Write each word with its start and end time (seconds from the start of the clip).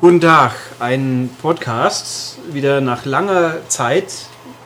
Guten 0.00 0.22
Tag, 0.22 0.52
ein 0.78 1.28
Podcast, 1.42 2.38
wieder 2.50 2.80
nach 2.80 3.04
langer 3.04 3.56
Zeit. 3.68 4.10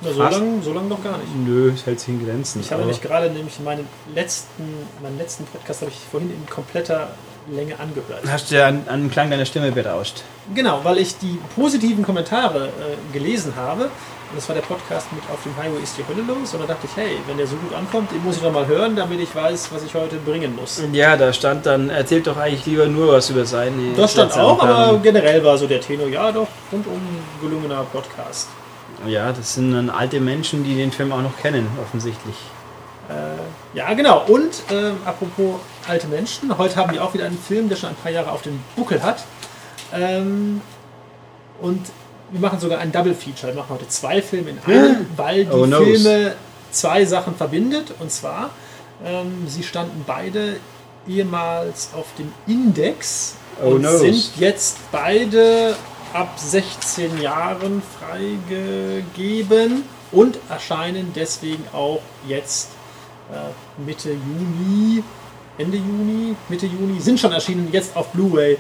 Na, 0.00 0.12
so 0.12 0.22
lange 0.22 0.62
so 0.62 0.72
lang 0.72 0.86
noch 0.86 1.02
gar 1.02 1.18
nicht. 1.18 1.34
Nö, 1.44 1.72
es 1.74 1.84
hält 1.86 1.98
sich 1.98 2.10
in 2.10 2.24
Grenzen. 2.24 2.60
Ich 2.60 2.70
habe 2.70 2.82
nämlich 2.82 3.00
gerade 3.00 3.28
nämlich 3.30 3.58
meinen 3.58 3.88
letzten, 4.14 4.62
meinen 5.02 5.18
letzten 5.18 5.44
Podcast 5.46 5.80
habe 5.80 5.90
ich 5.90 5.98
vorhin 6.08 6.30
in 6.30 6.48
kompletter 6.48 7.08
Länge 7.50 7.80
angehört. 7.80 8.22
Hast 8.30 8.52
du 8.52 8.54
ja 8.54 8.68
an, 8.68 8.84
an 8.86 9.00
dem 9.00 9.10
Klang 9.10 9.28
deiner 9.28 9.44
Stimme 9.44 9.72
berauscht. 9.72 10.22
Genau, 10.54 10.84
weil 10.84 10.98
ich 10.98 11.18
die 11.18 11.36
positiven 11.56 12.04
Kommentare 12.04 12.66
äh, 12.68 13.12
gelesen 13.12 13.54
habe. 13.56 13.90
Und 14.34 14.38
das 14.38 14.48
war 14.48 14.56
der 14.56 14.62
Podcast 14.62 15.12
mit 15.12 15.22
Auf 15.32 15.44
dem 15.44 15.56
Highway 15.56 15.80
ist 15.80 15.96
die 15.96 16.04
Hölle 16.08 16.22
los. 16.26 16.54
Und 16.54 16.62
da 16.62 16.66
dachte 16.66 16.88
ich, 16.88 16.96
hey, 16.96 17.18
wenn 17.28 17.36
der 17.36 17.46
so 17.46 17.54
gut 17.54 17.72
ankommt, 17.72 18.10
den 18.10 18.20
muss 18.24 18.34
ich 18.34 18.42
doch 18.42 18.50
mal 18.50 18.66
hören, 18.66 18.96
damit 18.96 19.20
ich 19.20 19.32
weiß, 19.32 19.70
was 19.72 19.84
ich 19.84 19.94
heute 19.94 20.16
bringen 20.16 20.56
muss. 20.56 20.82
Ja, 20.90 21.16
da 21.16 21.32
stand 21.32 21.64
dann, 21.66 21.88
erzählt 21.88 22.26
doch 22.26 22.36
eigentlich 22.36 22.66
lieber 22.66 22.86
nur 22.86 23.12
was 23.12 23.30
über 23.30 23.44
seine. 23.44 23.92
Das 23.96 24.10
stand 24.10 24.36
auch, 24.36 24.60
aber 24.60 24.98
generell 24.98 25.44
war 25.44 25.56
so 25.56 25.68
der 25.68 25.80
Tenor, 25.80 26.08
ja 26.08 26.32
doch, 26.32 26.48
rundum 26.72 27.00
gelungener 27.40 27.84
Podcast. 27.92 28.48
Ja, 29.06 29.30
das 29.30 29.54
sind 29.54 29.72
dann 29.72 29.88
alte 29.88 30.18
Menschen, 30.18 30.64
die 30.64 30.74
den 30.74 30.90
Film 30.90 31.12
auch 31.12 31.22
noch 31.22 31.36
kennen, 31.36 31.68
offensichtlich. 31.80 32.34
Äh, 33.08 33.78
ja, 33.78 33.94
genau. 33.94 34.24
Und 34.26 34.64
ähm, 34.72 34.96
apropos 35.04 35.60
alte 35.86 36.08
Menschen, 36.08 36.58
heute 36.58 36.74
haben 36.74 36.92
wir 36.92 37.04
auch 37.04 37.14
wieder 37.14 37.26
einen 37.26 37.38
Film, 37.38 37.68
der 37.68 37.76
schon 37.76 37.90
ein 37.90 37.96
paar 38.02 38.10
Jahre 38.10 38.32
auf 38.32 38.42
dem 38.42 38.58
Buckel 38.74 39.00
hat. 39.00 39.22
Ähm, 39.92 40.60
und 41.60 41.86
wir 42.34 42.40
machen 42.40 42.58
sogar 42.58 42.80
ein 42.80 42.90
Double 42.90 43.14
Feature. 43.14 43.52
Wir 43.54 43.60
machen 43.62 43.70
heute 43.74 43.86
zwei 43.88 44.20
Filme 44.20 44.50
in 44.50 44.58
einem, 44.66 45.06
weil 45.16 45.44
die 45.44 45.50
Oh. 45.52 45.66
Filme 45.66 46.34
zwei 46.72 47.04
Sachen 47.04 47.36
verbindet. 47.36 47.94
Und 48.00 48.10
zwar, 48.10 48.50
ähm, 49.04 49.46
sie 49.46 49.62
standen 49.62 50.02
beide 50.06 50.56
ehemals 51.08 51.90
auf 51.96 52.06
dem 52.18 52.32
Index 52.46 53.36
Oh, 53.62 53.70
und 53.70 53.82
noes. 53.82 54.00
sind 54.00 54.30
jetzt 54.38 54.78
beide 54.90 55.76
ab 56.12 56.32
16 56.36 57.20
Jahren 57.20 57.82
freigegeben 58.00 59.84
und 60.12 60.38
erscheinen 60.48 61.12
deswegen 61.14 61.64
auch 61.72 62.00
jetzt 62.26 62.70
äh, 63.32 63.80
Mitte 63.84 64.10
Juni, 64.10 65.02
Ende 65.58 65.76
Juni, 65.76 66.34
Mitte 66.48 66.66
Juni, 66.66 67.00
sind 67.00 67.20
schon 67.20 67.32
erschienen, 67.32 67.68
jetzt 67.72 67.96
auf 67.96 68.08
Blu-ray 68.08 68.58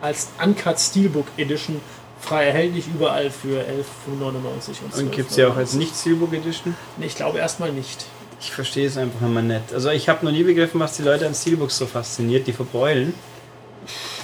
als 0.00 0.28
Uncut 0.42 0.78
Steelbook 0.80 1.26
Edition 1.36 1.80
frei 2.24 2.46
erhältlich 2.46 2.86
überall 2.88 3.30
für 3.30 3.60
11,95 3.60 4.82
und 4.84 5.02
Und 5.02 5.12
gibt 5.12 5.30
es 5.30 5.36
ja 5.36 5.48
auch 5.48 5.56
als 5.56 5.74
nicht-Steelbook 5.74 6.32
Edition. 6.32 6.74
Nee, 6.96 7.06
ich 7.06 7.14
glaube 7.16 7.38
erstmal 7.38 7.72
nicht. 7.72 8.06
Ich 8.40 8.50
verstehe 8.52 8.86
es 8.86 8.96
einfach 8.98 9.22
immer 9.26 9.42
nicht. 9.42 9.72
Also 9.72 9.90
ich 9.90 10.08
habe 10.08 10.24
noch 10.24 10.32
nie 10.32 10.42
begriffen, 10.42 10.80
was 10.80 10.96
die 10.96 11.02
Leute 11.02 11.26
an 11.26 11.34
Steelbooks 11.34 11.78
so 11.78 11.86
fasziniert. 11.86 12.46
Die 12.46 12.52
verbräulen, 12.52 13.14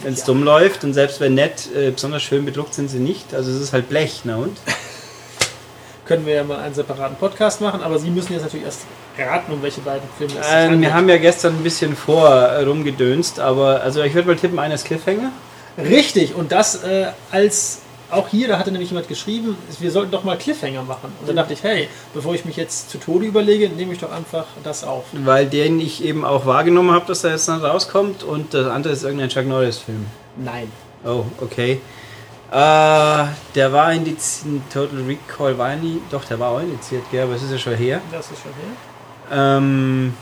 wenn 0.03 0.13
es 0.13 0.21
Ja. 0.21 0.27
dumm 0.27 0.43
läuft. 0.43 0.85
Und 0.85 0.93
selbst 0.95 1.21
wenn 1.21 1.35
nett, 1.35 1.69
äh, 1.75 1.91
besonders 1.91 2.23
schön 2.23 2.45
bedruckt 2.45 2.75
sind 2.75 2.89
sie 2.91 2.99
nicht. 2.99 3.33
Also 3.35 3.51
es 3.51 3.61
ist 3.61 3.73
halt 3.73 3.89
Blech, 3.89 4.21
na 4.25 4.37
und? 4.37 4.57
Können 6.07 6.27
wir 6.27 6.35
ja 6.35 6.45
mal 6.45 6.59
einen 6.59 6.75
separaten 6.75 7.17
Podcast 7.17 7.61
machen, 7.61 7.83
aber 7.83 7.99
Sie 8.01 8.11
müssen 8.11 8.33
jetzt 8.33 8.43
natürlich 8.43 8.67
erst 8.67 8.81
raten, 9.17 9.53
um 9.53 9.63
welche 9.63 9.81
beiden 9.81 10.09
Filme 10.19 10.35
es 10.41 10.51
handelt. 10.51 10.81
wir 10.81 10.93
haben 10.93 11.09
ja 11.09 11.19
gestern 11.19 11.55
ein 11.55 11.63
bisschen 11.63 11.95
vor 11.95 12.29
äh, 12.29 12.65
rumgedönst, 12.65 13.39
aber 13.39 13.81
also 13.83 14.03
ich 14.03 14.13
würde 14.15 14.27
mal 14.27 14.37
tippen, 14.37 14.59
eines 14.59 14.83
Cliffhanger. 14.83 15.31
Richtig, 15.79 16.35
und 16.35 16.51
das 16.51 16.83
äh, 16.83 17.07
als 17.31 17.79
auch 18.11 18.29
hier, 18.29 18.49
da 18.49 18.59
hatte 18.59 18.73
nämlich 18.73 18.91
jemand 18.91 19.09
geschrieben, 19.09 19.57
wir 19.79 19.91
sollten 19.91 20.11
doch 20.11 20.25
mal 20.25 20.37
Cliffhanger 20.37 20.83
machen. 20.83 21.13
Und 21.21 21.29
dann 21.29 21.37
dachte 21.37 21.53
ich, 21.53 21.63
hey, 21.63 21.89
bevor 22.15 22.35
ich 22.35 22.45
mich 22.45 22.57
jetzt 22.57 22.91
zu 22.91 22.99
Tode 22.99 23.27
überlege, 23.27 23.69
nehme 23.69 23.93
ich 23.93 23.99
doch 23.99 24.13
einfach 24.13 24.47
das 24.65 24.85
auf. 24.85 25.05
Weil 25.13 25.47
den 25.47 25.81
ich 25.81 26.05
eben 26.05 26.25
auch 26.25 26.47
wahrgenommen 26.47 26.93
habe, 26.93 27.07
dass 27.07 27.25
er 27.25 27.33
jetzt 27.33 27.49
noch 27.49 27.63
rauskommt 27.63 28.23
und 28.23 28.55
das 28.55 28.67
andere 28.67 28.93
ist 28.93 29.03
irgendein 29.03 29.29
Chuck 29.29 29.47
Norris-Film. 29.47 30.07
Nein. 30.37 30.71
Oh, 31.05 31.25
okay. 31.41 31.81
Äh, 32.51 33.27
der 33.55 33.73
war 33.73 33.93
indiziert, 33.93 34.63
Total 34.73 35.03
Recall 35.07 35.57
war 35.57 35.77
nie, 35.77 36.01
doch, 36.11 36.25
der 36.25 36.39
war 36.41 36.51
auch 36.51 36.61
indiziert, 36.61 37.05
gell, 37.11 37.23
aber 37.23 37.37
es 37.37 37.43
ist 37.43 37.53
ja 37.53 37.59
schon 37.59 37.75
her. 37.75 38.01
Das 38.11 38.31
ist 38.31 38.39
schon 38.43 38.53
her. 38.53 39.57
Ähm, 39.57 40.15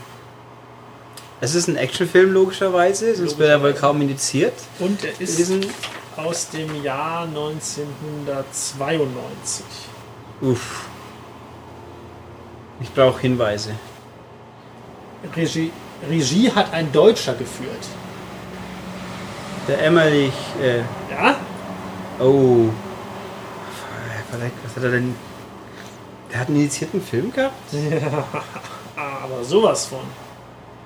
es 1.41 1.55
ist 1.55 1.67
ein 1.67 1.77
Actionfilm 1.77 2.33
logischerweise, 2.33 3.15
sonst 3.15 3.39
wäre 3.39 3.51
er 3.51 3.61
wohl 3.61 3.73
kaum 3.73 4.01
indiziert. 4.01 4.53
Und 4.79 5.03
er 5.03 5.19
ist 5.19 5.39
aus 6.25 6.49
dem 6.49 6.83
Jahr 6.83 7.23
1992. 7.23 9.65
uff. 10.41 10.85
Ich 12.81 12.93
brauche 12.93 13.19
Hinweise. 13.19 13.71
Regie, 15.35 15.69
Regie 16.09 16.49
hat 16.51 16.71
ein 16.73 16.89
Deutscher 16.93 17.33
geführt. 17.33 17.85
Der 19.67 19.83
Emmerich, 19.83 20.31
äh, 20.61 20.79
Ja? 21.11 21.35
oh. 22.19 22.69
Vielleicht, 24.31 24.53
was 24.63 24.75
hat 24.77 24.83
er 24.83 24.91
denn? 24.91 25.13
Der 26.31 26.39
hat 26.39 26.47
einen 26.47 26.55
indizierten 26.57 27.01
Film 27.01 27.33
gehabt? 27.33 27.53
Aber 28.95 29.43
sowas 29.43 29.87
von. 29.87 29.99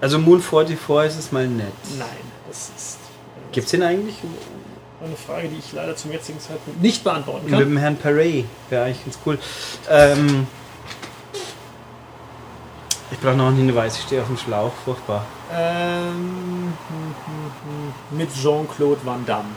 Also 0.02 0.18
Moon 0.18 0.42
44 0.42 1.10
ist 1.10 1.18
es 1.26 1.32
mal 1.32 1.48
nett. 1.48 1.68
Nein, 2.00 2.08
das 2.48 2.72
ist 2.76 2.96
äh, 2.96 3.52
Gibt's 3.52 3.70
den 3.72 3.84
eigentlich? 3.84 4.16
Eine 5.06 5.16
Frage, 5.16 5.48
die 5.50 5.58
ich 5.58 5.74
leider 5.74 5.96
zum 5.96 6.12
jetzigen 6.12 6.40
Zeitpunkt 6.40 6.82
nicht 6.82 7.04
beantworten 7.04 7.46
Mit 7.46 7.54
kann. 7.54 7.64
dem 7.64 7.78
Herrn 7.78 7.96
Perret. 7.98 8.46
Wäre 8.70 8.86
eigentlich 8.86 9.04
ganz 9.06 9.20
cool. 9.26 9.38
Ähm, 9.90 10.48
ich 13.12 13.20
brauche 13.20 13.36
noch 13.36 13.48
einen 13.48 13.58
Hinweis. 13.58 13.98
Ich 13.98 14.04
stehe 14.04 14.22
auf 14.22 14.28
dem 14.28 14.38
Schlauch. 14.38 14.72
Furchtbar. 14.86 15.26
Ähm, 15.54 16.74
hm, 16.88 17.16
hm, 17.26 17.52
hm, 18.12 18.18
mit 18.18 18.30
Jean-Claude 18.34 19.02
Van 19.04 19.26
Damme. 19.26 19.50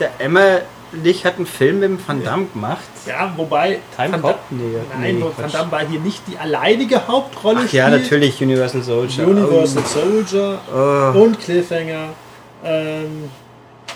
Der 0.00 0.10
Emmerlich 0.20 1.24
hat 1.26 1.36
einen 1.36 1.46
Film 1.46 1.80
mit 1.80 1.88
dem 1.90 2.08
Van 2.08 2.22
Damme 2.22 2.46
gemacht. 2.52 2.78
Ja, 3.06 3.32
wobei. 3.36 3.80
Time 3.96 4.12
Van 4.12 4.22
Cop? 4.22 4.38
Nee, 4.50 4.62
Nein, 5.00 5.16
nee, 5.18 5.24
Van. 5.36 5.50
Damme 5.52 5.72
war 5.72 5.80
hier 5.86 6.00
nicht 6.00 6.22
die 6.28 6.38
alleinige 6.38 7.06
Hauptrolle. 7.08 7.62
Ach 7.66 7.72
ja, 7.72 7.90
natürlich. 7.90 8.40
Universal 8.40 8.82
Soldier. 8.82 9.26
Universal 9.26 9.84
Soldier 9.84 10.58
Oh. 10.72 11.18
und 11.18 11.38
Cliffhanger. 11.40 12.10
Ähm, 12.64 13.28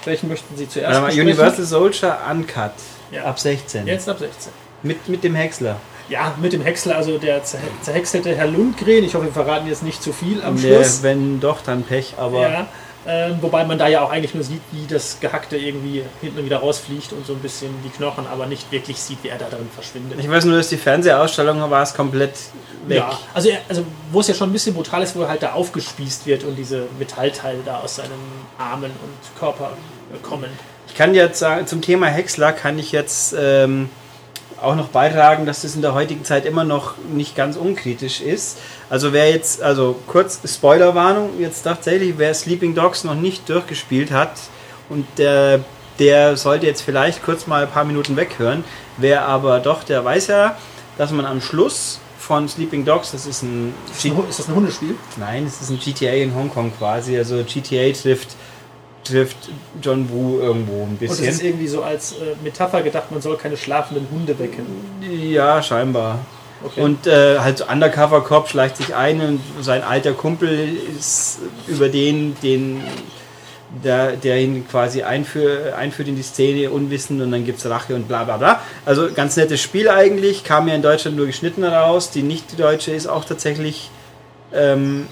welchen 0.07 0.29
möchten 0.29 0.57
Sie 0.57 0.69
zuerst 0.69 1.01
mal, 1.01 1.07
besprechen? 1.07 1.29
Universal 1.29 1.65
Soldier 1.65 2.19
Uncut. 2.31 2.73
Ja. 3.11 3.25
Ab 3.25 3.39
16. 3.39 3.87
Jetzt 3.87 4.09
ab 4.09 4.19
16. 4.19 4.53
Mit, 4.83 5.09
mit 5.09 5.23
dem 5.25 5.35
Häcksler. 5.35 5.77
Ja, 6.09 6.35
mit 6.41 6.53
dem 6.53 6.63
Häcksler, 6.63 6.97
also 6.97 7.17
der 7.19 7.43
zer- 7.45 7.59
zerhäckselte 7.83 8.35
Herr 8.35 8.47
Lundgren. 8.49 9.05
Ich 9.05 9.15
hoffe, 9.15 9.27
wir 9.27 9.33
verraten 9.33 9.67
jetzt 9.69 9.83
nicht 9.83 10.03
zu 10.03 10.13
viel 10.13 10.43
am 10.43 10.55
Nee, 10.57 10.61
Schluss. 10.75 11.03
wenn 11.03 11.41
doch, 11.41 11.63
dann 11.63 11.85
Pech. 11.85 12.15
Aber 12.19 12.43
Ja, 12.43 12.67
ähm, 13.07 13.39
wobei 13.41 13.65
man 13.65 13.79
da 13.79 13.89
ja 13.89 14.03
auch 14.03 14.11
eigentlich 14.11 14.35
nur 14.35 14.45
sieht, 14.45 14.61
wie 14.71 14.87
das 14.87 15.19
Gehackte 15.19 15.57
irgendwie 15.57 16.05
hinten 16.21 16.45
wieder 16.45 16.59
rausfliegt 16.59 17.13
und 17.13 17.27
so 17.27 17.33
ein 17.33 17.41
bisschen 17.41 17.71
die 17.85 17.89
Knochen, 17.89 18.27
aber 18.27 18.47
nicht 18.47 18.71
wirklich 18.71 18.99
sieht, 18.99 19.19
wie 19.23 19.29
er 19.29 19.39
da 19.39 19.49
drin 19.49 19.69
verschwindet. 19.75 20.21
ich 20.21 20.31
weiß 20.31 20.45
nur, 20.45 20.57
dass 20.57 20.69
die 20.69 20.77
Fernsehausstellung 20.77 21.69
war 21.71 21.83
es 21.83 21.95
komplett 21.95 22.35
weg. 22.87 22.99
Ja, 22.99 23.19
also, 23.35 23.49
er, 23.49 23.61
also 23.69 23.85
wo 24.13 24.21
es 24.21 24.29
ja 24.29 24.35
schon 24.35 24.51
ein 24.51 24.53
bisschen 24.53 24.75
brutal 24.75 25.03
ist, 25.03 25.17
wo 25.17 25.23
er 25.23 25.29
halt 25.29 25.43
da 25.43 25.53
aufgespießt 25.53 26.27
wird 26.27 26.45
und 26.45 26.57
diese 26.57 26.87
Metallteile 26.99 27.59
da 27.65 27.81
aus 27.81 27.97
seinen 27.97 28.11
Armen 28.59 28.91
und 28.91 29.39
Körper 29.39 29.73
kommen. 30.23 30.51
Ich 30.87 30.95
kann 30.95 31.15
jetzt 31.15 31.39
sagen, 31.39 31.67
zum 31.67 31.81
Thema 31.81 32.07
Häcksler 32.07 32.53
kann 32.53 32.79
ich 32.79 32.93
jetzt 32.93 33.35
ähm, 33.37 33.89
auch 34.63 34.77
noch 34.77 34.89
beitragen, 34.89 35.47
dass 35.47 35.63
das 35.63 35.75
in 35.75 35.83
der 35.83 35.95
heutigen 35.95 36.25
Zeit 36.25 36.47
immer 36.47 36.65
noch 36.65 36.95
nicht 37.13 37.37
ganz 37.37 37.57
unkritisch 37.57 38.21
ist. 38.21 38.59
Also 38.89 39.13
wer 39.13 39.31
jetzt, 39.31 39.63
also 39.63 39.97
kurz 40.07 40.41
Spoilerwarnung, 40.47 41.41
jetzt 41.41 41.63
tatsächlich, 41.63 42.15
wer 42.17 42.33
Sleeping 42.35 42.75
Dogs 42.75 43.05
noch 43.05 43.15
nicht 43.15 43.49
durchgespielt 43.49 44.11
hat 44.11 44.33
und 44.89 45.07
der, 45.19 45.61
der 45.99 46.37
sollte 46.37 46.67
jetzt 46.67 46.83
vielleicht 46.83 47.23
kurz 47.23 47.47
mal 47.47 47.65
ein 47.65 47.71
paar 47.71 47.85
Minuten 47.85 48.17
weghören. 48.17 48.65
Wer 48.97 49.27
aber 49.27 49.61
doch, 49.61 49.85
der 49.85 50.05
weiß 50.05 50.29
ja, 50.29 50.57
dass 50.99 51.11
man 51.11 51.27
am 51.27 51.41
Schluss 51.41 52.01
von 52.19 52.49
Sleeping 52.49 52.85
Dogs, 52.85 53.11
das 53.11 53.27
ist 53.27 53.43
ein 53.43 53.75
Ist, 53.91 54.05
ein 54.05 54.29
ist 54.29 54.39
das 54.39 54.49
ein 54.49 54.55
Hundespiel? 54.55 54.95
Nein, 55.17 55.45
es 55.45 55.61
ist 55.61 55.71
ein 55.71 55.79
GTA 55.79 56.13
in 56.13 56.35
Hongkong 56.35 56.73
quasi. 56.79 57.19
Also 57.19 57.43
GTA 57.45 57.93
trifft, 57.93 58.37
trifft 59.05 59.37
John 59.83 60.09
Woo 60.11 60.41
irgendwo 60.41 60.83
ein 60.83 60.91
Und 60.91 61.03
es 61.03 61.11
bisschen. 61.11 61.29
ist 61.29 61.43
irgendwie 61.43 61.69
so 61.69 61.83
als 61.83 62.13
äh, 62.13 62.37
Metapher 62.43 62.83
gedacht, 62.83 63.11
man 63.11 63.21
soll 63.21 63.37
keine 63.37 63.57
schlafenden 63.57 64.07
Hunde 64.11 64.39
wecken. 64.39 64.67
Ja, 65.01 65.63
scheinbar. 65.63 66.21
Okay. 66.65 66.81
Und 66.81 67.07
äh, 67.07 67.39
halt 67.41 67.59
so 67.59 67.67
Undercover-Cop 67.67 68.49
schleicht 68.49 68.77
sich 68.77 68.95
ein 68.95 69.21
und 69.21 69.41
sein 69.61 69.83
alter 69.83 70.13
Kumpel 70.13 70.69
ist 70.97 71.41
über 71.67 71.89
den, 71.89 72.37
den 72.43 72.83
der, 73.83 74.13
der 74.17 74.39
ihn 74.39 74.69
quasi 74.69 75.03
einführ, 75.03 75.75
einführt 75.77 76.09
in 76.09 76.17
die 76.17 76.23
Szene, 76.23 76.71
unwissend 76.71 77.23
und 77.23 77.33
dann 77.33 77.45
gibt 77.45 77.59
es 77.59 77.69
Rache 77.69 77.95
und 77.95 78.07
bla 78.07 78.25
bla 78.25 78.37
bla. 78.37 78.61
Also 78.85 79.09
ganz 79.13 79.37
nettes 79.37 79.61
Spiel 79.61 79.89
eigentlich, 79.89 80.45
kam 80.45 80.69
ja 80.69 80.75
in 80.75 80.83
Deutschland 80.83 81.17
nur 81.17 81.27
geschnitten 81.27 81.65
raus. 81.65 82.11
Die 82.11 82.23
nicht-deutsche 82.23 82.93
ist 82.93 83.07
auch 83.07 83.25
tatsächlich 83.25 83.91
ähm, 84.53 85.07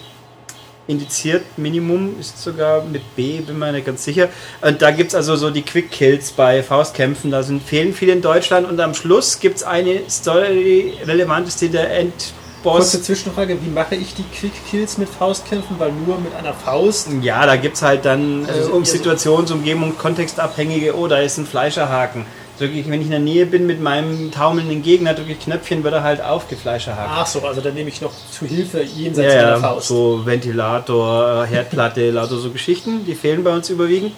indiziert, 0.90 1.42
Minimum 1.56 2.18
ist 2.18 2.42
sogar 2.42 2.82
mit 2.84 3.16
B, 3.16 3.40
bin 3.40 3.58
mir 3.58 3.72
nicht 3.72 3.86
ganz 3.86 4.04
sicher. 4.04 4.28
Und 4.60 4.82
da 4.82 4.90
gibt 4.90 5.10
es 5.10 5.14
also 5.14 5.36
so 5.36 5.50
die 5.50 5.62
Quick 5.62 5.90
Kills 5.90 6.32
bei 6.32 6.62
Faustkämpfen, 6.62 7.30
da 7.30 7.42
sind 7.42 7.62
fehlen 7.62 7.94
viele 7.94 8.12
in 8.12 8.22
Deutschland 8.22 8.68
und 8.68 8.80
am 8.80 8.94
Schluss 8.94 9.40
gibt 9.40 9.56
es 9.56 9.62
eine 9.62 10.00
Story-relevante 10.08 11.50
Szene, 11.50 11.72
der 11.72 11.96
End 11.96 12.32
Boss. 12.62 12.92
Kurze 12.92 13.02
Zwischenfrage, 13.02 13.56
wie 13.62 13.70
mache 13.70 13.94
ich 13.94 14.14
die 14.14 14.24
Quick 14.24 14.52
Kills 14.70 14.98
mit 14.98 15.08
Faustkämpfen? 15.08 15.78
Weil 15.78 15.92
nur 15.92 16.18
mit 16.20 16.34
einer 16.34 16.52
Faust. 16.52 17.08
Ja, 17.22 17.46
da 17.46 17.56
gibt 17.56 17.76
es 17.76 17.82
halt 17.82 18.04
dann 18.04 18.46
Also 18.46 18.70
äh, 18.70 18.72
um 18.72 18.84
Situationsumgebung, 18.84 19.96
kontextabhängige, 19.96 20.94
oh, 20.96 21.06
da 21.06 21.18
ist 21.18 21.38
ein 21.38 21.46
Fleischerhaken. 21.46 22.26
Drücke 22.60 22.74
ich, 22.74 22.90
wenn 22.90 23.00
ich 23.00 23.06
in 23.06 23.10
der 23.10 23.20
Nähe 23.20 23.46
bin 23.46 23.66
mit 23.66 23.80
meinem 23.80 24.30
taumelnden 24.30 24.82
Gegner, 24.82 25.14
drücke 25.14 25.32
ich 25.32 25.40
Knöpfchen, 25.40 25.82
wird 25.82 25.94
er 25.94 26.02
halt 26.02 26.20
aufgefleischerhaken. 26.22 27.10
Ach 27.16 27.26
so, 27.26 27.40
also 27.40 27.62
dann 27.62 27.72
nehme 27.72 27.88
ich 27.88 28.02
noch 28.02 28.12
zu 28.30 28.44
Hilfe 28.44 28.82
Ja, 28.82 28.84
jenseits 28.84 29.34
meiner 29.34 29.48
ja, 29.48 29.56
Faust. 29.56 29.88
so 29.88 30.26
Ventilator, 30.26 31.44
äh, 31.44 31.46
Herdplatte, 31.46 32.10
lauter 32.12 32.36
so 32.36 32.50
Geschichten, 32.50 33.06
die 33.06 33.14
fehlen 33.14 33.42
bei 33.44 33.54
uns 33.54 33.70
überwiegend. 33.70 34.12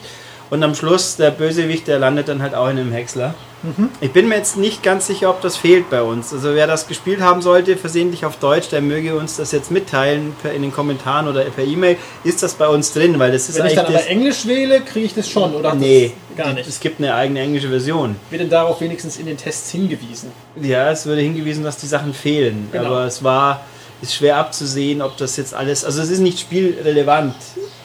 Und 0.50 0.60
am 0.64 0.74
Schluss, 0.74 1.14
der 1.14 1.30
Bösewicht, 1.30 1.86
der 1.86 2.00
landet 2.00 2.26
dann 2.26 2.42
halt 2.42 2.56
auch 2.56 2.68
in 2.68 2.78
einem 2.78 2.90
Häcksler. 2.90 3.34
Mhm. 3.62 3.88
Ich 4.00 4.12
bin 4.12 4.28
mir 4.28 4.36
jetzt 4.36 4.56
nicht 4.56 4.82
ganz 4.82 5.06
sicher, 5.06 5.30
ob 5.30 5.40
das 5.40 5.56
fehlt 5.56 5.88
bei 5.90 6.02
uns. 6.02 6.32
Also 6.32 6.54
wer 6.54 6.66
das 6.66 6.88
gespielt 6.88 7.20
haben 7.20 7.42
sollte, 7.42 7.76
versehentlich 7.76 8.24
auf 8.24 8.36
Deutsch, 8.36 8.68
der 8.70 8.80
möge 8.80 9.14
uns 9.14 9.36
das 9.36 9.52
jetzt 9.52 9.70
mitteilen 9.70 10.34
in 10.54 10.62
den 10.62 10.72
Kommentaren 10.72 11.28
oder 11.28 11.44
per 11.44 11.64
E-Mail. 11.64 11.96
Ist 12.24 12.42
das 12.42 12.54
bei 12.54 12.66
uns 12.68 12.92
drin? 12.92 13.18
Weil 13.18 13.32
das 13.32 13.48
ist 13.48 13.58
Wenn 13.58 13.66
ich 13.66 13.74
dann 13.74 13.86
aber 13.86 14.06
Englisch 14.06 14.46
wähle, 14.46 14.80
kriege 14.80 15.06
ich 15.06 15.14
das 15.14 15.28
schon, 15.30 15.54
oder? 15.54 15.74
Nee, 15.74 16.12
gar 16.36 16.52
nicht. 16.52 16.68
Es 16.68 16.80
gibt 16.80 16.98
eine 16.98 17.14
eigene 17.14 17.40
englische 17.40 17.68
Version. 17.68 18.16
Wird 18.30 18.42
denn 18.42 18.50
darauf 18.50 18.80
wenigstens 18.80 19.16
in 19.16 19.26
den 19.26 19.36
Tests 19.36 19.70
hingewiesen? 19.70 20.32
Ja, 20.60 20.90
es 20.90 21.06
wurde 21.06 21.20
hingewiesen, 21.20 21.64
dass 21.64 21.76
die 21.76 21.86
Sachen 21.86 22.14
fehlen. 22.14 22.68
Genau. 22.72 22.86
Aber 22.86 23.04
es 23.06 23.22
war 23.22 23.64
ist 24.02 24.16
schwer 24.16 24.36
abzusehen, 24.36 25.00
ob 25.00 25.16
das 25.16 25.36
jetzt 25.36 25.54
alles. 25.54 25.84
Also 25.84 26.02
es 26.02 26.10
ist 26.10 26.18
nicht 26.18 26.40
spielrelevant, 26.40 27.36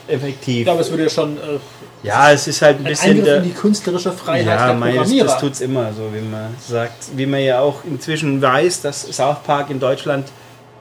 Ich 0.08 0.14
effektiv. 0.16 0.66
glaube, 0.66 0.82
es 0.82 0.90
würde 0.90 1.04
ja 1.04 1.10
schon 1.10 1.38
äh, 1.38 1.60
Ja, 2.04 2.32
es 2.32 2.48
ist 2.48 2.62
halt 2.62 2.78
ein 2.80 2.86
ein 2.86 2.90
bisschen 2.90 3.12
Eingriff 3.12 3.26
der. 3.26 3.38
in 3.38 3.44
die 3.44 3.52
künstlerische 3.52 4.12
Freiheit 4.12 4.46
Ja, 4.46 4.68
der 4.68 4.76
mei, 4.76 4.96
das, 4.96 5.10
das 5.16 5.40
tut's 5.40 5.62
immer 5.62 5.92
so, 5.94 6.14
wie 6.14 6.22
man 6.22 6.56
sagt. 6.60 7.16
Wie 7.16 7.26
man 7.26 7.42
ja 7.42 7.60
auch 7.60 7.84
inzwischen 7.84 8.42
weiß, 8.42 8.82
dass 8.82 9.02
South 9.02 9.44
Park 9.44 9.70
in 9.70 9.80
Deutschland 9.80 10.28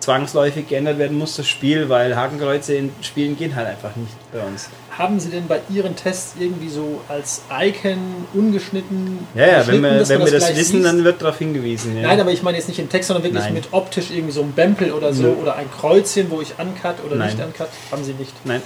zwangsläufig 0.01 0.69
geändert 0.69 0.99
werden 0.99 1.19
muss, 1.19 1.37
das 1.37 1.49
Spiel, 1.49 1.89
weil 1.89 2.15
Hakenkreuze 2.17 2.75
in 2.75 2.93
Spielen 3.01 3.37
gehen 3.37 3.57
halt 3.57 3.67
einfach 3.67 3.97
nicht 3.97 4.13
bei 4.33 4.41
uns. 4.41 4.69
Haben 4.97 5.21
Sie 5.21 5.31
denn 5.31 5.47
bei 5.47 5.61
Ihren 5.69 5.95
Tests 5.97 6.35
irgendwie 6.39 6.69
so 6.69 7.01
als 7.09 7.43
Icon 7.51 7.99
ungeschnitten? 8.33 9.27
Ja, 9.35 9.47
ja, 9.47 9.67
wenn 9.67 9.83
wir, 9.83 10.09
wenn 10.09 10.25
wir 10.25 10.31
das 10.31 10.47
gleich 10.47 10.57
wissen, 10.57 10.77
sieht? 10.77 10.85
dann 10.87 11.05
wird 11.05 11.21
darauf 11.21 11.39
hingewiesen. 11.39 11.97
Ja. 11.97 12.09
Nein, 12.09 12.21
aber 12.21 12.31
ich 12.31 12.43
meine 12.43 12.57
jetzt 12.57 12.69
nicht 12.69 12.79
im 12.79 12.89
Text, 12.89 13.09
sondern 13.09 13.25
wirklich 13.25 13.43
Nein. 13.43 13.55
mit 13.55 13.69
optisch 13.73 14.11
irgendwie 14.11 14.33
so 14.33 14.43
ein 14.43 14.53
Bempel 14.53 14.93
oder 14.93 15.13
so 15.13 15.25
Nö. 15.25 15.33
oder 15.43 15.57
ein 15.57 15.71
Kreuzchen, 15.71 16.31
wo 16.31 16.41
ich 16.41 16.55
uncut 16.59 17.05
oder 17.05 17.17
Nein. 17.17 17.35
nicht 17.35 17.45
uncut. 17.45 17.69
Haben 17.91 18.05
Sie 18.05 18.15
nicht. 18.15 18.33
Nein. 18.45 18.63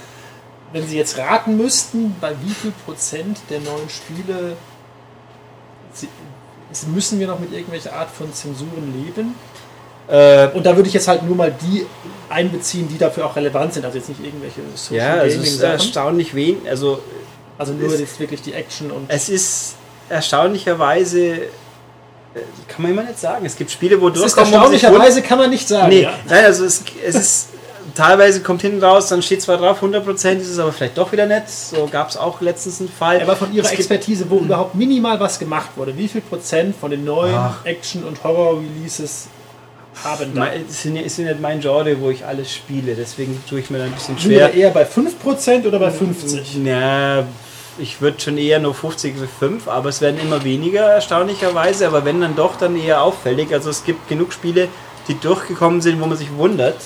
Wenn 0.73 0.87
Sie 0.87 0.97
jetzt 0.97 1.17
raten 1.17 1.57
müssten, 1.57 2.15
bei 2.21 2.33
wie 2.43 2.53
viel 2.53 2.71
Prozent 2.85 3.39
der 3.49 3.59
neuen 3.59 3.89
Spiele 3.89 4.55
Sie, 5.93 6.07
müssen 6.87 7.19
wir 7.19 7.27
noch 7.27 7.39
mit 7.39 7.51
irgendwelcher 7.51 7.93
Art 7.93 8.09
von 8.09 8.33
Zensuren 8.33 8.93
leben? 9.05 9.35
Äh, 10.07 10.47
Und 10.55 10.65
da 10.65 10.75
würde 10.75 10.87
ich 10.87 10.93
jetzt 10.93 11.07
halt 11.07 11.23
nur 11.23 11.35
mal 11.35 11.53
die 11.61 11.85
einbeziehen, 12.29 12.87
die 12.87 12.97
dafür 12.97 13.25
auch 13.25 13.35
relevant 13.35 13.73
sind. 13.73 13.85
Also 13.85 13.97
jetzt 13.97 14.09
nicht 14.09 14.23
irgendwelche 14.23 14.61
Social 14.75 14.97
ja, 14.97 15.13
also 15.21 15.39
es 15.39 15.53
ist 15.53 15.61
erstaunlich 15.61 16.33
wenig. 16.33 16.69
Also 16.69 17.01
Also 17.57 17.73
nur 17.73 17.93
jetzt 17.93 18.19
wirklich 18.19 18.41
die 18.41 18.53
Action 18.53 18.91
und 18.91 19.09
Es 19.09 19.29
ist 19.29 19.75
erstaunlicherweise, 20.09 21.19
äh, 21.19 21.49
kann 22.67 22.83
man 22.83 22.91
immer 22.91 23.03
nicht 23.03 23.19
sagen. 23.19 23.45
Es 23.45 23.55
gibt 23.55 23.71
Spiele, 23.71 24.01
wo 24.01 24.09
durchkommen, 24.09 24.51
erstaunlicherweise 24.51 25.21
kann 25.21 25.37
man 25.37 25.49
nicht 25.49 25.67
sagen. 25.67 25.89
Nee, 25.89 26.03
ja. 26.03 26.13
nein, 26.27 26.45
also 26.45 26.65
es, 26.65 26.83
es 27.05 27.15
ist 27.15 27.47
teilweise 27.95 28.41
kommt 28.41 28.61
hinten 28.61 28.83
raus, 28.83 29.07
dann 29.07 29.21
steht 29.21 29.41
zwar 29.41 29.57
drauf 29.57 29.81
100%, 29.81 30.37
ist 30.37 30.49
es 30.49 30.59
aber 30.59 30.71
vielleicht 30.71 30.97
doch 30.97 31.11
wieder 31.11 31.25
nicht. 31.25 31.49
So 31.49 31.87
gab 31.91 32.09
es 32.09 32.17
auch 32.17 32.41
letztens 32.41 32.79
einen 32.79 32.89
Fall. 32.89 33.21
Aber 33.21 33.35
von 33.35 33.53
Ihrer 33.53 33.65
Es 33.65 33.71
Expertise, 33.71 34.25
wo 34.29 34.39
überhaupt 34.39 34.75
minimal 34.75 35.19
was 35.19 35.39
gemacht 35.39 35.69
wurde, 35.75 35.97
wie 35.97 36.07
viel 36.07 36.21
Prozent 36.21 36.75
von 36.75 36.91
den 36.91 37.03
neuen 37.03 37.35
Ach. 37.35 37.65
Action- 37.65 38.03
und 38.03 38.23
Horror-Releases 38.23 39.27
haben 40.03 40.33
da? 40.33 40.47
Es 40.53 40.83
sind 40.83 40.95
ist 40.97 41.17
ja 41.17 41.25
nicht 41.25 41.41
mein 41.41 41.59
Genre, 41.59 41.99
wo 41.99 42.09
ich 42.09 42.25
alles 42.25 42.53
spiele, 42.53 42.95
deswegen 42.95 43.41
tue 43.49 43.59
ich 43.59 43.69
mir 43.69 43.79
da 43.79 43.85
ein 43.85 43.91
bisschen 43.91 44.17
Sind 44.17 44.31
schwer. 44.31 44.53
eher 44.53 44.71
bei 44.71 44.83
5% 44.83 45.67
oder 45.67 45.79
bei 45.79 45.91
50? 45.91 46.63
Ja, 46.63 47.25
ich 47.77 48.01
würde 48.01 48.19
schon 48.19 48.37
eher 48.37 48.59
nur 48.59 48.73
50 48.73 49.15
bis 49.15 49.29
5, 49.39 49.67
aber 49.67 49.89
es 49.89 50.01
werden 50.01 50.19
immer 50.19 50.43
weniger 50.43 50.81
erstaunlicherweise, 50.81 51.87
aber 51.87 52.05
wenn 52.05 52.21
dann 52.21 52.35
doch, 52.35 52.57
dann 52.57 52.75
eher 52.75 53.01
auffällig. 53.01 53.53
Also 53.53 53.69
es 53.69 53.83
gibt 53.83 54.07
genug 54.07 54.33
Spiele, 54.33 54.67
die 55.07 55.19
durchgekommen 55.19 55.81
sind, 55.81 55.99
wo 56.01 56.05
man 56.05 56.17
sich 56.17 56.33
wundert. 56.35 56.77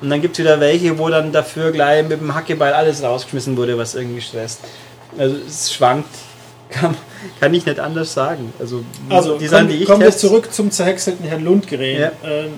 Und 0.00 0.10
dann 0.10 0.20
gibt 0.22 0.38
es 0.38 0.44
wieder 0.44 0.60
welche, 0.60 0.98
wo 0.98 1.08
dann 1.08 1.32
dafür 1.32 1.72
gleich 1.72 2.06
mit 2.06 2.20
dem 2.20 2.34
Hackeball 2.34 2.72
alles 2.72 3.02
rausgeschmissen 3.02 3.56
wurde, 3.56 3.76
was 3.76 3.94
irgendwie 3.94 4.20
stresst. 4.20 4.60
Also 5.18 5.36
es 5.46 5.72
schwankt. 5.72 6.08
Kann, 6.70 6.96
kann 7.40 7.52
ich 7.52 7.66
nicht 7.66 7.80
anders 7.80 8.14
sagen. 8.14 8.52
Also, 8.60 8.84
Also, 9.08 9.36
die 9.38 9.48
Sachen, 9.48 9.66
die 9.66 9.78
ich 9.78 9.86
kommen 9.86 10.02
wir 10.02 10.12
zurück 10.12 10.52
zum 10.52 10.70
zerhäckselten 10.70 11.26
Herrn 11.26 11.42
Lundgren. 11.42 12.00
Ja. 12.00 12.12
Ähm, 12.22 12.52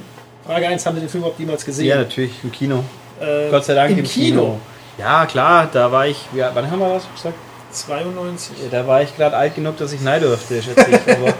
Frage 0.45 0.69
1, 0.69 0.85
haben 0.85 0.97
Sie 0.97 1.01
den 1.01 1.09
Film 1.09 1.23
überhaupt 1.23 1.41
jemals 1.41 1.65
gesehen? 1.65 1.87
Ja, 1.87 1.97
natürlich, 1.97 2.33
im 2.43 2.53
Kino. 2.53 2.85
Äh, 3.19 3.49
Gott 3.51 3.65
sei 3.65 3.73
Dank 3.73 3.93
im, 3.93 4.01
im, 4.01 4.05
Kino. 4.05 4.61
Ja, 4.99 5.25
klar, 5.25 5.67
da 5.73 5.91
war 5.91 6.07
ich. 6.07 6.19
Ja, 6.35 6.51
wann 6.53 6.71
haben 6.71 6.81
wir 6.81 6.91
was 6.95 7.05
gesagt? 7.15 7.37
92. 7.71 8.57
Ja, 8.65 8.81
da 8.83 8.87
war 8.87 9.01
ich 9.03 9.17
gerade 9.17 9.35
alt 9.35 9.55
genug, 9.55 9.79
dass 9.79 9.93
ich 9.93 10.03
nein 10.03 10.21
durfte, 10.21 10.63
schätze 10.63 10.87
ich. 10.91 11.17
Aber, 11.17 11.35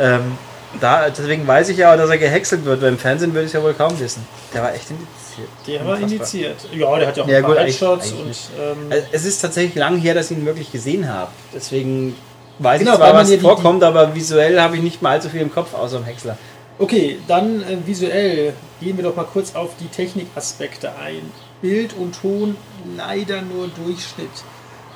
ähm, 0.00 0.38
da, 0.80 1.10
deswegen 1.10 1.46
weiß 1.46 1.68
ich 1.68 1.76
ja 1.76 1.92
auch, 1.92 1.96
dass 1.96 2.10
er 2.10 2.18
gehäckselt 2.18 2.64
wird, 2.64 2.80
weil 2.80 2.88
im 2.88 2.98
Fernsehen 2.98 3.32
würde 3.34 3.42
ich 3.42 3.48
es 3.48 3.52
ja 3.52 3.62
wohl 3.62 3.74
kaum 3.74 3.98
wissen. 4.00 4.26
Der 4.52 4.62
war 4.62 4.74
echt 4.74 4.90
indiziert. 5.38 5.48
Der 5.66 5.86
war 5.86 5.98
indiziert. 5.98 6.56
Ja, 6.72 6.98
der 6.98 7.08
hat 7.08 7.16
ja 7.16 7.22
auch 7.24 7.28
Ja, 7.28 7.36
ein 7.38 7.42
paar 7.42 7.50
gut, 7.52 7.58
eigentlich- 7.60 7.80
Headshots 7.80 8.12
eigentlich 8.12 8.48
und 8.56 8.62
ähm, 8.62 8.92
Also, 8.92 9.06
Es 9.12 9.24
ist 9.24 9.40
tatsächlich 9.40 9.74
lang 9.74 9.98
her, 9.98 10.14
dass 10.14 10.30
ich 10.30 10.38
ihn 10.38 10.46
wirklich 10.46 10.70
gesehen 10.72 11.08
habe. 11.12 11.30
Deswegen 11.54 12.16
weiß 12.58 12.78
Genau, 12.80 12.92
ich 12.92 12.96
zwar, 12.98 13.06
weil 13.08 13.14
man 13.14 13.22
was 13.22 13.30
ja 13.30 13.36
die- 13.36 13.42
vorkommt, 13.42 13.82
aber 13.82 14.14
visuell 14.14 14.60
habe 14.60 14.76
ich 14.76 14.82
nicht 14.82 15.02
mal 15.02 15.10
allzu 15.10 15.28
viel 15.28 15.40
im 15.40 15.52
Kopf, 15.52 15.74
außer 15.74 15.98
dem 15.98 16.04
Häcksler. 16.04 16.36
Okay, 16.78 17.18
dann 17.28 17.62
äh, 17.62 17.76
visuell 17.86 18.52
gehen 18.80 18.96
wir 18.96 19.04
doch 19.04 19.14
mal 19.14 19.24
kurz 19.26 19.54
auf 19.54 19.70
die 19.80 19.86
Technikaspekte 19.86 20.92
ein. 20.96 21.30
Bild 21.62 21.94
und 21.94 22.20
Ton 22.20 22.56
leider 22.96 23.40
nur 23.42 23.68
Durchschnitt. 23.68 24.28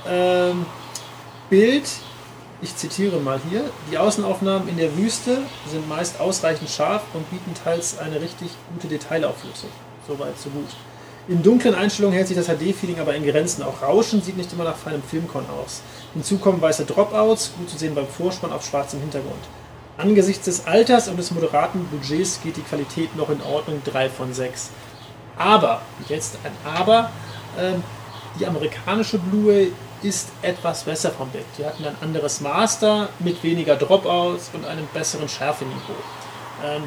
Ähm, 0.09 0.67
Bild, 1.49 1.85
ich 2.61 2.75
zitiere 2.77 3.19
mal 3.21 3.41
hier, 3.49 3.63
die 3.91 3.97
Außenaufnahmen 3.97 4.69
in 4.69 4.77
der 4.77 4.97
Wüste 4.97 5.39
sind 5.71 5.89
meist 5.89 6.21
ausreichend 6.21 6.69
scharf 6.69 7.03
und 7.15 7.31
bieten 7.31 7.53
teils 7.65 7.99
eine 7.99 8.21
richtig 8.21 8.49
gute 8.75 8.89
Detailauflösung. 8.89 9.71
Soweit, 10.09 10.39
so 10.39 10.49
gut. 10.51 10.69
In 11.29 11.43
dunklen 11.43 11.75
Einstellungen 11.75 12.17
hält 12.17 12.29
sich 12.29 12.37
das 12.37 12.47
HD-Feeling 12.47 12.99
aber 13.01 13.15
in 13.15 13.27
Grenzen. 13.27 13.63
Auch 13.63 13.83
Rauschen 13.83 14.23
sieht 14.23 14.39
nicht 14.39 14.51
immer 14.55 14.65
nach 14.65 14.77
feinem 14.77 15.03
Filmkorn 15.03 15.45
aus. 15.51 15.83
Hinzu 16.15 16.39
kommen 16.39 16.63
weiße 16.63 16.87
Dropouts, 16.87 17.53
gut 17.59 17.69
zu 17.69 17.77
sehen 17.77 17.95
beim 17.95 18.07
Vorspann 18.07 18.51
auf 18.51 18.65
schwarzem 18.65 19.01
Hintergrund. 19.01 19.45
Angesichts 19.99 20.47
des 20.47 20.67
Alters 20.67 21.09
und 21.09 21.19
des 21.19 21.31
moderaten 21.31 21.85
Budgets 21.89 22.41
geht 22.43 22.57
die 22.57 22.63
Qualität 22.63 23.15
noch 23.15 23.29
in 23.29 23.43
Ordnung, 23.43 23.83
3 23.85 24.09
von 24.09 24.33
6. 24.33 24.71
Aber, 25.37 25.83
jetzt 26.09 26.39
ein 26.45 26.53
Aber, 26.65 27.11
ähm, 27.59 27.83
die 28.41 28.47
amerikanische 28.47 29.19
Blu-ray 29.19 29.73
ist 30.03 30.31
etwas 30.41 30.85
besser 30.85 31.11
vom 31.11 31.29
Bild. 31.29 31.45
Die 31.59 31.67
hatten 31.67 31.85
ein 31.85 31.97
anderes 32.01 32.41
Master 32.41 33.11
mit 33.19 33.43
weniger 33.43 33.77
Dropouts 33.77 34.51
und 34.55 34.65
einem 34.65 34.87
besseren 34.95 35.29
Schärfeniveau. 35.29 35.95
Ähm, 36.65 36.85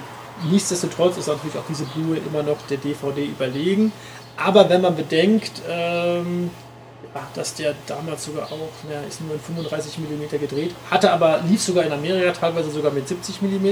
nichtsdestotrotz 0.50 1.18
ist 1.18 1.28
natürlich 1.28 1.58
auch 1.58 1.66
diese 1.68 1.86
Blu-ray 1.86 2.22
immer 2.26 2.44
noch 2.44 2.58
der 2.70 2.78
DVD 2.78 3.26
überlegen. 3.26 3.92
Aber 4.38 4.70
wenn 4.70 4.82
man 4.82 4.96
bedenkt, 4.96 5.62
ähm, 5.70 6.50
ja, 7.14 7.28
dass 7.34 7.56
der 7.56 7.76
damals 7.88 8.26
sogar 8.26 8.46
auch, 8.46 8.70
ja, 8.90 9.02
ist 9.08 9.22
nur 9.22 9.34
in 9.34 9.40
35 9.40 9.98
mm 10.00 10.40
gedreht, 10.40 10.74
hatte 10.90 11.12
aber, 11.12 11.42
lief 11.48 11.62
sogar 11.62 11.84
in 11.84 11.92
Amerika 11.92 12.32
teilweise 12.32 12.72
sogar 12.72 12.92
mit 12.92 13.08
70 13.08 13.42
mm 13.42 13.68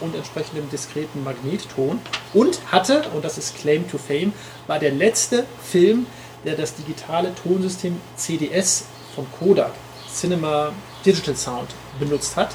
und 0.00 0.14
entsprechendem 0.14 0.68
diskreten 0.70 1.22
Magnetton 1.22 2.00
und 2.34 2.60
hatte, 2.72 3.04
und 3.14 3.24
das 3.24 3.38
ist 3.38 3.56
Claim 3.58 3.88
to 3.88 3.98
Fame, 3.98 4.32
war 4.66 4.78
der 4.78 4.92
letzte 4.92 5.44
Film, 5.62 6.06
der 6.44 6.56
das 6.56 6.74
digitale 6.74 7.32
Tonsystem 7.34 8.00
CDS 8.16 8.86
von 9.14 9.26
Kodak, 9.38 9.72
Cinema 10.12 10.72
Digital 11.04 11.36
Sound, 11.36 11.70
benutzt 11.98 12.36
hat. 12.36 12.50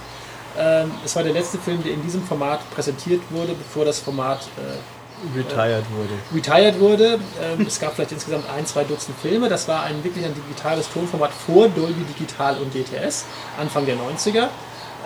Ähm, 0.57 0.91
es 1.03 1.15
war 1.15 1.23
der 1.23 1.33
letzte 1.33 1.57
Film, 1.57 1.83
der 1.83 1.93
in 1.93 2.01
diesem 2.01 2.23
Format 2.23 2.59
präsentiert 2.71 3.21
wurde, 3.29 3.53
bevor 3.53 3.85
das 3.85 3.99
Format 3.99 4.41
äh, 4.57 5.37
Retired 5.37 5.85
wurde. 5.91 6.13
retired 6.33 6.79
wurde. 6.79 7.19
Ähm, 7.41 7.65
es 7.67 7.79
gab 7.79 7.95
vielleicht 7.95 8.11
insgesamt 8.11 8.45
ein, 8.49 8.65
zwei 8.65 8.83
Dutzend 8.83 9.17
Filme. 9.19 9.49
Das 9.49 9.67
war 9.67 9.83
ein 9.83 10.03
wirklich 10.03 10.25
ein 10.25 10.33
digitales 10.33 10.89
Tonformat 10.91 11.31
vor 11.31 11.67
Dolby 11.69 12.03
Digital 12.03 12.57
und 12.57 12.73
DTS, 12.73 13.25
Anfang 13.59 13.85
der 13.85 13.95
90er. 13.95 14.47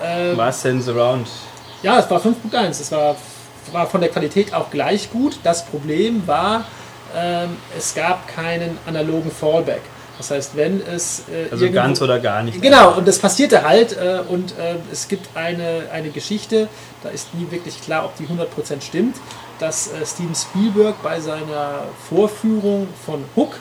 Ähm, 0.03 0.37
War 0.37 0.51
Sense 0.51 0.91
Around. 0.91 1.27
ja, 1.83 1.99
es 1.99 2.09
war 2.09 2.19
5.1. 2.19 2.69
Es 2.69 2.91
war, 2.91 3.15
war 3.71 3.87
von 3.87 4.01
der 4.01 4.09
Qualität 4.09 4.53
auch 4.53 4.69
gleich 4.71 5.11
gut. 5.11 5.39
Das 5.43 5.65
Problem 5.65 6.25
war, 6.27 6.65
ähm, 7.15 7.57
es 7.77 7.93
gab 7.95 8.27
keinen 8.27 8.77
analogen 8.87 9.31
Fallback. 9.31 9.81
Das 10.19 10.31
heißt, 10.31 10.57
wenn 10.57 10.81
es 10.85 11.23
äh, 11.29 11.49
Also 11.49 11.71
ganz 11.71 12.01
oder 12.01 12.19
gar 12.19 12.43
nicht. 12.43 12.61
Genau, 12.61 12.91
und 12.97 13.07
das 13.07 13.17
passierte 13.19 13.63
halt 13.63 13.93
äh, 13.93 14.19
und 14.27 14.51
äh, 14.51 14.75
es 14.91 15.07
gibt 15.07 15.29
eine, 15.33 15.83
eine 15.93 16.09
Geschichte, 16.09 16.67
da 17.01 17.09
ist 17.09 17.33
nie 17.33 17.49
wirklich 17.49 17.81
klar, 17.81 18.03
ob 18.03 18.17
die 18.17 18.25
100% 18.25 18.81
stimmt, 18.81 19.15
dass 19.59 19.87
äh, 19.87 20.05
Steven 20.05 20.35
Spielberg 20.35 21.01
bei 21.01 21.21
seiner 21.21 21.85
Vorführung 22.09 22.89
von 23.05 23.23
Hook, 23.37 23.55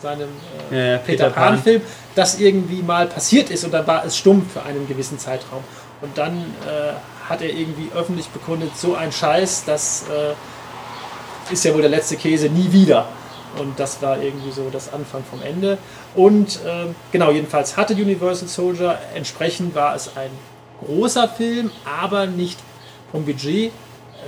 seinem 0.00 0.28
äh, 0.70 0.76
Ja, 0.76 0.84
ja, 0.84 0.98
Peter 0.98 1.24
Peter 1.24 1.30
Pan. 1.30 1.54
Pan-Film, 1.54 1.80
das 2.14 2.38
irgendwie 2.38 2.82
mal 2.82 3.06
passiert 3.06 3.48
ist 3.48 3.64
und 3.64 3.72
dann 3.72 3.86
war 3.86 4.04
es 4.04 4.14
stumm 4.18 4.46
für 4.46 4.62
einen 4.62 4.86
gewissen 4.86 5.18
Zeitraum. 5.18 5.64
Und 6.02 6.18
dann 6.18 6.36
äh, 6.36 6.92
hat 7.30 7.40
er 7.40 7.48
irgendwie 7.48 7.88
öffentlich 7.96 8.28
bekundet, 8.28 8.76
so 8.76 8.94
ein 8.94 9.10
Scheiß, 9.10 9.64
dass 9.64 10.04
äh, 10.10 10.34
ist 11.50 11.64
ja 11.64 11.72
wohl 11.72 11.80
der 11.80 11.90
letzte 11.90 12.16
Käse 12.16 12.50
nie 12.50 12.70
wieder. 12.72 13.08
Und 13.58 13.78
das 13.78 14.02
war 14.02 14.20
irgendwie 14.20 14.50
so 14.50 14.68
das 14.70 14.92
Anfang 14.92 15.22
vom 15.28 15.42
Ende. 15.42 15.78
Und 16.14 16.56
äh, 16.64 16.86
genau, 17.12 17.30
jedenfalls 17.30 17.76
hatte 17.76 17.94
Universal 17.94 18.48
Soldier, 18.48 18.98
entsprechend 19.14 19.74
war 19.74 19.94
es 19.94 20.16
ein 20.16 20.30
großer 20.84 21.28
Film, 21.28 21.70
aber 21.84 22.26
nicht 22.26 22.58
vom 23.12 23.24
Budget 23.24 23.72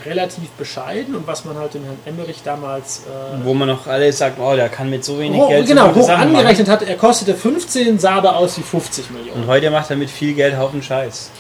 relativ 0.05 0.51
bescheiden 0.51 1.15
und 1.15 1.27
was 1.27 1.45
man 1.45 1.57
halt 1.57 1.75
den 1.75 1.85
Herrn 1.85 1.99
Emmerich 2.05 2.43
damals. 2.45 3.01
Äh, 3.07 3.45
Wo 3.45 3.55
man 3.55 3.69
noch 3.69 3.87
alle 3.87 4.13
sagt, 4.13 4.39
oh, 4.39 4.55
der 4.55 4.69
kann 4.69 4.91
mit 4.91 5.05
so 5.05 5.19
wenig 5.19 5.41
hoch, 5.41 5.49
Geld. 5.49 5.67
Genau, 5.67 5.95
hoch 5.95 6.09
angerechnet 6.09 6.69
hat, 6.69 6.83
er 6.83 6.97
kostete 6.97 7.35
15, 7.35 7.99
sah 7.99 8.17
aber 8.17 8.37
aus 8.37 8.59
wie 8.59 8.63
50 8.63 9.11
Millionen. 9.11 9.43
Und 9.43 9.47
heute 9.49 9.71
macht 9.71 9.91
er 9.91 9.97
mit 9.97 10.11
viel 10.11 10.35
Geld 10.35 10.57
Haufen 10.59 10.83
Scheiß. 10.83 11.31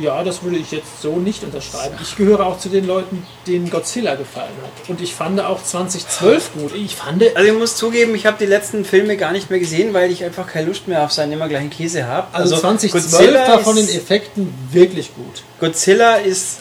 Ja, 0.00 0.22
das 0.24 0.42
würde 0.42 0.56
ich 0.56 0.70
jetzt 0.70 1.00
so 1.02 1.16
nicht 1.16 1.42
unterschreiben. 1.42 1.96
Ich 2.02 2.16
gehöre 2.16 2.46
auch 2.46 2.58
zu 2.58 2.68
den 2.68 2.86
Leuten, 2.86 3.26
denen 3.46 3.70
Godzilla 3.70 4.14
gefallen 4.14 4.52
hat. 4.62 4.88
Und 4.88 5.00
ich 5.00 5.14
fand 5.14 5.40
auch 5.40 5.62
2012 5.62 6.52
gut. 6.54 6.74
Ich 6.74 6.96
fand. 6.96 7.22
Also 7.36 7.52
ich 7.52 7.58
muss 7.58 7.76
zugeben, 7.76 8.14
ich 8.14 8.26
habe 8.26 8.36
die 8.38 8.46
letzten 8.46 8.84
Filme 8.84 9.16
gar 9.16 9.32
nicht 9.32 9.50
mehr 9.50 9.58
gesehen, 9.58 9.94
weil 9.94 10.10
ich 10.10 10.24
einfach 10.24 10.46
keine 10.46 10.66
Lust 10.66 10.88
mehr 10.88 11.04
auf 11.04 11.12
seinen 11.12 11.32
immer 11.32 11.48
gleichen 11.48 11.70
Käse 11.70 12.06
habe. 12.06 12.28
Also, 12.32 12.54
also 12.54 12.66
2012 12.68 13.10
Godzilla 13.10 13.48
war 13.48 13.58
von 13.60 13.76
den 13.76 13.88
Effekten 13.88 14.54
wirklich 14.70 15.14
gut. 15.14 15.42
Godzilla 15.60 16.16
ist, 16.16 16.58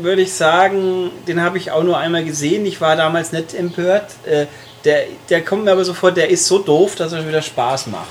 würde 0.00 0.22
ich 0.22 0.32
sagen, 0.32 1.10
den 1.26 1.42
habe 1.42 1.58
ich 1.58 1.70
auch 1.70 1.82
nur 1.82 1.98
einmal 1.98 2.24
gesehen. 2.24 2.64
Ich 2.66 2.80
war 2.80 2.96
damals 2.96 3.32
nicht 3.32 3.54
empört. 3.54 4.06
Äh, 4.26 4.46
der, 4.84 5.04
der 5.28 5.44
kommt 5.44 5.64
mir 5.64 5.72
aber 5.72 5.84
sofort, 5.84 6.16
der 6.16 6.30
ist 6.30 6.46
so 6.46 6.58
doof, 6.58 6.94
dass 6.96 7.12
er 7.12 7.28
wieder 7.28 7.42
Spaß 7.42 7.88
macht. 7.88 8.08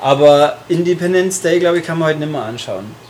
Aber 0.00 0.56
Independence 0.68 1.42
Day, 1.42 1.60
glaube 1.60 1.80
ich, 1.80 1.84
kann 1.84 1.98
man 1.98 2.08
heute 2.08 2.20
nicht 2.20 2.32
mehr 2.32 2.42
anschauen 2.42 3.09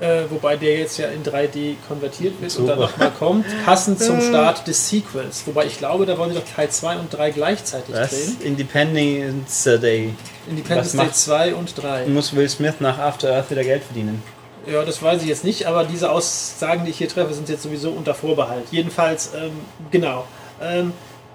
äh, 0.00 0.22
wobei 0.28 0.56
der 0.56 0.78
jetzt 0.78 0.98
ja 0.98 1.08
in 1.08 1.22
3D 1.22 1.76
konvertiert 1.86 2.40
wird 2.40 2.50
Super. 2.50 2.62
und 2.62 2.68
dann 2.68 2.78
nochmal 2.80 3.10
kommt, 3.10 3.46
passend 3.64 4.00
zum 4.02 4.20
Start 4.20 4.66
des 4.66 4.88
Sequels. 4.88 5.46
Wobei 5.46 5.66
ich 5.66 5.78
glaube, 5.78 6.06
da 6.06 6.18
wollen 6.18 6.32
sie 6.32 6.38
doch 6.38 6.46
Teil 6.56 6.68
2 6.68 6.96
und 6.96 7.12
3 7.12 7.30
gleichzeitig 7.30 7.94
Was? 7.94 8.10
drehen. 8.10 8.36
Independence 8.42 9.64
Day. 9.64 10.14
Independence 10.48 10.92
Day 10.92 11.10
2 11.12 11.54
und 11.54 11.80
3. 11.80 12.06
Muss 12.06 12.34
Will 12.34 12.48
Smith 12.48 12.74
nach 12.80 12.98
After 12.98 13.34
Earth 13.34 13.50
wieder 13.50 13.62
Geld 13.62 13.84
verdienen? 13.84 14.22
Ja, 14.66 14.82
das 14.84 15.02
weiß 15.02 15.22
ich 15.22 15.28
jetzt 15.28 15.44
nicht, 15.44 15.66
aber 15.66 15.84
diese 15.84 16.10
Aussagen, 16.10 16.84
die 16.84 16.90
ich 16.90 16.98
hier 16.98 17.08
treffe, 17.08 17.34
sind 17.34 17.48
jetzt 17.48 17.62
sowieso 17.62 17.90
unter 17.90 18.14
Vorbehalt. 18.14 18.64
Jedenfalls, 18.70 19.32
ähm, 19.34 19.52
genau. 19.90 20.24
Ähm, 20.60 20.92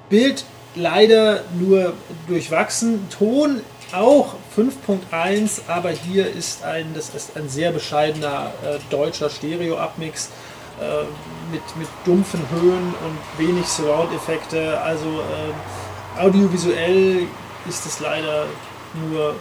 Bild 0.10 0.44
leider 0.75 1.44
nur 1.60 1.94
durchwachsen. 2.28 3.08
Ton 3.10 3.62
auch 3.93 4.36
5.1, 4.55 5.62
aber 5.67 5.89
hier 5.89 6.29
ist 6.31 6.63
ein, 6.63 6.93
das 6.93 7.13
ist 7.15 7.36
ein 7.36 7.50
sehr 7.50 7.72
bescheidener 7.72 8.51
äh, 8.63 8.79
deutscher 8.89 9.29
Stereo-Abmix 9.29 10.29
äh, 10.79 11.03
mit, 11.51 11.62
mit 11.77 11.88
dumpfen 12.05 12.41
Höhen 12.51 12.93
und 12.93 13.48
wenig 13.48 13.65
Surround-Effekte. 13.65 14.79
Also 14.81 15.08
äh, 15.08 16.22
audiovisuell 16.22 17.27
ist 17.67 17.86
es 17.86 18.00
leider 18.00 18.46
nur 19.10 19.36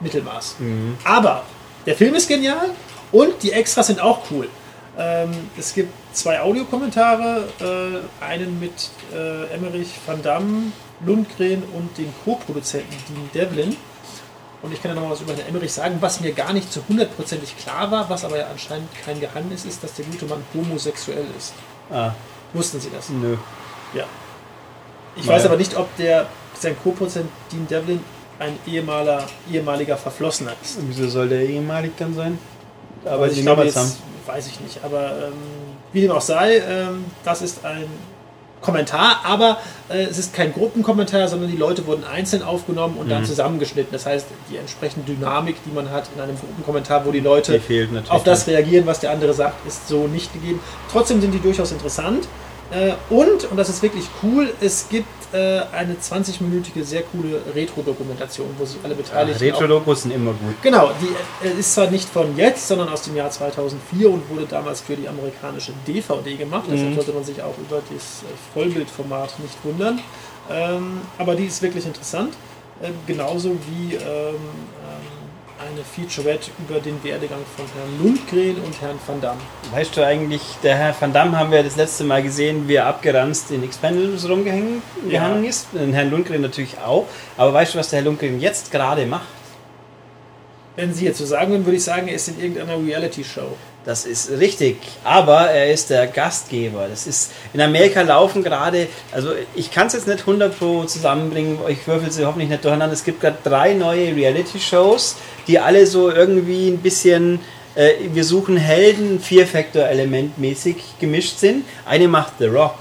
Mittelmaß. 0.00 0.56
Mhm. 0.58 0.96
Aber 1.04 1.44
der 1.86 1.94
Film 1.94 2.14
ist 2.14 2.28
genial 2.28 2.70
und 3.12 3.42
die 3.42 3.52
Extras 3.52 3.88
sind 3.88 4.00
auch 4.00 4.22
cool. 4.30 4.48
Ähm, 4.96 5.30
es 5.58 5.74
gibt 5.74 5.92
zwei 6.12 6.40
Audiokommentare, 6.40 7.48
äh, 7.60 8.24
einen 8.24 8.60
mit 8.60 8.90
äh, 9.12 9.52
Emmerich 9.52 9.90
van 10.06 10.22
Damme, 10.22 10.72
Lundgren 11.04 11.62
und 11.74 11.96
den 11.98 12.12
Co-Produzenten 12.24 12.94
Dean 13.08 13.30
Devlin. 13.32 13.76
Und 14.62 14.72
ich 14.72 14.82
kann 14.82 14.94
ja 14.94 15.00
noch 15.00 15.10
was 15.10 15.20
über 15.20 15.34
den 15.34 15.46
Emmerich 15.46 15.72
sagen, 15.72 15.98
was 16.00 16.20
mir 16.20 16.32
gar 16.32 16.52
nicht 16.52 16.72
zu 16.72 16.80
hundertprozentig 16.88 17.56
klar 17.58 17.90
war, 17.90 18.08
was 18.08 18.24
aber 18.24 18.38
ja 18.38 18.46
anscheinend 18.50 18.88
kein 19.04 19.20
Geheimnis 19.20 19.66
ist, 19.66 19.84
dass 19.84 19.94
der 19.94 20.06
gute 20.06 20.24
Mann 20.24 20.42
homosexuell 20.54 21.26
ist. 21.36 21.52
Ah. 21.90 22.12
Wussten 22.54 22.80
Sie 22.80 22.88
das? 22.90 23.10
Nö. 23.10 23.36
Ja. 23.92 24.04
Ich 25.16 25.26
naja. 25.26 25.38
weiß 25.38 25.46
aber 25.46 25.56
nicht, 25.56 25.76
ob 25.76 25.94
der 25.96 26.26
sein 26.58 26.76
Co-Produzent 26.82 27.28
Dean 27.52 27.66
Devlin 27.68 28.00
ein 28.38 28.58
ehemaliger, 28.66 29.26
ehemaliger 29.52 29.96
Verflossener 29.96 30.52
ist. 30.62 30.78
wieso 30.80 31.08
soll 31.08 31.28
der 31.28 31.42
ehemalig 31.42 31.92
dann 31.98 32.14
sein? 32.14 32.38
Aber 33.04 33.24
also 33.24 33.36
ich 33.36 33.42
glaube, 33.42 33.64
jetzt, 33.64 33.98
weiß 34.26 34.46
ich 34.46 34.60
nicht. 34.60 34.82
Aber 34.82 35.26
ähm, 35.26 35.32
wie 35.92 36.00
dem 36.00 36.10
auch 36.10 36.20
sei, 36.20 36.58
ähm, 36.58 37.04
das 37.22 37.42
ist 37.42 37.64
ein 37.64 37.86
Kommentar, 38.64 39.20
aber 39.24 39.58
äh, 39.88 40.04
es 40.04 40.18
ist 40.18 40.34
kein 40.34 40.52
Gruppenkommentar, 40.52 41.28
sondern 41.28 41.50
die 41.50 41.56
Leute 41.56 41.86
wurden 41.86 42.02
einzeln 42.04 42.42
aufgenommen 42.42 42.96
und 42.96 43.06
mhm. 43.06 43.10
dann 43.10 43.24
zusammengeschnitten. 43.24 43.92
Das 43.92 44.06
heißt, 44.06 44.26
die 44.50 44.56
entsprechende 44.56 45.12
Dynamik, 45.12 45.56
die 45.64 45.72
man 45.72 45.90
hat 45.90 46.08
in 46.14 46.20
einem 46.20 46.36
Gruppenkommentar, 46.38 47.04
wo 47.04 47.12
die 47.12 47.20
Leute 47.20 47.60
die 47.60 47.98
auf 48.08 48.24
das 48.24 48.46
reagieren, 48.46 48.86
was 48.86 49.00
der 49.00 49.10
andere 49.10 49.34
sagt, 49.34 49.66
ist 49.66 49.86
so 49.88 50.06
nicht 50.06 50.32
gegeben. 50.32 50.60
Trotzdem 50.90 51.20
sind 51.20 51.32
die 51.32 51.40
durchaus 51.40 51.72
interessant. 51.72 52.26
Äh, 52.70 52.92
und, 53.10 53.50
und 53.50 53.56
das 53.56 53.68
ist 53.68 53.82
wirklich 53.82 54.04
cool, 54.22 54.52
es 54.60 54.88
gibt 54.88 55.06
äh, 55.32 55.60
eine 55.72 55.94
20-minütige, 55.94 56.82
sehr 56.82 57.02
coole 57.02 57.40
Retro-Dokumentation, 57.54 58.48
wo 58.58 58.64
sich 58.64 58.78
alle 58.82 58.94
Beteiligten. 58.94 59.44
Ja, 59.44 59.52
Retro-Dokus 59.52 60.02
sind 60.02 60.12
immer 60.12 60.32
gut. 60.32 60.60
Genau, 60.62 60.90
die 61.00 61.46
äh, 61.46 61.58
ist 61.58 61.74
zwar 61.74 61.90
nicht 61.90 62.08
von 62.08 62.36
jetzt, 62.36 62.66
sondern 62.66 62.88
aus 62.88 63.02
dem 63.02 63.16
Jahr 63.16 63.30
2004 63.30 64.10
und 64.10 64.28
wurde 64.30 64.46
damals 64.46 64.80
für 64.80 64.96
die 64.96 65.06
amerikanische 65.06 65.72
DVD 65.86 66.36
gemacht. 66.36 66.64
Deshalb 66.70 66.90
mhm. 66.90 66.94
sollte 66.94 67.12
man 67.12 67.24
sich 67.24 67.42
auch 67.42 67.56
über 67.58 67.82
das 67.92 68.22
Vollbildformat 68.54 69.38
nicht 69.40 69.56
wundern. 69.62 70.00
Ähm, 70.50 71.00
aber 71.18 71.34
die 71.34 71.46
ist 71.46 71.62
wirklich 71.62 71.86
interessant. 71.86 72.34
genauso 73.06 73.56
wie 73.68 73.94
ähm, 73.94 74.34
eine 75.74 75.84
Featurette 75.84 76.50
über 76.58 76.78
den 76.78 77.02
Werdegang 77.02 77.40
von 77.56 77.66
Herrn 77.74 77.98
Lundgren 78.00 78.64
und 78.64 78.80
Herrn 78.80 78.98
Van 79.06 79.20
Damme. 79.20 79.40
Weißt 79.72 79.96
du 79.96 80.06
eigentlich, 80.06 80.42
der 80.62 80.76
Herr 80.76 80.94
Van 80.98 81.12
Damme 81.12 81.36
haben 81.38 81.50
wir 81.50 81.62
das 81.62 81.76
letzte 81.76 82.04
Mal 82.04 82.22
gesehen, 82.22 82.68
wie 82.68 82.74
er 82.74 82.86
abgeranzt 82.86 83.50
in 83.50 83.64
Expendables 83.64 84.28
rumgehangen 84.28 84.82
ja. 85.08 85.34
ist. 85.40 85.68
Den 85.72 85.92
Herrn 85.92 86.10
Lundgren 86.10 86.42
natürlich 86.42 86.78
auch. 86.78 87.06
Aber 87.36 87.52
weißt 87.52 87.74
du, 87.74 87.78
was 87.78 87.90
der 87.90 87.98
Herr 87.98 88.04
Lundgren 88.04 88.40
jetzt 88.40 88.70
gerade 88.70 89.04
macht? 89.06 89.26
Wenn 90.76 90.92
Sie 90.92 91.04
jetzt 91.04 91.18
so 91.18 91.26
sagen 91.26 91.50
würden, 91.52 91.66
würde 91.66 91.76
ich 91.76 91.84
sagen, 91.84 92.08
er 92.08 92.14
ist 92.14 92.28
in 92.28 92.40
irgendeiner 92.40 92.78
Reality-Show. 92.78 93.56
Das 93.84 94.06
ist 94.06 94.30
richtig, 94.30 94.78
aber 95.04 95.50
er 95.50 95.70
ist 95.70 95.90
der 95.90 96.06
Gastgeber. 96.06 96.86
Das 96.88 97.06
ist 97.06 97.32
in 97.52 97.60
Amerika 97.60 98.00
laufen 98.00 98.42
gerade, 98.42 98.86
also 99.12 99.32
ich 99.54 99.70
kann 99.70 99.88
es 99.88 99.92
jetzt 99.92 100.08
nicht 100.08 100.20
100 100.20 100.58
pro 100.58 100.84
zusammenbringen, 100.84 101.58
ich 101.68 101.86
würfel 101.86 102.10
sie 102.10 102.24
hoffentlich 102.24 102.48
nicht 102.48 102.64
durcheinander. 102.64 102.94
Es 102.94 103.04
gibt 103.04 103.20
gerade 103.20 103.36
drei 103.44 103.74
neue 103.74 104.16
Reality-Shows, 104.16 105.16
die 105.46 105.58
alle 105.58 105.86
so 105.86 106.10
irgendwie 106.10 106.68
ein 106.68 106.78
bisschen 106.78 107.40
äh, 107.74 107.90
wir 108.12 108.24
suchen 108.24 108.56
Helden, 108.56 109.20
Vier-Factor-Element 109.20 110.38
mäßig 110.38 110.76
gemischt 110.98 111.38
sind. 111.38 111.64
Eine 111.84 112.08
macht 112.08 112.34
The 112.38 112.46
Rock. 112.46 112.78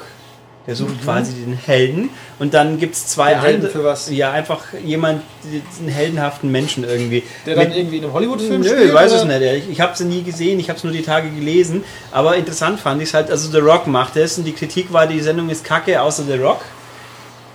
Der 0.65 0.77
sucht 0.77 1.01
mhm. 1.01 1.03
quasi 1.03 1.33
den 1.33 1.57
Helden. 1.57 2.09
Und 2.39 2.53
dann 2.53 2.79
gibt 2.79 2.95
es 2.95 3.07
zwei 3.07 3.35
andere. 3.35 3.69
für 3.69 3.83
was? 3.83 4.09
Ja, 4.09 4.31
einfach 4.31 4.61
jemand, 4.83 5.21
einen 5.43 5.89
heldenhaften 5.89 6.49
Menschen 6.51 6.85
irgendwie. 6.85 7.23
Der 7.45 7.55
dann 7.55 7.67
Mit, 7.67 7.77
irgendwie 7.77 7.97
in 7.97 8.03
einem 8.05 8.13
Hollywood-Film 8.13 8.63
spielt? 8.63 8.79
Nö, 8.79 8.85
ich 8.85 8.93
weiß 8.93 9.11
es 9.11 9.25
nicht. 9.25 9.41
Ich, 9.41 9.69
ich 9.71 9.81
habe 9.81 9.97
sie 9.97 10.05
nie 10.05 10.23
gesehen, 10.23 10.59
ich 10.59 10.69
habe 10.69 10.77
es 10.77 10.83
nur 10.85 10.93
die 10.93 11.01
Tage 11.01 11.29
gelesen. 11.29 11.83
Aber 12.11 12.37
interessant 12.37 12.79
fand 12.79 13.01
ich 13.01 13.09
es 13.09 13.13
halt, 13.13 13.29
also 13.29 13.51
The 13.51 13.57
Rock 13.57 13.87
macht 13.87 14.15
es 14.15 14.37
und 14.37 14.45
die 14.45 14.53
Kritik 14.53 14.93
war, 14.93 15.05
die 15.05 15.19
Sendung 15.19 15.49
ist 15.49 15.65
kacke, 15.65 16.01
außer 16.01 16.23
The 16.23 16.37
Rock. 16.37 16.61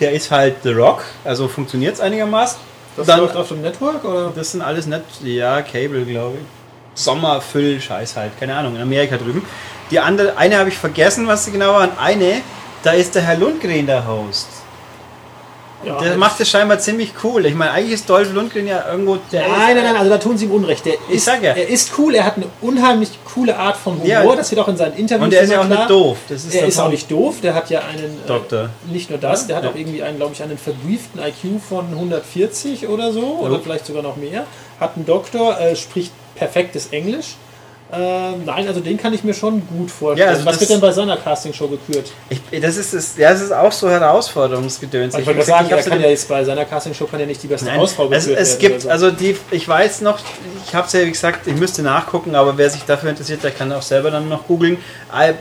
Der 0.00 0.12
ist 0.12 0.30
halt 0.30 0.56
The 0.62 0.72
Rock, 0.72 1.04
also 1.24 1.48
funktioniert 1.48 1.94
es 1.94 2.00
einigermaßen. 2.00 2.58
Das 2.96 3.06
dann, 3.06 3.20
läuft 3.20 3.36
auf 3.36 3.48
dem 3.48 3.62
Network 3.62 4.04
oder? 4.04 4.32
Das 4.34 4.52
sind 4.52 4.60
alles 4.60 4.86
nicht, 4.86 5.02
ja, 5.24 5.62
Cable, 5.62 6.04
glaube 6.04 6.36
ich. 6.36 7.02
Sommerfüll-Scheiß 7.02 8.16
halt, 8.16 8.38
keine 8.38 8.54
Ahnung, 8.56 8.76
in 8.76 8.82
Amerika 8.82 9.16
drüben. 9.16 9.44
Die 9.90 10.00
andere, 10.00 10.36
eine 10.36 10.58
habe 10.58 10.68
ich 10.68 10.76
vergessen, 10.76 11.26
was 11.26 11.44
sie 11.44 11.52
genau 11.52 11.72
war, 11.72 11.84
und 11.84 11.98
eine 11.98 12.42
da 12.82 12.92
ist 12.92 13.14
der 13.14 13.22
Herr 13.22 13.36
Lundgren 13.36 13.86
der 13.86 14.06
Host. 14.06 14.46
Ja, 15.84 15.96
der 16.00 16.16
macht 16.16 16.40
es 16.40 16.50
scheinbar 16.50 16.80
ziemlich 16.80 17.12
cool. 17.22 17.46
Ich 17.46 17.54
meine, 17.54 17.70
eigentlich 17.70 17.94
ist 17.94 18.10
Dolph 18.10 18.32
Lundgren 18.32 18.66
ja 18.66 18.90
irgendwo 18.90 19.16
der. 19.30 19.46
Nein, 19.46 19.76
nein, 19.76 19.84
nein, 19.84 19.96
also 19.96 20.10
da 20.10 20.18
tun 20.18 20.36
sie 20.36 20.46
ihm 20.46 20.50
Unrecht. 20.50 20.84
Der 20.84 20.94
ich 21.08 21.16
ist, 21.16 21.26
sag 21.26 21.40
ja. 21.40 21.52
Er 21.52 21.68
ist 21.68 21.92
cool, 21.98 22.16
er 22.16 22.24
hat 22.24 22.36
eine 22.36 22.46
unheimlich 22.60 23.10
coole 23.32 23.56
Art 23.56 23.76
von 23.76 23.94
Humor, 23.94 24.06
ja, 24.06 24.36
das 24.36 24.50
wird 24.50 24.60
auch 24.60 24.66
in 24.66 24.76
seinen 24.76 24.96
Interviews 24.96 25.26
Und 25.26 25.34
er 25.34 25.42
ist 25.42 25.52
ja 25.52 25.60
auch 25.60 25.66
klar. 25.66 25.78
nicht 25.78 25.90
doof. 25.90 26.18
Das 26.28 26.44
ist 26.44 26.54
er 26.54 26.66
ist 26.66 26.80
auch 26.80 26.90
nicht 26.90 27.08
doof, 27.08 27.36
der 27.42 27.54
hat 27.54 27.70
ja 27.70 27.82
einen. 27.82 28.04
Äh, 28.24 28.26
Doktor. 28.26 28.70
Äh, 28.88 28.92
nicht 28.92 29.08
nur 29.08 29.20
das, 29.20 29.46
der 29.46 29.56
hat 29.56 29.64
ja. 29.64 29.70
auch 29.70 29.76
irgendwie 29.76 30.02
einen, 30.02 30.16
glaube 30.16 30.32
ich, 30.34 30.42
einen 30.42 30.58
verbrieften 30.58 31.20
IQ 31.20 31.60
von 31.62 31.86
140 31.86 32.88
oder 32.88 33.12
so, 33.12 33.38
oder 33.40 33.60
vielleicht 33.60 33.86
sogar 33.86 34.02
noch 34.02 34.16
mehr. 34.16 34.46
Hat 34.80 34.96
einen 34.96 35.06
Doktor, 35.06 35.60
äh, 35.60 35.76
spricht 35.76 36.12
perfektes 36.34 36.88
Englisch 36.88 37.36
ähm, 37.90 38.44
nein, 38.44 38.68
also 38.68 38.80
den 38.80 38.98
kann 38.98 39.14
ich 39.14 39.24
mir 39.24 39.32
schon 39.32 39.66
gut 39.66 39.90
vorstellen. 39.90 40.28
Ja, 40.28 40.34
also 40.34 40.44
Was 40.44 40.60
wird 40.60 40.68
denn 40.68 40.80
bei 40.80 40.92
seiner 40.92 41.16
Castingshow 41.16 41.68
gekürt? 41.68 42.12
Ich, 42.28 42.60
das, 42.60 42.76
ist, 42.76 42.92
das, 42.92 43.16
ja, 43.16 43.30
das 43.30 43.40
ist 43.40 43.52
auch 43.52 43.72
so 43.72 43.88
Herausforderungsgedöns. 43.88 45.14
Ich, 45.14 45.20
ich 45.20 45.26
wollte 45.26 45.42
sagen, 45.42 45.70
er 45.70 45.82
kann 45.82 45.98
ja 45.98 46.08
jetzt 46.08 46.28
bei 46.28 46.44
seiner 46.44 46.66
Castingshow 46.66 47.06
kann 47.06 47.20
ja 47.20 47.24
nicht 47.24 47.42
die 47.42 47.46
beste 47.46 47.64
nein, 47.64 47.80
Hausfrau 47.80 48.08
gekürt 48.08 48.38
es, 48.38 48.52
es 48.52 48.58
gibt, 48.58 48.82
so. 48.82 48.90
also 48.90 49.10
die, 49.10 49.34
ich 49.50 49.66
weiß 49.66 50.02
noch, 50.02 50.18
ich 50.66 50.74
habe 50.74 50.86
es 50.86 50.92
ja 50.92 51.00
wie 51.00 51.10
gesagt, 51.10 51.46
ich 51.46 51.56
müsste 51.56 51.80
nachgucken, 51.80 52.34
aber 52.34 52.58
wer 52.58 52.68
sich 52.68 52.82
dafür 52.82 53.08
interessiert, 53.08 53.42
der 53.42 53.52
kann 53.52 53.72
auch 53.72 53.80
selber 53.80 54.10
dann 54.10 54.28
noch 54.28 54.46
googeln. 54.46 54.76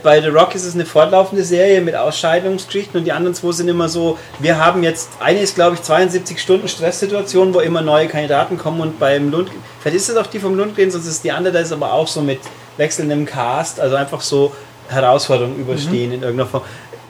Bei 0.02 0.22
The 0.22 0.28
Rock 0.28 0.54
ist 0.54 0.64
es 0.64 0.74
eine 0.74 0.86
fortlaufende 0.86 1.44
Serie 1.44 1.82
mit 1.82 1.96
Ausscheidungsgeschichten 1.96 2.98
und 2.98 3.04
die 3.04 3.12
anderen 3.12 3.34
zwei 3.34 3.52
sind 3.52 3.68
immer 3.68 3.90
so, 3.90 4.16
wir 4.38 4.58
haben 4.58 4.82
jetzt, 4.82 5.10
eine 5.20 5.40
ist 5.40 5.54
glaube 5.54 5.74
ich 5.74 5.82
72 5.82 6.40
Stunden 6.40 6.66
Stresssituation, 6.66 7.52
wo 7.52 7.60
immer 7.60 7.82
neue 7.82 8.08
Kandidaten 8.08 8.56
kommen 8.56 8.80
und 8.80 8.98
beim 8.98 9.30
Lund, 9.30 9.50
vielleicht 9.80 9.96
ist 9.96 10.08
es 10.08 10.16
auch 10.16 10.26
die 10.26 10.38
vom 10.38 10.56
Lundgren, 10.56 10.90
sonst 10.90 11.06
ist 11.06 11.24
die 11.24 11.30
andere, 11.30 11.52
da 11.52 11.60
ist 11.60 11.72
aber 11.72 11.92
auch 11.92 12.08
so 12.08 12.22
mit 12.22 12.37
wechselndem 12.78 13.26
Cast, 13.26 13.80
also 13.80 13.96
einfach 13.96 14.22
so 14.22 14.54
Herausforderungen 14.88 15.58
überstehen 15.58 16.08
mhm. 16.08 16.14
in 16.14 16.22
irgendeiner 16.22 16.48
Form. 16.48 16.62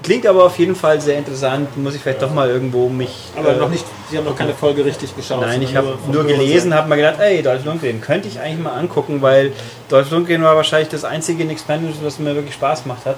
Klingt 0.02 0.26
aber 0.26 0.44
auf 0.44 0.58
jeden 0.58 0.76
Fall 0.76 1.00
sehr 1.00 1.18
interessant. 1.18 1.76
Muss 1.76 1.94
ich 1.94 2.00
vielleicht 2.00 2.22
doch 2.22 2.32
mal 2.32 2.48
irgendwo 2.48 2.88
mich. 2.88 3.30
Aber 3.36 3.54
äh, 3.54 3.56
noch 3.56 3.68
nicht, 3.68 3.84
Sie 4.08 4.16
haben 4.16 4.24
noch 4.24 4.36
keine 4.36 4.54
Folge 4.54 4.84
richtig 4.84 5.14
geschaut. 5.14 5.40
Nein, 5.40 5.60
ich 5.60 5.74
habe 5.74 5.98
nur 6.06 6.22
Hören 6.22 6.28
gelesen, 6.28 6.72
habe 6.72 6.88
mir 6.88 6.96
gedacht, 6.96 7.16
ey, 7.18 7.42
Dolph 7.42 7.64
Lundgren, 7.64 8.00
könnte 8.00 8.28
ich 8.28 8.38
eigentlich 8.38 8.62
mal 8.62 8.74
angucken, 8.74 9.20
weil 9.22 9.52
Dolph 9.88 10.10
Lundgren 10.10 10.42
war 10.42 10.54
wahrscheinlich 10.54 10.88
das 10.88 11.04
einzige 11.04 11.42
in 11.42 11.50
Expendables, 11.50 11.96
was 12.02 12.18
mir 12.20 12.34
wirklich 12.34 12.54
Spaß 12.54 12.84
gemacht 12.84 13.04
hat. 13.06 13.16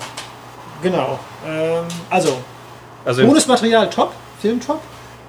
Genau. 0.83 1.19
Ähm, 1.47 1.85
also, 2.09 2.38
Also 3.04 3.26
Bonusmaterial 3.26 3.90
top, 3.90 4.12
Film 4.40 4.61
top. 4.61 4.80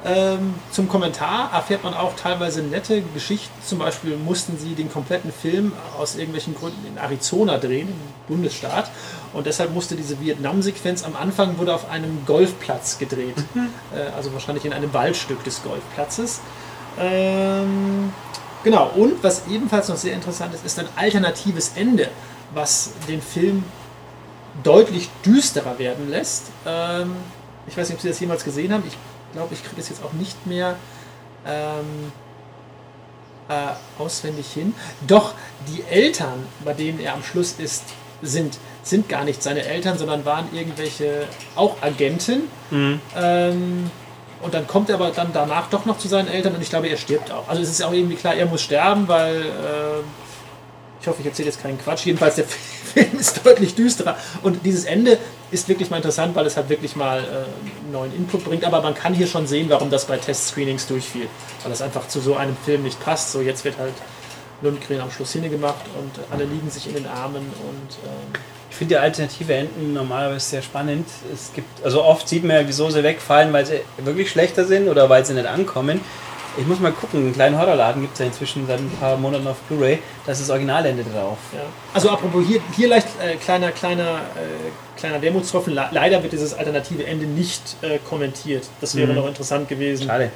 Ähm, 0.04 0.56
zum 0.72 0.88
Kommentar 0.88 1.52
erfährt 1.54 1.84
man 1.84 1.94
auch 1.94 2.16
teilweise 2.16 2.64
nette 2.64 3.04
Geschichten. 3.14 3.54
Zum 3.64 3.80
Beispiel 3.80 4.18
mussten 4.18 4.58
sie 4.58 4.74
den 4.74 4.92
kompletten 4.92 5.32
Film 5.32 5.74
aus 6.00 6.16
irgendwelchen 6.16 6.56
Gründen 6.56 6.86
in 6.88 6.98
Arizona 6.98 7.58
drehen, 7.58 7.90
im 7.90 8.36
Bundesstaat. 8.36 8.90
Und 9.34 9.46
deshalb 9.46 9.74
musste 9.74 9.96
diese 9.96 10.20
Vietnam-Sequenz 10.20 11.04
am 11.04 11.16
Anfang 11.16 11.58
wurde 11.60 11.76
auf 11.76 11.90
einem 11.90 12.26
Golfplatz 12.26 12.98
gedreht. 12.98 13.36
Äh, 13.94 14.16
also 14.16 14.34
wahrscheinlich 14.34 14.66
in 14.66 14.74
einem 14.74 14.94
Waldstück 14.94 15.44
des 15.44 15.62
Golfplatzes. 15.64 16.40
Ähm, 17.00 18.12
genau. 18.64 18.92
Und 18.96 19.24
was 19.24 19.44
ebenfalls 19.48 19.90
noch 19.90 19.98
sehr 19.98 20.14
interessant 20.14 20.54
ist, 20.54 20.66
ist 20.66 20.80
ein 20.80 20.88
alternatives 20.96 21.74
Ende, 21.76 22.10
was 22.54 22.92
den 23.08 23.22
Film 23.22 23.64
deutlich 24.64 25.10
düsterer 25.26 25.78
werden 25.78 26.10
lässt. 26.10 26.48
Ähm, 26.66 27.16
ich 27.68 27.78
weiß 27.78 27.90
nicht, 27.90 27.98
ob 27.98 28.02
Sie 28.02 28.08
das 28.08 28.20
jemals 28.20 28.44
gesehen 28.44 28.74
haben. 28.74 28.84
Ich 28.88 28.98
glaube, 29.34 29.54
ich 29.54 29.64
kriege 29.64 29.82
es 29.82 29.90
jetzt 29.90 30.04
auch 30.04 30.14
nicht 30.14 30.46
mehr 30.48 30.76
ähm, 31.46 32.12
äh, 33.50 34.02
auswendig 34.02 34.52
hin. 34.52 34.74
Doch 35.08 35.34
die 35.68 35.84
Eltern, 35.90 36.46
bei 36.64 36.74
denen 36.74 37.00
er 37.00 37.14
am 37.14 37.24
Schluss 37.24 37.56
ist, 37.58 37.84
sind, 38.22 38.58
sind 38.84 39.10
gar 39.10 39.24
nicht 39.24 39.42
seine 39.42 39.64
Eltern, 39.66 39.98
sondern 39.98 40.26
waren 40.26 40.48
irgendwelche 40.54 41.28
auch 41.56 41.82
Agenten. 41.82 42.44
Ähm, 43.16 43.92
und 44.42 44.54
dann 44.54 44.66
kommt 44.68 44.90
er 44.90 44.96
aber 44.96 45.12
dann 45.12 45.32
danach 45.34 45.70
doch 45.70 45.86
noch 45.86 45.98
zu 45.98 46.08
seinen 46.08 46.28
Eltern 46.28 46.56
und 46.56 46.62
ich 46.62 46.70
glaube, 46.70 46.88
er 46.88 46.98
stirbt 46.98 47.32
auch. 47.32 47.48
Also 47.48 47.62
es 47.62 47.70
ist 47.70 47.80
ja 47.80 47.88
auch 47.88 47.94
irgendwie 47.94 48.16
klar, 48.16 48.34
er 48.34 48.48
muss 48.48 48.62
sterben, 48.62 49.08
weil 49.08 49.42
äh, 49.42 50.02
ich 51.00 51.08
hoffe, 51.08 51.22
ich 51.22 51.28
erzähle 51.28 51.48
jetzt 51.48 51.62
keinen 51.62 51.80
Quatsch. 51.80 52.06
Jedenfalls, 52.06 52.36
der 52.36 52.46
Film 52.94 53.20
ist 53.20 53.46
deutlich 53.46 53.76
düsterer. 53.76 54.18
Und 54.44 54.66
dieses 54.66 54.86
Ende 54.86 55.18
ist 55.52 55.68
wirklich 55.68 55.90
mal 55.90 55.98
interessant, 55.98 56.36
weil 56.36 56.46
es 56.46 56.58
halt 56.58 56.70
wirklich 56.70 56.96
mal 56.96 57.20
äh, 57.20 57.92
neuen 57.92 58.16
Input 58.16 58.46
bringt. 58.46 58.64
Aber 58.64 58.82
man 58.82 58.96
kann 58.96 59.14
hier 59.14 59.28
schon 59.28 59.48
sehen, 59.48 59.70
warum 59.70 59.90
das 59.90 60.06
bei 60.06 60.18
Test-Screenings 60.18 60.88
durchfiel. 60.88 61.28
Weil 61.62 61.72
das 61.72 61.82
einfach 61.82 62.08
zu 62.08 62.20
so 62.20 62.36
einem 62.36 62.56
Film 62.66 62.84
nicht 62.84 63.00
passt. 63.00 63.32
So, 63.32 63.42
jetzt 63.42 63.66
wird 63.66 63.78
halt 63.78 63.94
Lundgren 64.62 65.02
am 65.02 65.12
Schluss 65.12 65.34
hingemacht 65.34 65.86
und 66.00 66.12
alle 66.32 66.46
liegen 66.46 66.70
sich 66.70 66.88
in 66.88 66.94
den 66.94 67.08
Armen 67.08 67.42
und 67.42 67.98
ähm, 68.06 68.42
Ich 68.70 68.76
finde 68.76 68.96
die 68.96 69.00
alternative 69.00 69.54
Enden 69.54 69.94
normalerweise 69.94 70.46
sehr 70.46 70.62
spannend. 70.62 71.08
Es 71.34 71.52
gibt, 71.54 71.84
also 71.84 72.04
oft 72.04 72.28
sieht 72.28 72.44
man 72.44 72.56
ja, 72.58 72.68
wieso 72.68 72.90
sie 72.90 73.04
wegfallen, 73.04 73.52
weil 73.54 73.66
sie 73.66 73.82
wirklich 73.98 74.30
schlechter 74.30 74.66
sind 74.66 74.88
oder 74.88 75.10
weil 75.10 75.26
sie 75.26 75.34
nicht 75.34 75.48
ankommen. 75.48 76.00
Ich 76.58 76.68
muss 76.68 76.80
mal 76.80 76.92
gucken, 76.92 77.22
einen 77.22 77.34
kleinen 77.34 77.58
Horrorladen 77.58 78.02
gibt 78.02 78.14
es 78.14 78.20
ja 78.20 78.26
inzwischen 78.26 78.68
seit 78.68 78.80
ein 78.80 78.92
paar 79.00 79.16
Monaten 79.16 79.48
auf 79.48 79.58
Blu-ray. 79.70 80.00
Da 80.26 80.34
ist 80.34 80.42
das 80.42 80.50
Originalende 80.50 81.04
drauf. 81.04 81.38
Ja. 81.54 81.60
Also 81.94 82.10
apropos 82.10 82.46
hier, 82.46 82.60
hier 82.76 82.90
leicht 82.90 83.08
äh, 83.24 83.36
kleiner, 83.38 83.72
kleiner, 83.72 84.18
äh, 84.36 85.00
kleiner 85.00 85.22
Wermutstropfen. 85.22 85.74
Le 85.74 85.88
leider 85.92 86.22
wird 86.22 86.34
dieses 86.34 86.54
alternative 86.54 87.06
Ende 87.06 87.26
nicht 87.26 87.78
äh, 87.82 88.00
kommentiert. 88.00 88.66
Das 88.82 88.96
wäre 88.96 89.10
Mhm. 89.12 89.16
noch 89.16 89.28
interessant 89.28 89.70
gewesen. 89.70 90.08
Schade. 90.08 90.30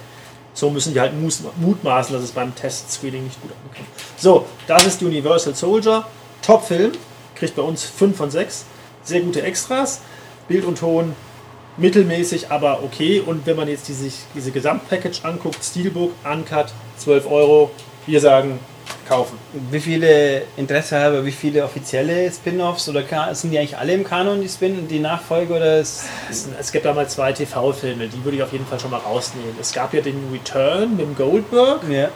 So 0.53 0.69
müssen 0.69 0.93
die 0.93 1.01
halt 1.01 1.11
mutmaßen, 1.57 2.13
dass 2.15 2.23
es 2.23 2.31
beim 2.31 2.55
Test-Screening 2.55 3.25
nicht 3.25 3.41
gut 3.41 3.51
ankommt. 3.51 3.87
So, 4.15 4.45
das 4.67 4.85
ist 4.85 5.03
Universal 5.03 5.53
Soldier. 5.53 6.05
Top-Film. 6.41 6.93
Kriegt 7.35 7.57
bei 7.57 7.61
uns 7.61 7.83
5 7.83 8.15
von 8.15 8.31
6. 8.31 8.63
Sehr 9.03 9.19
gute 9.19 9.41
Extras. 9.41 9.99
Bild 10.47 10.63
und 10.63 10.77
Ton 10.79 11.13
mittelmäßig, 11.77 12.51
aber 12.51 12.83
okay. 12.83 13.21
Und 13.25 13.45
wenn 13.45 13.55
man 13.55 13.67
jetzt 13.67 13.87
diese, 13.87 14.11
diese 14.33 14.51
Gesamtpackage 14.51 15.23
anguckt, 15.23 15.63
Steelbook, 15.63 16.11
Uncut, 16.23 16.67
12 16.97 17.29
Euro. 17.29 17.71
Wir 18.07 18.19
sagen, 18.19 18.59
kaufen. 19.07 19.37
Wie 19.71 19.79
viele 19.79 20.43
Interesse 20.57 20.99
halber, 20.99 21.25
wie 21.25 21.31
viele 21.31 21.63
offizielle 21.63 22.31
Spin-offs 22.31 22.89
oder 22.89 23.03
sind 23.33 23.51
die 23.51 23.59
eigentlich 23.59 23.77
alle 23.77 23.93
im 23.93 24.03
Kanon, 24.03 24.41
die 24.41 24.49
Spin, 24.49 24.87
die 24.87 24.99
Nachfolge 24.99 25.53
oder 25.53 25.79
Es, 25.79 26.05
es 26.59 26.71
gibt 26.71 26.85
damals 26.85 27.13
zwei 27.13 27.31
TV-Filme, 27.31 28.07
die 28.07 28.23
würde 28.23 28.37
ich 28.37 28.43
auf 28.43 28.51
jeden 28.51 28.65
Fall 28.65 28.79
schon 28.79 28.91
mal 28.91 28.99
rausnehmen. 28.99 29.55
Es 29.59 29.73
gab 29.73 29.93
ja 29.93 30.01
den 30.01 30.19
Return 30.31 30.95
mit 30.97 31.05
dem 31.05 31.15
Goldberg, 31.15 31.81
ja. 31.89 32.05
äh, 32.05 32.09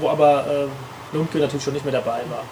wo 0.00 0.08
aber 0.08 0.46
äh, 0.46 1.16
Lundgren 1.16 1.42
natürlich 1.42 1.64
schon 1.64 1.74
nicht 1.74 1.84
mehr 1.84 1.92
dabei 1.92 2.20
war. 2.28 2.44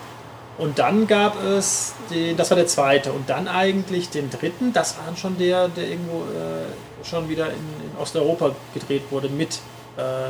Und 0.61 0.79
dann 0.79 1.07
gab 1.07 1.43
es 1.43 1.95
den, 2.11 2.37
das 2.37 2.51
war 2.51 2.57
der 2.57 2.67
zweite, 2.67 3.13
und 3.13 3.31
dann 3.31 3.49
eigentlich 3.49 4.11
den 4.11 4.29
dritten, 4.29 4.75
das 4.75 4.97
war 4.99 5.17
schon 5.17 5.39
der, 5.39 5.69
der 5.69 5.89
irgendwo 5.89 6.19
äh, 6.19 7.05
schon 7.05 7.31
wieder 7.31 7.47
in, 7.47 7.53
in 7.55 7.99
Osteuropa 7.99 8.51
gedreht 8.75 9.05
wurde 9.11 9.31
mit, 9.31 9.59
äh, 9.97 10.29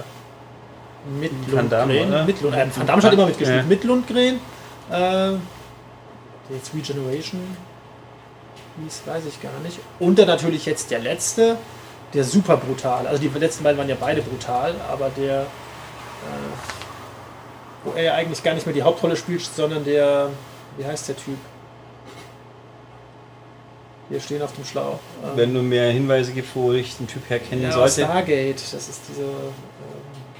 mit 1.18 1.32
Damme, 1.70 1.98
Lundgren. 1.98 2.26
Mit 2.26 2.40
Lund, 2.42 2.54
äh, 2.54 2.66
Van 2.76 2.86
Damme 2.86 3.02
hat 3.02 3.12
immer 3.12 3.26
mitgespielt, 3.26 3.62
Ja. 3.62 3.66
mit 3.66 3.82
Lundgren. 3.82 4.38
Äh, 4.92 5.32
jetzt 6.52 6.72
Regeneration 6.74 7.40
hieß, 8.84 9.02
weiß 9.06 9.24
ich 9.26 9.42
gar 9.42 9.58
nicht. 9.64 9.80
Und 9.98 10.16
dann 10.16 10.28
natürlich 10.28 10.64
jetzt 10.64 10.92
der 10.92 11.00
letzte, 11.00 11.56
der 12.14 12.22
super 12.22 12.56
brutal. 12.56 13.08
Also 13.08 13.20
die 13.20 13.28
letzten 13.36 13.64
beiden 13.64 13.78
waren 13.78 13.88
ja 13.88 13.96
beide 13.98 14.22
brutal, 14.22 14.74
aber 14.92 15.10
der, 15.16 15.42
äh, 15.42 15.44
wo 17.84 17.92
er 17.92 18.02
ja 18.02 18.14
eigentlich 18.14 18.42
gar 18.42 18.54
nicht 18.54 18.66
mehr 18.66 18.74
die 18.74 18.82
Hauptrolle 18.82 19.16
spielt, 19.16 19.42
sondern 19.42 19.84
der, 19.84 20.30
wie 20.76 20.84
heißt 20.84 21.08
der 21.08 21.16
Typ? 21.16 21.38
Wir 24.08 24.20
stehen 24.20 24.42
auf 24.42 24.52
dem 24.54 24.64
Schlauch. 24.64 24.98
Wenn 25.36 25.54
du 25.54 25.62
mir 25.62 25.84
Hinweise 25.84 26.32
gibst, 26.32 26.50
wo 26.56 26.72
ich 26.72 26.96
den 26.96 27.06
Typ 27.06 27.30
herkennen 27.30 27.62
ja, 27.62 27.72
sollte. 27.72 28.02
Stargate, 28.02 28.56
das 28.56 28.88
ist 28.88 29.02
dieser, 29.08 29.22
ähm, 29.22 29.52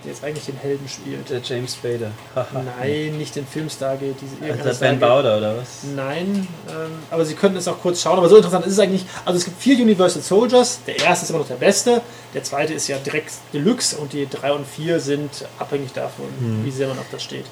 der 0.05 0.13
jetzt 0.13 0.25
eigentlich 0.25 0.47
den 0.47 0.57
Helden 0.57 0.89
spielt. 0.89 1.29
Der 1.29 1.41
James 1.43 1.75
Spader. 1.75 2.11
Haha. 2.35 2.63
Nein, 2.79 3.19
nicht 3.19 3.37
den 3.37 3.47
Film 3.47 3.69
Stargate. 3.69 4.15
Diese, 4.21 4.63
Also 4.65 4.81
Ben 4.81 4.99
Bauder 4.99 5.39
oder 5.39 5.57
was? 5.59 5.85
Nein, 5.95 6.47
ähm, 6.69 6.91
aber 7.11 7.25
Sie 7.25 7.35
könnten 7.35 7.59
es 7.59 7.69
auch 7.69 7.81
kurz 7.81 8.01
schauen. 8.03 8.19
Aber 8.19 8.29
so 8.29 8.37
interessant 8.37 8.67
ist 8.67 8.73
es 8.75 8.79
eigentlich. 8.79 9.05
Also 9.25 9.39
es 9.39 9.45
gibt 9.45 9.61
vier 9.61 9.77
Universal 9.83 10.23
Soldiers. 10.23 10.81
Der 10.87 10.99
erste 11.01 11.25
ist 11.25 11.31
immer 11.31 11.41
noch 11.41 11.49
der 11.49 11.55
beste. 11.57 12.01
Der 12.35 12.43
zweite 12.45 12.73
ist 12.75 12.89
ja 12.89 12.99
direkt 12.99 13.33
Deluxe 13.53 13.97
und 13.97 14.13
die 14.13 14.27
drei 14.29 14.53
und 14.53 14.67
vier 14.67 15.01
sind 15.01 15.47
abhängig 15.59 15.93
davon, 15.93 16.27
Hm. 16.41 16.65
wie 16.65 16.71
sehr 16.71 16.89
man 16.89 16.99
auf 16.99 17.07
das 17.11 17.23
steht. 17.23 17.45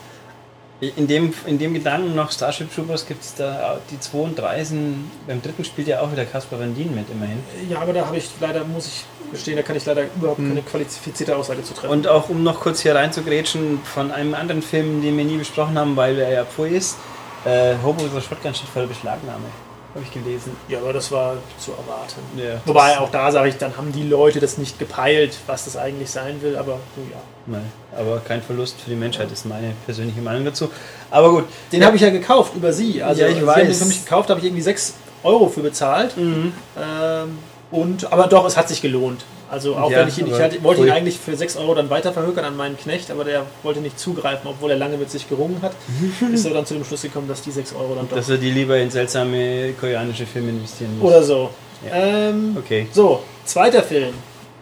In 0.81 1.09
dem, 1.09 1.35
in 1.45 1.59
dem 1.59 1.75
Gedanken 1.75 2.15
noch 2.15 2.31
Starship 2.31 2.73
Troopers 2.73 3.05
gibt 3.05 3.25
es 3.25 3.35
da 3.35 3.81
die 3.91 3.99
2 3.99 4.19
und 4.19 4.39
3 4.39 4.63
sind, 4.63 5.11
beim 5.27 5.43
dritten 5.43 5.65
spielt 5.65 5.89
ja 5.89 6.01
auch 6.01 6.13
wieder 6.13 6.25
Caspar 6.25 6.61
Van 6.61 6.73
Dien 6.73 6.95
mit, 6.95 7.11
immerhin. 7.11 7.39
Ja, 7.69 7.81
aber 7.81 7.93
da 7.93 8.07
habe 8.07 8.17
ich 8.17 8.29
leider, 8.41 8.65
muss 8.65 8.87
ich 8.87 9.05
gestehen, 9.33 9.57
da 9.57 9.63
kann 9.63 9.75
ich 9.75 9.85
leider 9.85 10.05
überhaupt 10.05 10.39
keine 10.39 10.63
qualifizierte 10.63 11.37
Aussage 11.37 11.65
zu 11.65 11.75
treffen. 11.75 11.91
Und 11.91 12.07
auch 12.07 12.29
um 12.29 12.45
noch 12.45 12.61
kurz 12.61 12.81
hier 12.81 12.95
reinzugrätschen, 12.95 13.81
von 13.83 14.13
einem 14.13 14.35
anderen 14.35 14.63
Film, 14.63 15.03
den 15.03 15.17
wir 15.17 15.25
nie 15.25 15.37
besprochen 15.37 15.77
haben, 15.77 15.97
weil 15.97 16.17
er 16.19 16.31
ja 16.31 16.45
pfui 16.45 16.77
ist, 16.77 16.97
äh, 17.45 17.75
Hobo 17.83 18.05
with 18.05 18.15
a 18.17 18.21
Shotgun 18.21 18.55
steht 18.55 18.69
vor 18.69 18.83
der 18.83 18.89
Beschlagnahme. 18.89 19.47
Habe 19.95 20.05
ich 20.05 20.13
gelesen. 20.13 20.55
ja, 20.69 20.79
aber 20.79 20.93
das 20.93 21.11
war 21.11 21.37
zu 21.59 21.73
erwarten. 21.73 22.21
Ja, 22.37 22.61
Wobei 22.67 22.99
auch 22.99 23.11
da 23.11 23.33
sage 23.33 23.49
ich, 23.49 23.57
dann 23.57 23.77
haben 23.77 23.91
die 23.91 24.03
Leute 24.03 24.39
das 24.39 24.59
nicht 24.59 24.79
gepeilt, 24.79 25.37
was 25.47 25.65
das 25.65 25.77
eigentlich 25.77 26.11
sein 26.11 26.41
will, 26.43 26.57
aber 26.57 26.79
nun 26.97 27.11
ja. 27.11 27.17
Nein, 27.47 27.73
aber 27.99 28.21
kein 28.21 28.43
Verlust 28.43 28.79
für 28.81 28.91
die 28.91 28.97
Menschheit 28.97 29.33
ist 29.33 29.47
meine 29.47 29.73
persönliche 29.87 30.21
Meinung 30.21 30.45
dazu. 30.45 30.71
Aber 31.11 31.31
gut, 31.31 31.45
Den 31.73 31.85
habe 31.85 31.97
ich 31.97 32.03
ja 32.03 32.11
gekauft 32.11 32.53
über 32.55 32.73
Sie. 32.73 33.03
Also 33.03 33.23
Ja, 33.23 33.29
ich 33.29 33.37
Sie 33.37 33.47
weiß. 33.47 33.57
haben 33.57 33.67
den 33.67 33.75
für 33.75 33.85
mich 33.87 34.05
gekauft, 34.05 34.29
habe 34.29 34.41
ich 34.41 34.47
irgendwie 34.47 34.63
6 34.63 34.95
Euro 35.23 35.49
für 35.49 35.63
bezahlt. 35.63 36.17
Mhm. 36.19 36.53
Ähm, 36.79 37.39
und, 37.71 38.13
aber 38.13 38.27
doch, 38.27 38.45
es 38.47 38.57
hat 38.59 38.69
sich 38.69 38.83
gelohnt. 38.83 39.25
Also 39.51 39.77
auch 39.77 39.91
Ja, 39.91 40.01
wenn 40.01 40.09
ich 40.09 40.19
ihn, 40.19 40.27
ich 40.27 40.35
hatte, 40.35 40.63
wollte 40.63 40.83
ihn 40.83 40.91
eigentlich 40.91 41.19
für 41.19 41.35
6 41.35 41.57
Euro 41.57 41.75
dann 41.75 41.89
weiter 41.89 42.13
verhökern 42.13 42.45
an 42.45 42.57
meinen 42.57 42.77
Knecht, 42.77 43.11
aber 43.11 43.25
der 43.25 43.47
wollte 43.63 43.81
nicht 43.81 43.99
zugreifen, 43.99 44.47
obwohl 44.49 44.71
er 44.73 44.77
lange 44.77 44.99
mit 44.99 45.11
sich 45.11 45.29
gerungen 45.29 45.63
hat. 45.63 45.73
ist 46.33 46.45
er 46.45 46.53
dann 46.53 46.67
zu 46.67 46.75
dem 46.75 46.85
Schluss 46.85 47.03
gekommen, 47.03 47.29
dass 47.29 47.41
die 47.43 47.51
6 47.51 47.75
Euro 47.75 47.95
dann 47.95 48.09
doch. 48.09 48.17
dass 48.17 48.29
wir 48.29 48.37
die 48.37 48.51
lieber 48.51 48.77
in 48.77 48.91
seltsame 48.91 49.73
koreanische 49.81 50.27
Filme 50.27 50.51
investieren 50.51 50.99
muss. 50.99 51.09
Oder 51.09 51.23
so. 51.23 51.51
Ja. 51.87 51.95
Ähm, 51.95 52.57
Okay. 52.59 52.89
So, 52.93 53.23
zweiter 53.45 53.83
Film. 53.83 54.13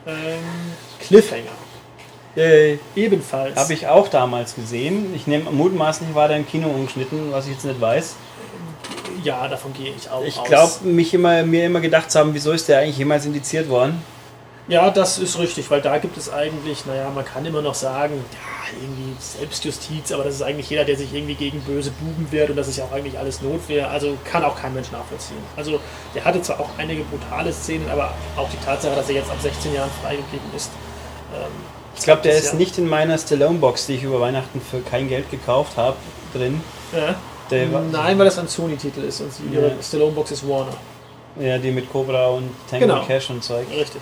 Ähm, 0.07 0.15
Cliffhanger. 1.01 1.43
Yay. 2.37 2.79
Ebenfalls. 2.95 3.57
Habe 3.57 3.73
ich 3.73 3.87
auch 3.89 4.09
damals 4.09 4.55
gesehen. 4.55 5.15
Ich 5.17 5.27
nehme 5.27 5.51
mutmaßlich 5.51 6.15
war 6.15 6.29
der 6.29 6.37
im 6.37 6.47
Kino 6.47 6.69
umgeschnitten, 6.69 7.33
was 7.33 7.47
ich 7.47 7.53
jetzt 7.53 7.65
nicht 7.65 7.81
weiß. 7.81 8.15
Ja, 9.25 9.49
davon 9.49 9.73
gehe 9.73 9.93
ich 9.97 10.09
auch 10.11 10.23
Ich 10.23 10.41
glaube, 10.45 10.73
mich 10.85 11.15
immer, 11.15 11.43
mir 11.43 11.65
immer 11.65 11.81
gedacht 11.81 12.11
zu 12.11 12.19
haben, 12.19 12.35
wieso 12.35 12.53
ist 12.53 12.69
der 12.69 12.81
eigentlich 12.81 12.99
jemals 12.99 13.25
indiziert 13.25 13.69
worden? 13.69 14.03
Ja, 14.69 14.91
das 14.91 15.19
ist 15.19 15.39
richtig, 15.39 15.71
weil 15.71 15.81
da 15.81 15.97
gibt 15.99 16.17
es 16.17 16.29
eigentlich, 16.33 16.87
naja, 16.87 17.09
man 17.15 17.25
kann 17.25 17.47
immer 17.47 17.63
noch 17.63 17.75
sagen, 17.75 18.15
ja, 18.33 18.79
irgendwie 18.83 19.15
Selbstjustiz, 19.21 20.11
aber 20.11 20.25
das 20.25 20.35
ist 20.35 20.43
eigentlich 20.43 20.69
jeder, 20.69 20.85
der 20.85 20.97
sich 20.97 21.15
irgendwie 21.15 21.35
gegen 21.37 21.61
böse 21.61 21.93
Buben 21.93 22.27
wehrt 22.33 22.51
und 22.51 22.57
das 22.57 22.67
ist 22.67 22.77
ja 22.79 22.85
auch 22.85 22.91
eigentlich 22.93 23.17
alles 23.17 23.41
Notwehr, 23.43 23.89
also 23.91 24.17
kann 24.25 24.43
auch 24.45 24.61
kein 24.61 24.75
Mensch 24.75 24.91
nachvollziehen. 24.91 25.39
Also 25.57 25.79
der 26.17 26.25
hatte 26.25 26.43
zwar 26.43 26.59
auch 26.59 26.69
einige 26.79 27.03
brutale 27.05 27.53
Szenen, 27.53 27.89
aber 27.89 28.13
auch 28.37 28.49
die 28.51 28.57
Tatsache, 28.65 28.97
dass 28.97 29.09
er 29.09 29.15
jetzt 29.15 29.31
ab 29.31 29.37
16 29.41 29.73
Jahren 29.73 29.91
freigegeben 30.03 30.51
ist. 30.57 30.71
Ähm, 31.33 31.47
Ich 31.97 32.03
glaube, 32.03 32.23
der 32.23 32.37
ist 32.37 32.47
ja- 32.53 32.55
nicht 32.55 32.77
in 32.77 32.89
meiner 32.89 33.17
Stallone-Box, 33.19 33.87
die 33.87 33.95
ich 33.95 34.03
über 34.03 34.21
Weihnachten 34.21 34.61
für 34.61 34.81
kein 34.81 35.09
Geld 35.09 35.31
gekauft 35.31 35.77
habe, 35.77 35.97
drin. 36.35 36.61
ja. 36.93 37.15
Nein, 37.93 38.19
weil 38.19 38.25
das 38.25 38.41
ein 38.41 38.49
Sony-Titel 38.49 39.03
ist 39.05 39.21
und 39.21 39.31
ihre 39.53 39.69
Ja. 39.69 39.75
Stallone-Box 39.81 40.33
ist 40.33 40.49
Warner. 40.49 40.73
Ja, 41.39 41.57
die 41.59 41.71
mit 41.71 41.89
Cobra 41.93 42.27
und 42.31 42.51
Tango 42.69 42.87
Genau. 42.87 43.05
Cash 43.05 43.31
und 43.31 43.45
Zeug. 43.45 43.69
Richtig. 43.71 44.01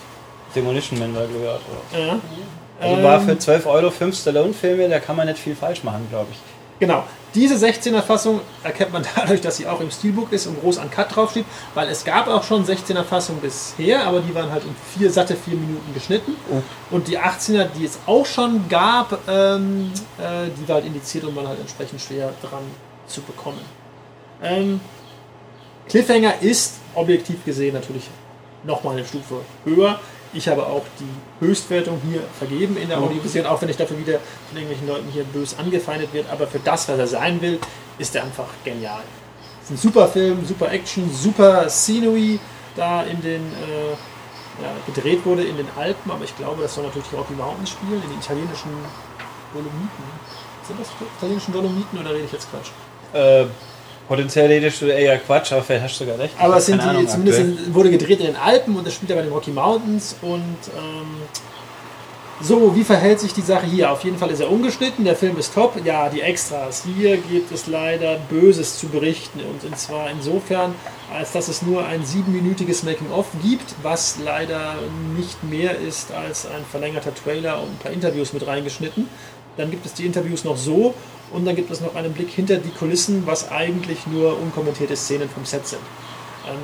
Demolition 0.54 0.98
Man 0.98 1.14
war, 1.14 1.26
glaube 1.26 1.58
ich. 1.92 1.98
Ja. 1.98 2.20
Also 2.80 3.02
war 3.02 3.20
Ähm, 3.20 3.28
für 3.28 3.38
12 3.38 3.66
Euro 3.66 3.90
5 3.90 4.16
Stallone-Filme, 4.18 4.88
da 4.88 4.98
kann 4.98 5.16
man 5.16 5.26
nicht 5.26 5.38
viel 5.38 5.54
falsch 5.54 5.84
machen, 5.84 6.06
glaube 6.10 6.28
ich. 6.32 6.38
Genau. 6.80 7.04
Diese 7.34 7.54
16er 7.54 8.02
Fassung 8.02 8.40
erkennt 8.62 8.92
man 8.92 9.04
dadurch, 9.16 9.40
dass 9.40 9.56
sie 9.56 9.66
auch 9.66 9.80
im 9.80 9.90
Steelbook 9.90 10.32
ist 10.32 10.46
und 10.46 10.60
groß 10.60 10.78
an 10.78 10.90
Cut 10.90 11.14
draufsteht, 11.14 11.44
weil 11.74 11.88
es 11.88 12.04
gab 12.04 12.28
auch 12.28 12.44
schon 12.44 12.64
16er 12.64 13.02
Fassungen 13.04 13.40
bisher, 13.40 14.06
aber 14.06 14.20
die 14.20 14.34
waren 14.34 14.50
halt 14.50 14.64
in 14.64 14.74
vier 14.96 15.10
satte 15.10 15.34
vier 15.34 15.54
Minuten 15.54 15.94
geschnitten. 15.94 16.36
Oh. 16.50 16.62
Und 16.90 17.08
die 17.08 17.18
18er, 17.18 17.66
die 17.76 17.84
es 17.84 17.98
auch 18.06 18.26
schon 18.26 18.68
gab, 18.68 19.18
ähm, 19.28 19.90
äh, 20.18 20.50
die 20.58 20.68
war 20.68 20.76
halt 20.76 20.86
indiziert 20.86 21.24
und 21.24 21.34
waren 21.36 21.48
halt 21.48 21.60
entsprechend 21.60 22.00
schwer 22.00 22.32
dran 22.42 22.62
zu 23.06 23.20
bekommen. 23.22 23.60
Ähm, 24.42 24.80
Cliffhanger 25.88 26.40
ist 26.40 26.74
objektiv 26.94 27.44
gesehen 27.44 27.74
natürlich 27.74 28.08
nochmal 28.64 28.96
eine 28.96 29.04
Stufe 29.04 29.40
höher. 29.64 30.00
Ich 30.34 30.48
habe 30.48 30.66
auch 30.66 30.82
die 30.98 31.44
Höchstwertung 31.44 32.00
hier 32.10 32.20
vergeben 32.38 32.76
in 32.76 32.88
der 32.88 33.00
Oh. 33.00 33.04
Audiovision, 33.04 33.46
auch 33.46 33.62
wenn 33.62 33.68
ich 33.68 33.76
dafür 33.76 33.98
wieder 33.98 34.18
von 34.48 34.58
irgendwelchen 34.58 34.88
Leuten 34.88 35.08
hier 35.12 35.24
bös 35.24 35.56
angefeindet 35.58 36.12
wird. 36.12 36.26
Aber 36.30 36.46
für 36.46 36.58
das, 36.58 36.88
was 36.88 36.98
er 36.98 37.06
sein 37.06 37.40
will, 37.40 37.58
ist 37.98 38.14
er 38.16 38.24
einfach 38.24 38.48
genial. 38.64 39.02
Es 39.62 39.70
ist 39.70 39.76
ein 39.76 39.90
super 39.90 40.08
Film, 40.08 40.44
super 40.44 40.70
Action, 40.72 41.10
super 41.12 41.68
Scenery, 41.70 42.38
da 42.76 43.04
in 43.04 43.22
den 43.22 43.42
äh, 43.42 43.92
ja, 44.62 44.70
gedreht 44.86 45.24
wurde 45.24 45.44
in 45.44 45.56
den 45.56 45.68
Alpen, 45.76 46.10
aber 46.10 46.24
ich 46.24 46.36
glaube, 46.36 46.62
das 46.62 46.74
soll 46.74 46.84
natürlich 46.84 47.08
die 47.08 47.16
Rocky 47.16 47.32
Mountains 47.34 47.70
spielen, 47.70 48.02
in 48.02 48.10
den 48.10 48.18
italienischen 48.18 48.70
Dolomiten. 49.52 50.04
Sind 50.66 50.80
das 50.80 50.88
italienischen 51.16 51.52
Dolomiten 51.52 51.98
oder 51.98 52.10
rede 52.12 52.24
ich 52.24 52.32
jetzt 52.32 52.48
Quatsch? 52.50 52.70
Äh, 53.12 53.46
potenziell 54.08 54.46
redest 54.46 54.82
du 54.82 54.86
eher 54.86 55.18
Quatsch, 55.18 55.52
aber 55.52 55.62
vielleicht 55.62 55.84
hast 55.84 56.00
du 56.00 56.04
sogar 56.04 56.18
recht. 56.18 56.34
Aber 56.38 56.56
es 56.56 56.66
sind 56.66 56.82
die, 56.82 56.86
Ahnung 56.86 57.08
zumindest 57.08 57.40
in, 57.40 57.74
wurde 57.74 57.90
gedreht 57.90 58.20
in 58.20 58.26
den 58.26 58.36
Alpen 58.36 58.76
und 58.76 58.86
es 58.86 58.94
spielt 58.94 59.10
ja 59.10 59.16
bei 59.16 59.22
den 59.22 59.32
Rocky 59.32 59.50
Mountains. 59.50 60.16
Und 60.22 60.58
ähm, 60.76 61.22
so, 62.40 62.74
wie 62.74 62.84
verhält 62.84 63.20
sich 63.20 63.32
die 63.32 63.42
Sache 63.42 63.66
hier? 63.66 63.90
Auf 63.90 64.04
jeden 64.04 64.18
Fall 64.18 64.30
ist 64.30 64.40
er 64.40 64.50
ungeschnitten, 64.50 65.04
der 65.04 65.16
Film 65.16 65.38
ist 65.38 65.54
top. 65.54 65.74
Ja, 65.84 66.08
die 66.08 66.20
Extras. 66.20 66.84
Hier 66.84 67.16
gibt 67.16 67.52
es 67.52 67.66
leider 67.66 68.18
Böses 68.28 68.78
zu 68.78 68.88
berichten. 68.88 69.40
Und 69.40 69.78
zwar 69.78 70.10
insofern, 70.10 70.74
als 71.16 71.32
dass 71.32 71.48
es 71.48 71.62
nur 71.62 71.86
ein 71.86 72.04
siebenminütiges 72.04 72.82
Making-of 72.82 73.26
gibt, 73.42 73.74
was 73.82 74.18
leider 74.22 74.74
nicht 75.16 75.42
mehr 75.44 75.78
ist 75.78 76.12
als 76.12 76.44
ein 76.46 76.64
verlängerter 76.70 77.14
Trailer 77.14 77.62
und 77.62 77.70
ein 77.70 77.78
paar 77.78 77.92
Interviews 77.92 78.32
mit 78.32 78.46
reingeschnitten. 78.46 79.08
Dann 79.56 79.70
gibt 79.70 79.86
es 79.86 79.94
die 79.94 80.04
Interviews 80.04 80.42
noch 80.42 80.56
so 80.56 80.94
und 81.32 81.44
dann 81.44 81.56
gibt 81.56 81.70
es 81.70 81.80
noch 81.80 81.94
einen 81.94 82.12
Blick 82.12 82.30
hinter 82.30 82.56
die 82.56 82.70
Kulissen, 82.70 83.26
was 83.26 83.50
eigentlich 83.50 84.06
nur 84.06 84.38
unkommentierte 84.40 84.96
Szenen 84.96 85.28
vom 85.28 85.44
Set 85.44 85.66
sind. 85.66 85.82
Ähm, 86.46 86.58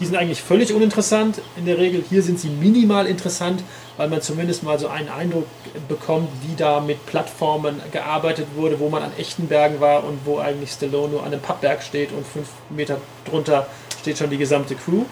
die 0.00 0.06
sind 0.06 0.16
eigentlich 0.16 0.40
völlig 0.40 0.72
uninteressant 0.72 1.40
in 1.56 1.66
der 1.66 1.78
Regel. 1.78 2.04
Hier 2.08 2.22
sind 2.22 2.38
sie 2.38 2.48
minimal 2.48 3.06
interessant, 3.06 3.64
weil 3.96 4.08
man 4.08 4.22
zumindest 4.22 4.62
mal 4.62 4.78
so 4.78 4.86
einen 4.86 5.08
Eindruck 5.08 5.46
bekommt, 5.88 6.28
wie 6.46 6.54
da 6.54 6.80
mit 6.80 7.04
Plattformen 7.06 7.80
gearbeitet 7.90 8.46
wurde, 8.54 8.78
wo 8.78 8.88
man 8.88 9.02
an 9.02 9.10
echten 9.18 9.48
Bergen 9.48 9.80
war 9.80 10.04
und 10.04 10.20
wo 10.24 10.38
eigentlich 10.38 10.70
Stallone 10.70 11.08
nur 11.08 11.20
an 11.22 11.32
einem 11.32 11.42
Pappberg 11.42 11.82
steht 11.82 12.12
und 12.12 12.24
fünf 12.24 12.48
Meter 12.70 13.00
drunter 13.28 13.66
steht 14.00 14.18
schon 14.18 14.30
die 14.30 14.38
gesamte 14.38 14.76
Crew. 14.76 15.04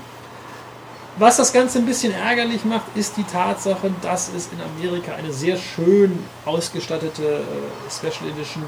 Was 1.19 1.39
das 1.39 1.53
Ganze 1.55 1.79
ein 1.79 1.87
bisschen 1.87 2.13
ärgerlich 2.13 2.65
macht, 2.67 2.95
ist 2.95 3.17
die 3.17 3.25
Tatsache, 3.25 3.91
dass 4.03 4.31
es 4.37 4.51
in 4.53 4.59
Amerika 4.61 5.15
eine 5.15 5.33
sehr 5.33 5.57
schön 5.57 6.19
ausgestattete 6.45 7.23
äh, 7.23 7.91
Special 7.91 8.31
Edition 8.31 8.63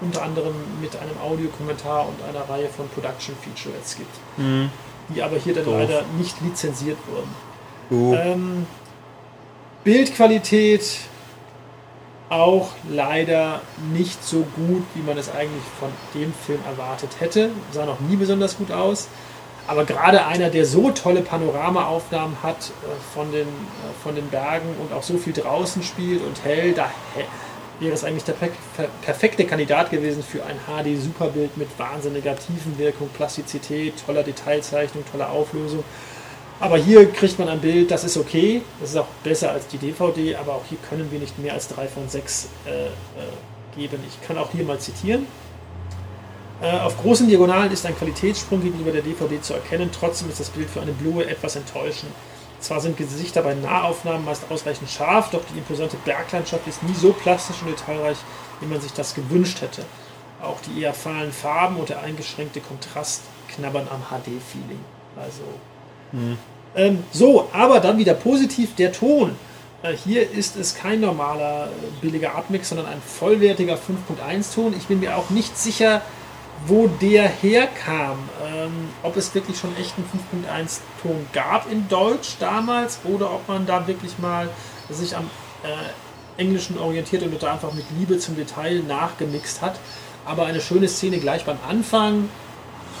unter 0.00 0.22
anderem 0.22 0.52
mit 0.80 0.96
einem 0.96 1.16
Audiokommentar 1.22 2.08
und 2.08 2.16
einer 2.28 2.48
Reihe 2.48 2.68
von 2.68 2.88
Production 2.88 3.36
Featurettes 3.40 3.96
gibt, 3.96 4.10
Mhm. 4.36 4.70
die 5.10 5.22
aber 5.22 5.36
hier 5.38 5.54
dann 5.54 5.64
Doof. 5.64 5.74
leider 5.78 6.02
nicht 6.18 6.40
lizenziert 6.40 6.98
wurden. 7.08 8.16
Ähm, 8.18 8.66
Bildqualität 9.84 10.82
auch 12.30 12.70
leider 12.88 13.60
nicht 13.92 14.24
so 14.24 14.38
gut, 14.56 14.82
wie 14.94 15.02
man 15.02 15.18
es 15.18 15.30
eigentlich 15.32 15.62
von 15.78 15.90
dem 16.14 16.32
Film 16.32 16.60
erwartet 16.66 17.10
hätte. 17.20 17.50
Sah 17.72 17.84
noch 17.84 18.00
nie 18.00 18.16
besonders 18.16 18.56
gut 18.56 18.72
aus. 18.72 19.08
Aber 19.66 19.84
gerade 19.84 20.26
einer, 20.26 20.50
der 20.50 20.64
so 20.64 20.90
tolle 20.90 21.22
Panoramaaufnahmen 21.22 22.36
hat 22.42 22.56
äh, 22.56 23.14
von, 23.14 23.30
den, 23.30 23.42
äh, 23.46 24.02
von 24.02 24.14
den 24.14 24.28
Bergen 24.28 24.68
und 24.80 24.92
auch 24.92 25.02
so 25.02 25.16
viel 25.18 25.32
draußen 25.32 25.82
spielt 25.82 26.22
und 26.24 26.44
hell, 26.44 26.72
da 26.72 26.90
wäre 27.80 27.94
es 27.94 28.04
eigentlich 28.04 28.24
der 28.24 28.32
per 28.34 28.48
per- 28.76 28.88
perfekte 29.02 29.44
Kandidat 29.44 29.90
gewesen 29.90 30.22
für 30.22 30.42
ein 30.44 30.56
HD-Superbild 30.66 31.56
mit 31.56 31.68
wahnsinniger 31.78 32.36
Tiefenwirkung, 32.36 33.08
Plastizität, 33.10 33.94
toller 34.04 34.22
Detailzeichnung, 34.22 35.04
toller 35.10 35.30
Auflösung. 35.30 35.84
Aber 36.60 36.76
hier 36.76 37.10
kriegt 37.10 37.38
man 37.40 37.48
ein 37.48 37.60
Bild, 37.60 37.90
das 37.90 38.04
ist 38.04 38.16
okay, 38.16 38.62
das 38.80 38.90
ist 38.90 38.96
auch 38.96 39.08
besser 39.24 39.50
als 39.50 39.66
die 39.66 39.78
DVD, 39.78 40.36
aber 40.36 40.54
auch 40.54 40.64
hier 40.68 40.78
können 40.88 41.10
wir 41.10 41.18
nicht 41.18 41.36
mehr 41.38 41.54
als 41.54 41.66
3 41.68 41.88
von 41.88 42.08
6 42.08 42.48
äh, 42.66 42.86
äh, 42.86 42.90
geben. 43.76 43.98
Ich 44.06 44.24
kann 44.26 44.38
auch 44.38 44.50
hier 44.52 44.64
mal 44.64 44.78
zitieren. 44.78 45.26
Äh, 46.62 46.78
auf 46.78 46.96
großen 46.96 47.28
Diagonalen 47.28 47.72
ist 47.72 47.84
ein 47.84 47.96
Qualitätssprung 47.96 48.62
gegenüber 48.62 48.92
der 48.92 49.02
DVD 49.02 49.40
zu 49.40 49.54
erkennen, 49.54 49.90
trotzdem 49.92 50.28
ist 50.28 50.38
das 50.38 50.50
Bild 50.50 50.70
für 50.70 50.80
eine 50.80 50.92
Blu-ray 50.92 51.26
etwas 51.26 51.56
enttäuschend. 51.56 52.12
Zwar 52.60 52.80
sind 52.80 52.96
Gesichter 52.96 53.42
bei 53.42 53.54
Nahaufnahmen 53.54 54.24
meist 54.24 54.44
ausreichend 54.48 54.88
scharf, 54.88 55.30
doch 55.30 55.42
die 55.52 55.58
imposante 55.58 55.96
Berglandschaft 56.04 56.66
ist 56.68 56.84
nie 56.84 56.94
so 56.94 57.12
plastisch 57.12 57.56
und 57.62 57.70
detailreich, 57.70 58.18
wie 58.60 58.66
man 58.66 58.80
sich 58.80 58.92
das 58.92 59.14
gewünscht 59.14 59.60
hätte. 59.60 59.84
Auch 60.40 60.60
die 60.60 60.80
eher 60.80 60.94
fahlen 60.94 61.32
Farben 61.32 61.76
und 61.76 61.88
der 61.88 62.02
eingeschränkte 62.02 62.60
Kontrast 62.60 63.22
knabbern 63.48 63.88
am 63.90 64.02
HD-Feeling. 64.02 64.78
Also 65.16 65.42
ähm, 66.76 67.02
so, 67.10 67.48
aber 67.52 67.80
dann 67.80 67.98
wieder 67.98 68.14
positiv 68.14 68.76
der 68.76 68.92
Ton. 68.92 69.34
Äh, 69.82 69.94
hier 69.94 70.30
ist 70.30 70.56
es 70.56 70.76
kein 70.76 71.00
normaler 71.00 71.66
äh, 71.66 72.00
billiger 72.00 72.36
Abmix, 72.36 72.68
sondern 72.68 72.86
ein 72.86 73.02
vollwertiger 73.04 73.74
5.1 73.74 74.54
Ton. 74.54 74.74
Ich 74.76 74.86
bin 74.86 75.00
mir 75.00 75.16
auch 75.16 75.30
nicht 75.30 75.58
sicher, 75.58 76.02
wo 76.66 76.86
der 76.86 77.28
herkam. 77.28 78.18
Ähm, 78.44 78.88
ob 79.02 79.16
es 79.16 79.34
wirklich 79.34 79.58
schon 79.58 79.76
echt 79.76 79.94
einen 79.96 80.44
5.1 80.46 80.80
Ton 81.02 81.26
gab 81.32 81.70
in 81.70 81.88
Deutsch 81.88 82.36
damals 82.38 83.00
oder 83.04 83.32
ob 83.32 83.48
man 83.48 83.66
da 83.66 83.86
wirklich 83.86 84.18
mal 84.18 84.48
sich 84.88 85.16
am 85.16 85.30
äh, 85.64 86.40
Englischen 86.40 86.78
orientiert 86.78 87.22
und 87.22 87.42
da 87.42 87.52
einfach 87.52 87.72
mit 87.72 87.84
Liebe 87.98 88.18
zum 88.18 88.36
Detail 88.36 88.82
nachgemixt 88.86 89.60
hat. 89.60 89.78
Aber 90.24 90.46
eine 90.46 90.60
schöne 90.60 90.88
Szene 90.88 91.18
gleich 91.18 91.44
beim 91.44 91.58
Anfang, 91.68 92.28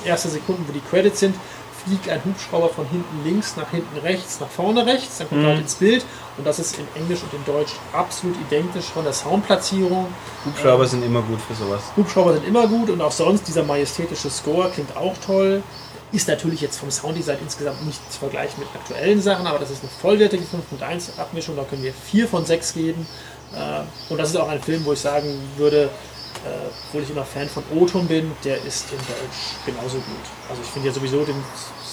erste 0.04 0.28
Sekunden, 0.28 0.64
wo 0.66 0.72
die 0.72 0.80
Credits 0.80 1.20
sind, 1.20 1.36
fliegt 1.84 2.08
ein 2.08 2.20
Hubschrauber 2.24 2.68
von 2.68 2.86
hinten 2.86 3.24
links 3.24 3.56
nach 3.56 3.70
hinten 3.70 3.96
rechts, 3.98 4.40
nach 4.40 4.48
vorne 4.48 4.84
rechts, 4.86 5.18
dann 5.18 5.28
kommt 5.28 5.40
Mhm. 5.40 5.46
er 5.46 5.52
halt 5.52 5.62
ins 5.62 5.74
Bild 5.74 6.04
und 6.38 6.46
das 6.46 6.58
ist 6.58 6.78
in 6.78 6.86
Englisch 6.94 7.20
und 7.22 7.32
in 7.34 7.44
Deutsch 7.44 7.72
absolut 7.92 8.36
identisch 8.48 8.86
von 8.86 9.04
der 9.04 9.12
Soundplatzierung. 9.12 10.06
Hubschrauber 10.44 10.86
sind 10.86 11.04
immer 11.04 11.22
gut 11.22 11.40
für 11.40 11.54
sowas. 11.54 11.80
Hubschrauber 11.96 12.34
sind 12.34 12.46
immer 12.46 12.66
gut 12.66 12.90
und 12.90 13.00
auch 13.00 13.12
sonst 13.12 13.46
dieser 13.48 13.64
majestätische 13.64 14.30
Score 14.30 14.70
klingt 14.70 14.96
auch 14.96 15.14
toll. 15.24 15.62
Ist 16.12 16.28
natürlich 16.28 16.60
jetzt 16.60 16.78
vom 16.78 16.90
Sounddesign 16.90 17.38
insgesamt 17.42 17.86
nicht 17.86 18.00
zu 18.12 18.18
vergleichen 18.18 18.58
mit 18.60 18.68
aktuellen 18.74 19.22
Sachen, 19.22 19.46
aber 19.46 19.58
das 19.58 19.70
ist 19.70 19.82
eine 19.82 19.90
vollwertige 20.00 20.44
5.1 20.44 21.18
Abmischung, 21.18 21.56
da 21.56 21.64
können 21.64 21.82
wir 21.82 21.94
4 21.94 22.28
von 22.28 22.44
6 22.44 22.74
geben. 22.74 23.06
Äh, 23.54 24.12
Und 24.12 24.18
das 24.18 24.28
ist 24.30 24.36
auch 24.36 24.48
ein 24.48 24.60
Film, 24.62 24.84
wo 24.84 24.92
ich 24.92 25.00
sagen 25.00 25.38
würde, 25.56 25.88
äh, 26.44 26.48
obwohl 26.88 27.02
ich 27.02 27.10
immer 27.10 27.24
Fan 27.24 27.48
von 27.48 27.62
O-Ton 27.74 28.06
bin, 28.06 28.32
der 28.44 28.56
ist 28.64 28.90
in 28.92 28.98
Deutsch 28.98 29.54
genauso 29.66 29.96
gut. 29.96 30.24
Also 30.50 30.62
ich 30.62 30.68
finde 30.68 30.88
ja 30.88 30.94
sowieso 30.94 31.24
den 31.24 31.36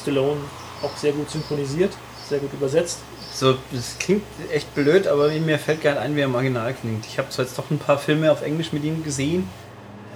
Stallone 0.01 0.39
auch 0.83 0.95
sehr 0.97 1.11
gut 1.11 1.29
synchronisiert, 1.29 1.91
sehr 2.27 2.39
gut 2.39 2.53
übersetzt. 2.53 2.99
So, 3.33 3.55
das 3.71 3.95
klingt 3.99 4.23
echt 4.51 4.73
blöd, 4.73 5.07
aber 5.07 5.29
mir 5.29 5.59
fällt 5.59 5.81
gerade 5.81 5.99
ein, 5.99 6.15
wie 6.15 6.21
er 6.21 6.25
im 6.25 6.35
Original 6.35 6.73
klingt. 6.73 7.05
Ich 7.05 7.17
habe 7.19 7.29
zwar 7.29 7.45
jetzt 7.45 7.57
doch 7.57 7.69
ein 7.69 7.77
paar 7.77 7.97
Filme 7.99 8.31
auf 8.31 8.41
Englisch 8.41 8.71
mit 8.73 8.83
ihm 8.83 9.03
gesehen, 9.03 9.47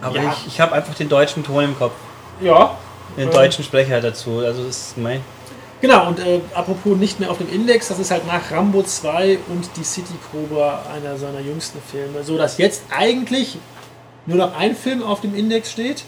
aber 0.02 0.16
Ja. 0.18 0.32
ich, 0.34 0.48
ich 0.48 0.60
habe 0.62 0.74
einfach 0.74 0.96
den 0.96 1.10
deutschen 1.10 1.44
Ton 1.44 1.64
im 1.66 1.78
Kopf. 1.78 1.94
Ja. 2.42 2.78
Den 3.18 3.28
Ähm. 3.28 3.34
deutschen 3.34 3.64
Sprecher 3.64 4.02
dazu. 4.02 4.40
Also 4.40 4.64
das 4.66 4.78
ist 4.78 4.98
mein. 4.98 5.22
Genau, 5.82 6.08
und 6.08 6.20
äh, 6.20 6.40
apropos 6.54 6.96
nicht 6.98 7.20
mehr 7.20 7.30
auf 7.30 7.38
dem 7.40 7.52
Index, 7.54 7.90
das 7.90 8.00
ist 8.00 8.10
halt 8.10 8.26
nach 8.26 8.52
Rambo 8.52 8.82
2 8.84 9.38
und 9.50 9.70
die 9.76 9.84
City 9.84 10.14
Cobra 10.32 10.82
einer 10.96 11.18
seiner 11.18 11.42
jüngsten 11.42 11.80
Filme, 11.92 12.24
so 12.24 12.38
dass 12.38 12.58
jetzt 12.58 12.84
eigentlich 12.90 13.58
nur 14.26 14.38
noch 14.38 14.56
ein 14.58 14.76
Film 14.76 15.04
auf 15.04 15.22
dem 15.22 15.36
Index 15.36 15.72
steht 15.72 16.04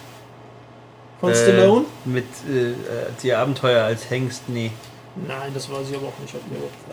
von 1.19 1.33
Stallone. 1.33 1.85
Äh, 2.05 2.09
mit 2.09 2.25
äh, 2.49 2.73
die 3.23 3.33
Abenteuer 3.33 3.83
als 3.83 4.09
Hengst, 4.09 4.43
nee. 4.47 4.71
Nein, 5.27 5.51
das 5.53 5.69
weiß 5.71 5.89
ich 5.89 5.95
aber 5.95 6.07
auch 6.07 6.19
nicht. 6.21 6.33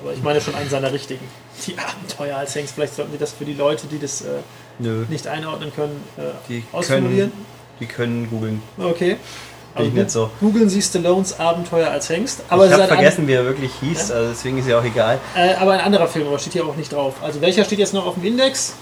Aber 0.01 0.13
ich 0.13 0.23
meine 0.23 0.41
schon 0.41 0.55
einen 0.55 0.71
seiner 0.71 0.93
richtigen. 0.93 1.27
Die 1.67 1.77
Abenteuer 1.77 2.37
als 2.37 2.55
Hengst. 2.55 2.75
Vielleicht 2.75 2.95
sollten 2.95 3.11
wir 3.13 3.19
das 3.19 3.33
für 3.33 3.45
die 3.45 3.55
Leute, 3.55 3.89
die 3.89 3.99
das 3.99 4.23
äh, 4.23 4.27
nicht 5.09 5.27
einordnen 5.27 5.73
können, 5.75 6.01
äh, 6.17 6.23
Die 6.49 6.63
ausformulieren. 6.71 7.31
können, 7.31 7.47
die 7.81 7.87
können 7.87 8.31
googeln. 8.31 8.63
Okay. 8.79 9.17
Ich 9.79 9.93
nicht 9.93 10.11
so. 10.11 10.31
Googeln 10.41 10.69
Sie 10.69 10.83
Stallones 10.83 11.41
Abenteuer 11.41 11.89
als 11.89 12.09
Hengst. 12.11 12.43
Aber, 12.51 12.67
ich 12.67 12.73
habe 12.73 12.85
vergessen, 12.85 13.27
wie 13.27 13.33
er 13.33 13.45
wirklich 13.45 13.73
hieß, 13.81 14.11
also 14.11 14.29
deswegen 14.31 14.59
ist 14.59 14.69
ja 14.69 14.79
auch 14.79 14.85
egal. 14.85 15.19
äh, 15.35 15.55
aber 15.55 15.73
ein 15.73 15.81
anderer 15.81 16.07
Film, 16.09 16.27
aber 16.29 16.39
steht 16.39 16.53
hier 16.53 16.67
auch 16.67 16.77
nicht 16.77 16.93
drauf. 16.93 17.15
Also 17.23 17.41
welcher 17.41 17.65
steht 17.65 17.79
jetzt 17.79 17.95
noch 17.95 18.07
auf 18.07 18.15
dem 18.15 18.25
Index? 18.25 18.75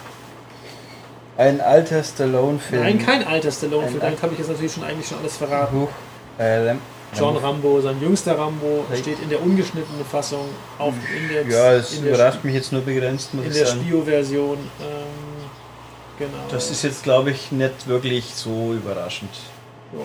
Ein 1.36 1.60
alter 1.60 2.02
Stallone-Film. 2.02 2.82
Nein, 2.82 2.98
kein 2.98 3.26
alter 3.26 3.50
Stallone-Film. 3.50 4.00
Damit 4.00 4.22
habe 4.22 4.32
ich 4.32 4.38
jetzt 4.38 4.48
natürlich 4.48 4.72
schon 4.72 4.84
eigentlich 4.84 5.08
schon 5.08 5.18
alles 5.18 5.36
verraten. 5.36 5.80
Huch. 5.80 5.88
Äh, 6.38 6.74
John 7.16 7.36
Rambo. 7.36 7.80
Sein 7.80 8.00
jüngster 8.00 8.38
Rambo, 8.38 8.84
steht 8.94 9.20
in 9.20 9.28
der 9.28 9.42
ungeschnittenen 9.42 10.04
Fassung 10.04 10.46
auf 10.78 10.94
dem 10.94 11.22
Index. 11.22 11.54
Ja, 11.54 11.72
es 11.72 11.94
in 11.94 12.04
der, 12.04 12.14
überrascht 12.14 12.44
mich 12.44 12.54
jetzt 12.54 12.72
nur 12.72 12.82
begrenzt, 12.82 13.34
muss 13.34 13.44
in 13.44 13.50
ich 13.50 13.56
der 13.56 13.66
sagen. 13.66 13.80
Spio-Version. 13.80 14.58
Ähm, 14.58 15.48
genau. 16.18 16.30
Das 16.50 16.70
ist 16.70 16.82
jetzt, 16.82 17.02
glaube 17.02 17.30
ich, 17.30 17.50
nicht 17.52 17.86
wirklich 17.88 18.26
so 18.34 18.74
überraschend. 18.74 19.30
So. 19.92 20.04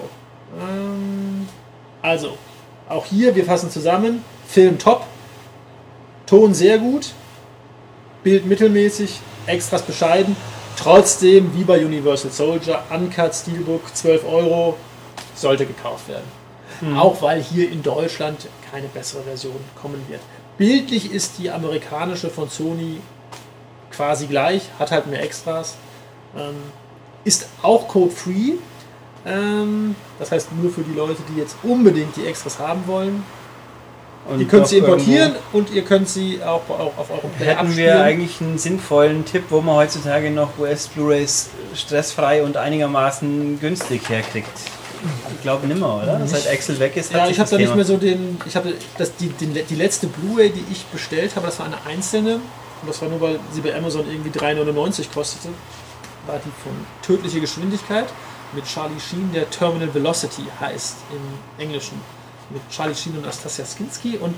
Ähm, 0.59 1.47
also, 2.01 2.38
auch 2.89 3.05
hier, 3.05 3.35
wir 3.35 3.45
fassen 3.45 3.69
zusammen. 3.69 4.23
Film 4.47 4.77
top, 4.79 5.05
Ton 6.25 6.53
sehr 6.53 6.79
gut, 6.79 7.13
Bild 8.23 8.45
mittelmäßig, 8.45 9.19
Extras 9.45 9.83
bescheiden. 9.83 10.35
Trotzdem, 10.77 11.55
wie 11.55 11.63
bei 11.63 11.83
Universal 11.83 12.31
Soldier, 12.31 12.83
Uncut 12.89 13.33
Steelbook, 13.33 13.95
12 13.95 14.25
Euro, 14.25 14.77
sollte 15.35 15.65
gekauft 15.65 16.07
werden. 16.09 16.25
Auch 16.97 17.21
weil 17.21 17.41
hier 17.41 17.71
in 17.71 17.81
Deutschland 17.81 18.47
keine 18.69 18.88
bessere 18.88 19.23
Version 19.23 19.55
kommen 19.81 20.03
wird. 20.09 20.21
Bildlich 20.57 21.11
ist 21.11 21.38
die 21.38 21.49
amerikanische 21.49 22.29
von 22.29 22.49
Sony 22.49 22.99
quasi 23.91 24.27
gleich, 24.27 24.63
hat 24.77 24.91
halt 24.91 25.07
mehr 25.07 25.23
Extras. 25.23 25.75
Ähm, 26.38 26.55
ist 27.23 27.47
auch 27.61 27.88
code-free. 27.88 28.53
Ähm, 29.25 29.95
das 30.19 30.31
heißt 30.31 30.49
nur 30.61 30.71
für 30.71 30.81
die 30.81 30.93
Leute, 30.93 31.21
die 31.29 31.39
jetzt 31.39 31.55
unbedingt 31.63 32.15
die 32.15 32.25
Extras 32.25 32.59
haben 32.59 32.85
wollen. 32.88 33.23
Und 34.27 34.39
Die 34.39 34.45
könnt 34.45 34.67
sie 34.67 34.77
importieren 34.79 35.33
irgendwo 35.33 35.57
und 35.57 35.69
ihr 35.69 35.83
könnt 35.83 36.09
sie 36.09 36.41
auch, 36.43 36.61
auch 36.69 36.97
auf 36.97 37.11
eurem 37.11 37.29
Player 37.38 37.59
Hätten 37.59 37.77
wir 37.77 38.01
eigentlich 38.01 38.41
einen 38.41 38.57
sinnvollen 38.57 39.23
Tipp, 39.23 39.43
wo 39.49 39.61
man 39.61 39.75
heutzutage 39.75 40.31
noch 40.31 40.57
US-Blu-rays 40.57 41.49
stressfrei 41.75 42.43
und 42.43 42.57
einigermaßen 42.57 43.59
günstig 43.59 44.09
herkriegt? 44.09 44.49
Ich 45.35 45.41
glaube 45.43 45.67
nimmer, 45.67 46.01
oder? 46.01 46.25
Seit 46.25 46.47
Axel 46.51 46.79
weg 46.79 46.97
ist, 46.97 47.13
Ja, 47.13 47.27
ich 47.27 47.39
habe 47.39 47.49
da 47.49 47.57
nicht 47.57 47.75
mehr 47.75 47.85
so 47.85 47.97
den. 47.97 48.39
Ich 48.47 48.55
habe 48.55 48.73
das 48.97 49.15
die, 49.17 49.27
die, 49.29 49.45
die 49.45 49.75
letzte 49.75 50.07
Blu-ray, 50.07 50.49
die 50.49 50.63
ich 50.71 50.85
bestellt 50.85 51.35
habe, 51.35 51.45
das 51.45 51.59
war 51.59 51.67
eine 51.67 51.77
einzelne. 51.85 52.35
Und 52.35 52.89
das 52.89 53.01
war 53.01 53.09
nur, 53.09 53.21
weil 53.21 53.39
sie 53.51 53.61
bei 53.61 53.75
Amazon 53.75 54.05
irgendwie 54.09 54.38
3,99 54.38 55.13
kostete. 55.13 55.49
War 56.25 56.39
die 56.43 56.51
von 56.63 56.73
Tödliche 57.03 57.39
Geschwindigkeit 57.39 58.05
mit 58.53 58.65
Charlie 58.65 58.99
Sheen, 58.99 59.31
der 59.33 59.49
Terminal 59.49 59.93
Velocity 59.93 60.43
heißt 60.59 60.95
im 61.11 61.63
Englischen. 61.63 62.01
Mit 62.49 62.62
Charlie 62.69 62.95
Sheen 62.95 63.13
und 63.17 63.23
Anastasia 63.23 63.65
Skinski. 63.65 64.17
Und 64.17 64.36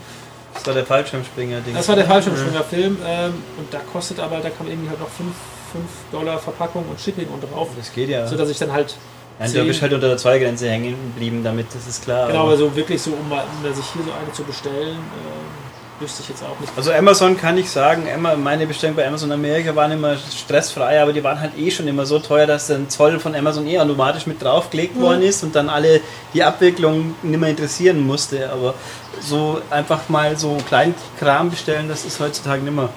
Das 0.53 0.65
war 0.65 0.73
der 0.73 0.85
Fallschirmspringer-Ding. 0.85 1.73
das 1.75 1.87
war 1.87 1.95
der 1.95 2.05
Fallschirmspringer-Film. 2.05 2.97
Ähm, 3.05 3.33
und 3.57 3.73
da 3.73 3.79
kostet 3.91 4.19
aber, 4.19 4.39
da 4.39 4.49
kam 4.49 4.67
irgendwie 4.67 4.89
halt 4.89 4.99
noch 4.99 5.09
5, 5.09 5.29
5 5.73 5.83
Dollar 6.11 6.39
Verpackung 6.39 6.85
und 6.89 6.99
Shipping 6.99 7.27
und 7.27 7.41
drauf. 7.41 7.69
Das 7.77 7.91
geht 7.93 8.09
ja. 8.09 8.25
Sodass 8.27 8.49
ich 8.49 8.57
dann 8.57 8.71
halt. 8.71 8.95
Nein, 9.39 9.53
du 9.53 9.65
bist 9.65 9.81
halt 9.83 9.93
unter 9.93 10.07
der 10.07 10.17
Zollgrenze 10.17 10.67
hängen 10.67 10.95
geblieben 11.13 11.43
damit, 11.43 11.67
das 11.71 11.85
ist 11.87 12.03
klar. 12.03 12.27
Genau, 12.27 12.43
aber- 12.47 12.57
so 12.57 12.75
wirklich 12.75 12.99
so, 12.99 13.11
um, 13.11 13.29
mal, 13.29 13.43
um 13.63 13.73
sich 13.73 13.85
hier 13.93 14.01
so 14.03 14.11
eine 14.11 14.31
zu 14.33 14.43
bestellen, 14.43 14.97
äh, 14.97 15.66
wüsste 15.99 16.21
ich 16.23 16.29
jetzt 16.29 16.43
auch 16.43 16.59
nicht. 16.59 16.71
Also 16.75 16.91
Amazon 16.91 17.37
kann 17.37 17.57
ich 17.57 17.69
sagen, 17.69 18.03
meine 18.43 18.67
Bestellungen 18.67 18.97
bei 18.97 19.07
Amazon 19.07 19.31
Amerika 19.31 19.75
waren 19.75 19.91
immer 19.91 20.15
stressfrei, 20.17 21.01
aber 21.01 21.13
die 21.13 21.23
waren 21.23 21.39
halt 21.39 21.57
eh 21.57 21.71
schon 21.71 21.87
immer 21.87 22.05
so 22.05 22.19
teuer, 22.19 22.45
dass 22.45 22.69
ein 22.69 22.89
Zoll 22.89 23.19
von 23.19 23.35
Amazon 23.35 23.65
eh 23.67 23.79
automatisch 23.79 24.27
mit 24.27 24.41
draufgelegt 24.41 24.99
worden 24.99 25.21
ist 25.23 25.43
und 25.43 25.55
dann 25.55 25.69
alle 25.69 26.01
die 26.33 26.43
Abwicklung 26.43 27.15
nicht 27.23 27.39
mehr 27.39 27.49
interessieren 27.49 28.05
musste. 28.05 28.49
Aber 28.51 28.73
so 29.21 29.59
einfach 29.69 30.09
mal 30.09 30.37
so 30.37 30.57
Kleinkram 30.67 31.49
bestellen, 31.49 31.87
das 31.89 32.05
ist 32.05 32.19
heutzutage 32.19 32.61
nicht 32.61 32.75
mehr 32.75 32.89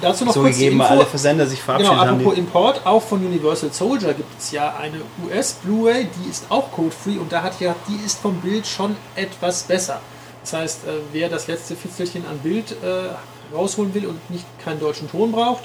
Dazu 0.00 0.24
noch 0.24 0.32
so 0.32 0.42
kurz 0.42 0.54
gegeben, 0.56 0.78
weil 0.78 0.86
Info. 0.86 0.98
alle 1.00 1.06
Versender 1.06 1.46
sich 1.46 1.60
verabschiedet 1.60 1.90
Genau, 1.92 2.04
haben. 2.06 2.18
apropos 2.20 2.34
Die, 2.34 2.40
Import, 2.40 2.80
auch 2.86 3.02
von 3.02 3.24
Universal 3.24 3.72
Soldier 3.72 4.14
gibt 4.14 4.40
es 4.40 4.52
ja 4.52 4.74
eine 4.80 4.98
US 5.26 5.54
Blu-ray, 5.54 6.06
die 6.24 6.30
ist 6.30 6.44
auch 6.50 6.70
code-free 6.70 7.18
und 7.18 7.32
da 7.32 7.42
hat 7.42 7.58
ja, 7.60 7.74
die 7.88 8.04
ist 8.06 8.20
vom 8.20 8.34
Bild 8.36 8.64
schon 8.66 8.96
etwas 9.16 9.64
besser. 9.64 10.00
Das 10.50 10.58
heißt, 10.58 10.84
äh, 10.86 10.92
wer 11.12 11.28
das 11.28 11.46
letzte 11.46 11.76
Fitzelchen 11.76 12.24
an 12.26 12.38
Bild 12.38 12.72
äh, 12.82 13.54
rausholen 13.54 13.92
will 13.92 14.06
und 14.06 14.30
nicht 14.30 14.46
keinen 14.64 14.80
deutschen 14.80 15.10
Ton 15.10 15.30
braucht, 15.30 15.64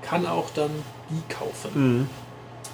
kann 0.00 0.26
auch 0.26 0.48
dann 0.54 0.70
die 1.10 1.34
kaufen. 1.34 2.08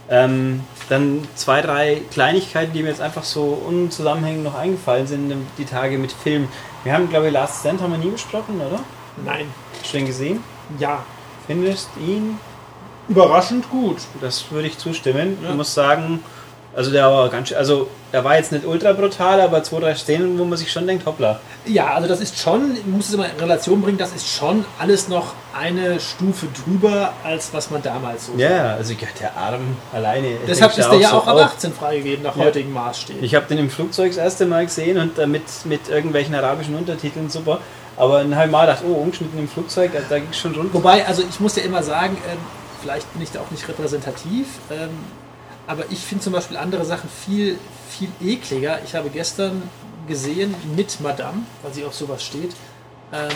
ähm, 0.09 0.61
dann 0.89 1.27
zwei, 1.35 1.61
drei 1.61 2.01
Kleinigkeiten, 2.13 2.73
die 2.73 2.83
mir 2.85 2.91
jetzt 2.91 3.01
einfach 3.01 3.25
so 3.25 3.43
unzusammenhängend 3.67 4.45
noch 4.45 4.55
eingefallen 4.55 5.09
sind, 5.09 5.35
die 5.59 5.65
Tage 5.65 5.99
mit 5.99 6.13
Film. 6.13 6.47
Wir 6.85 6.93
haben, 6.93 7.09
glaube 7.09 7.27
ich, 7.27 7.33
Last 7.33 7.61
Stand 7.61 7.81
haben 7.81 7.91
wir 7.91 7.99
nie 7.99 8.11
besprochen, 8.11 8.61
oder? 8.61 8.79
Nein, 9.25 9.47
Schon 9.85 10.07
gesehen? 10.07 10.45
ja, 10.79 11.05
Findest 11.49 11.89
ihn 11.99 12.39
überraschend 13.09 13.69
gut. 13.69 13.97
Das 14.21 14.49
würde 14.53 14.69
ich 14.69 14.79
zustimmen. 14.79 15.39
Ja. 15.43 15.51
Ich 15.51 15.57
muss 15.57 15.75
sagen, 15.75 16.23
also 16.75 16.91
der 16.91 17.11
war 17.11 17.29
ganz 17.29 17.49
schön, 17.49 17.59
also 17.59 17.89
er 18.13 18.25
war 18.25 18.37
jetzt 18.37 18.53
nicht 18.53 18.65
ultra 18.67 18.93
brutal, 18.93 19.41
aber 19.41 19.63
zwei, 19.63 19.81
drei 19.81 19.95
Szenen, 19.95 20.39
wo 20.39 20.45
man 20.45 20.57
sich 20.57 20.73
schon 20.73 20.87
denkt, 20.87 21.07
hoppla. 21.07 21.41
Ja, 21.67 21.95
also 21.95 22.09
das 22.09 22.21
ist 22.21 22.39
schon, 22.39 22.77
ich 22.77 22.87
muss 22.87 23.09
es 23.09 23.15
immer 23.15 23.31
in 23.31 23.39
Relation 23.39 23.83
bringen, 23.83 23.99
das 23.99 24.15
ist 24.15 24.29
schon 24.29 24.65
alles 24.79 25.09
noch 25.09 25.35
eine 25.59 26.01
Stufe 26.01 26.47
drüber, 26.65 27.13
als 27.25 27.53
was 27.53 27.71
man 27.71 27.83
damals 27.83 28.27
so 28.27 28.33
Ja, 28.37 28.51
ja, 28.51 28.75
also 28.75 28.93
ja, 28.95 29.09
der 29.21 29.37
Arm 29.37 29.77
alleine. 29.93 30.29
Deshalb 30.47 30.77
ist 30.77 30.91
der 30.91 30.99
ja 30.99 31.11
so, 31.11 31.17
auch 31.17 31.27
ab 31.27 31.37
oh. 31.39 31.43
18 31.43 31.73
freigegeben 31.73 32.23
nach 32.23 32.37
Ja. 32.37 32.45
heutigen 32.45 32.73
Maßstäben. 32.73 33.23
Ich 33.23 33.35
habe 33.35 33.47
den 33.47 33.59
im 33.59 33.71
Flugzeug 33.71 34.09
das 34.09 34.19
erste 34.19 34.47
Mal 34.47 34.65
gesehen 34.65 34.99
und 34.99 35.19
äh, 35.19 35.27
mit, 35.27 35.43
mit 35.65 35.89
irgendwelchen 35.89 36.35
arabischen 36.35 36.75
Untertiteln 36.75 37.29
super. 37.29 37.59
Aber 37.97 38.23
dann 38.23 38.35
habe 38.35 38.47
ich 38.47 38.51
mal 38.53 38.67
gedacht, 38.67 38.83
oh, 38.89 38.95
umgeschnitten 38.95 39.39
im 39.39 39.49
Flugzeug, 39.49 39.93
da, 39.93 39.99
da 40.09 40.19
ging 40.19 40.29
es 40.31 40.39
schon 40.39 40.55
rund. 40.55 40.73
Wobei, 40.73 41.07
also 41.07 41.23
ich 41.29 41.39
muss 41.41 41.57
ja 41.57 41.63
immer 41.63 41.83
sagen, 41.83 42.17
ähm, 42.31 42.39
vielleicht 42.81 43.13
bin 43.13 43.23
ich 43.23 43.31
da 43.31 43.41
auch 43.41 43.51
nicht 43.51 43.69
repräsentativ, 43.69 44.47
ähm, 44.71 44.89
aber 45.67 45.85
ich 45.91 45.99
finde 46.01 46.25
zum 46.25 46.33
Beispiel 46.33 46.57
andere 46.57 46.85
Sachen 46.85 47.09
viel, 47.09 47.59
viel 47.91 48.09
ekliger. 48.21 48.81
Ich 48.85 48.95
habe 48.95 49.09
gestern 49.11 49.63
gesehen 50.09 50.55
mit 50.77 51.01
Madame, 51.01 51.43
weil 51.63 51.73
sie 51.73 51.85
auf 51.85 51.95
sowas 51.95 52.23
steht, 52.25 52.53
ähm, 53.13 53.29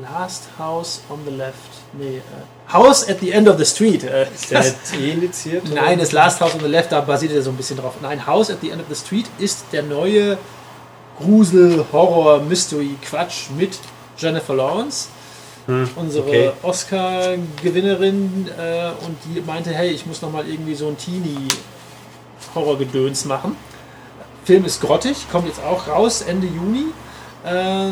Last 0.00 0.44
House 0.58 1.02
on 1.10 1.18
the 1.26 1.30
Left. 1.34 1.54
Nee, 1.92 2.16
äh, 2.18 2.72
House 2.72 3.06
at 3.08 3.20
the 3.20 3.30
End 3.30 3.46
of 3.48 3.58
the 3.58 3.64
Street. 3.66 4.04
Äh, 4.04 4.26
Ist 4.34 4.50
der 4.50 4.58
das- 4.62 4.92
nicht 4.92 5.00
eh 5.02 5.10
indiziert? 5.12 5.68
Nein, 5.74 5.98
das 5.98 6.12
Last 6.12 6.40
House 6.40 6.54
on 6.54 6.60
the 6.60 6.66
Left, 6.66 6.92
da 6.92 7.00
basiert 7.02 7.32
er 7.32 7.42
so 7.42 7.50
ein 7.50 7.56
bisschen 7.56 7.76
drauf. 7.76 7.94
Nein, 8.00 8.26
House 8.26 8.50
at 8.50 8.60
the 8.62 8.70
End 8.70 8.80
of 8.80 8.88
the 8.88 8.94
Street 8.94 9.26
ist 9.38 9.64
der 9.72 9.82
neue 9.82 10.38
Grusel, 11.18 11.84
Horror, 11.92 12.40
Mystery 12.40 12.96
Quatsch 13.02 13.50
mit 13.56 13.78
Jennifer 14.16 14.54
Lawrence, 14.54 15.08
unsere 15.96 16.26
okay. 16.26 16.52
Oscar-Gewinnerin, 16.62 18.48
äh, 18.58 18.92
und 19.04 19.16
die 19.24 19.40
meinte, 19.40 19.70
hey, 19.70 19.90
ich 19.90 20.06
muss 20.06 20.22
noch 20.22 20.32
mal 20.32 20.48
irgendwie 20.48 20.74
so 20.74 20.88
ein 20.88 20.96
Teenie-Horror-Gedöns 20.96 23.24
machen. 23.24 23.56
Film 24.44 24.64
ist 24.64 24.80
grottig, 24.80 25.30
kommt 25.30 25.46
jetzt 25.46 25.62
auch 25.62 25.86
raus 25.88 26.22
Ende 26.22 26.46
Juni. 26.46 26.86
Äh, 27.44 27.90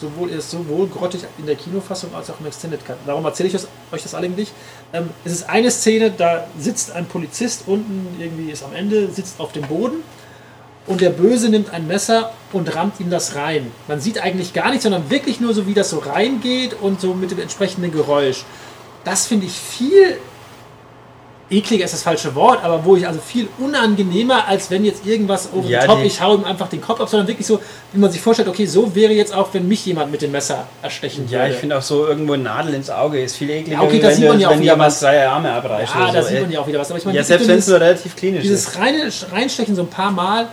sowohl 0.00 0.30
er 0.30 0.38
ist 0.38 0.50
sowohl 0.50 0.88
grottig 0.88 1.22
in 1.38 1.46
der 1.46 1.56
Kinofassung 1.56 2.14
als 2.14 2.30
auch 2.30 2.40
im 2.40 2.46
Extended 2.46 2.84
Cut. 2.84 2.96
Warum 3.04 3.24
erzähle 3.24 3.48
ich 3.48 3.52
das, 3.52 3.68
euch 3.92 4.02
das 4.02 4.14
eigentlich? 4.14 4.52
Ähm, 4.92 5.10
es 5.24 5.32
ist 5.32 5.48
eine 5.48 5.70
Szene, 5.70 6.10
da 6.10 6.46
sitzt 6.58 6.92
ein 6.92 7.06
Polizist 7.06 7.64
unten, 7.66 8.08
irgendwie 8.18 8.50
ist 8.50 8.64
am 8.64 8.74
Ende, 8.74 9.10
sitzt 9.10 9.40
auf 9.40 9.52
dem 9.52 9.64
Boden 9.64 10.02
und 10.90 11.00
der 11.00 11.10
Böse 11.10 11.48
nimmt 11.48 11.72
ein 11.72 11.86
Messer 11.86 12.32
und 12.52 12.74
rammt 12.74 12.98
ihm 13.00 13.10
das 13.10 13.36
rein. 13.36 13.70
Man 13.88 14.00
sieht 14.00 14.20
eigentlich 14.22 14.52
gar 14.52 14.68
nichts, 14.70 14.82
sondern 14.82 15.08
wirklich 15.08 15.40
nur 15.40 15.54
so, 15.54 15.66
wie 15.66 15.74
das 15.74 15.88
so 15.90 15.98
reingeht 16.00 16.74
und 16.80 17.00
so 17.00 17.14
mit 17.14 17.30
dem 17.30 17.38
entsprechenden 17.40 17.92
Geräusch. 17.92 18.44
Das 19.04 19.26
finde 19.26 19.46
ich 19.46 19.52
viel 19.52 20.18
ekliger 21.52 21.84
ist 21.84 21.92
das 21.94 22.02
falsche 22.04 22.32
Wort, 22.36 22.62
aber 22.62 22.84
wo 22.84 22.94
ich 22.94 23.08
also 23.08 23.18
viel 23.20 23.48
unangenehmer, 23.58 24.46
als 24.46 24.70
wenn 24.70 24.84
jetzt 24.84 25.04
irgendwas 25.04 25.48
over 25.52 25.68
Ja, 25.68 25.80
the 25.80 25.86
top, 25.88 26.04
ich 26.04 26.20
hau 26.20 26.36
ihm 26.36 26.44
einfach 26.44 26.68
den 26.68 26.80
Kopf 26.80 27.00
ab, 27.00 27.08
sondern 27.08 27.26
wirklich 27.26 27.44
so, 27.44 27.60
wie 27.92 27.98
man 27.98 28.08
sich 28.12 28.20
vorstellt, 28.20 28.46
okay, 28.48 28.66
so 28.66 28.94
wäre 28.94 29.12
jetzt 29.12 29.34
auch, 29.34 29.48
wenn 29.52 29.66
mich 29.66 29.84
jemand 29.84 30.12
mit 30.12 30.22
dem 30.22 30.30
Messer 30.30 30.68
erstechen 30.80 31.26
Ja, 31.28 31.40
würde. 31.40 31.54
ich 31.54 31.58
finde 31.58 31.76
auch 31.78 31.82
so 31.82 32.06
irgendwo 32.06 32.34
eine 32.34 32.44
Nadel 32.44 32.74
ins 32.74 32.88
Auge 32.88 33.20
ist 33.20 33.34
viel 33.34 33.50
ekliger, 33.50 33.78
Ja, 33.78 33.82
okay, 33.82 33.98
da 33.98 34.12
sieht 34.12 34.28
man 34.28 34.38
ja 34.38 34.46
auch 34.46 34.52
wenn 34.52 34.60
wieder 34.60 34.78
was. 34.78 35.00
drei 35.00 35.26
Arme 35.26 35.50
abreißt. 35.52 35.92
ja, 35.92 36.12
da 36.12 36.22
so. 36.22 36.28
sieht 36.28 36.40
man 36.42 36.52
ja 36.52 36.60
auch 36.60 36.66
wieder 36.68 36.78
was. 36.78 36.88
Aber 36.88 36.98
ich 37.00 37.04
meine, 37.04 37.18
Ja, 37.18 37.24
selbst 37.24 37.48
wenn 37.48 37.58
es 37.58 37.64
dieses- 37.64 37.78
nur 37.80 37.80
relativ 37.84 38.14
klinisch 38.14 38.44
ist. 38.44 38.48
Dieses 38.48 38.78
reine, 38.78 39.10
Reinstechen 39.32 39.74
so 39.74 39.82
ein 39.82 39.88
paar 39.90 40.12
Mal. 40.12 40.46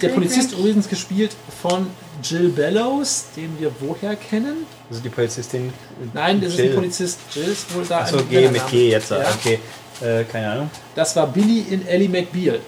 Der 0.00 0.08
Polizist 0.08 0.52
übrigens 0.52 0.88
gespielt 0.88 1.34
von 1.60 1.88
Jill 2.22 2.50
Bellows, 2.50 3.26
den 3.36 3.58
wir 3.58 3.72
woher 3.80 4.14
kennen. 4.14 4.66
Also 4.88 5.02
die 5.02 5.08
Polizistin. 5.08 5.72
Nein, 6.12 6.40
das 6.40 6.50
ist 6.50 6.58
Jill. 6.58 6.68
ein 6.68 6.74
Polizist. 6.76 7.18
Jill 7.32 7.44
ist 7.44 7.74
wohl 7.74 7.84
da. 7.84 8.00
Achso, 8.00 8.18
G 8.24 8.48
mit. 8.48 8.66
G 8.68 8.90
jetzt. 8.90 9.10
Ja. 9.10 9.24
Okay. 9.38 9.58
Äh, 10.00 10.24
keine 10.24 10.52
Ahnung. 10.52 10.70
Das 10.94 11.14
war 11.16 11.26
Billy 11.26 11.66
in 11.70 11.86
Ellie 11.86 12.08
McBeal. 12.08 12.60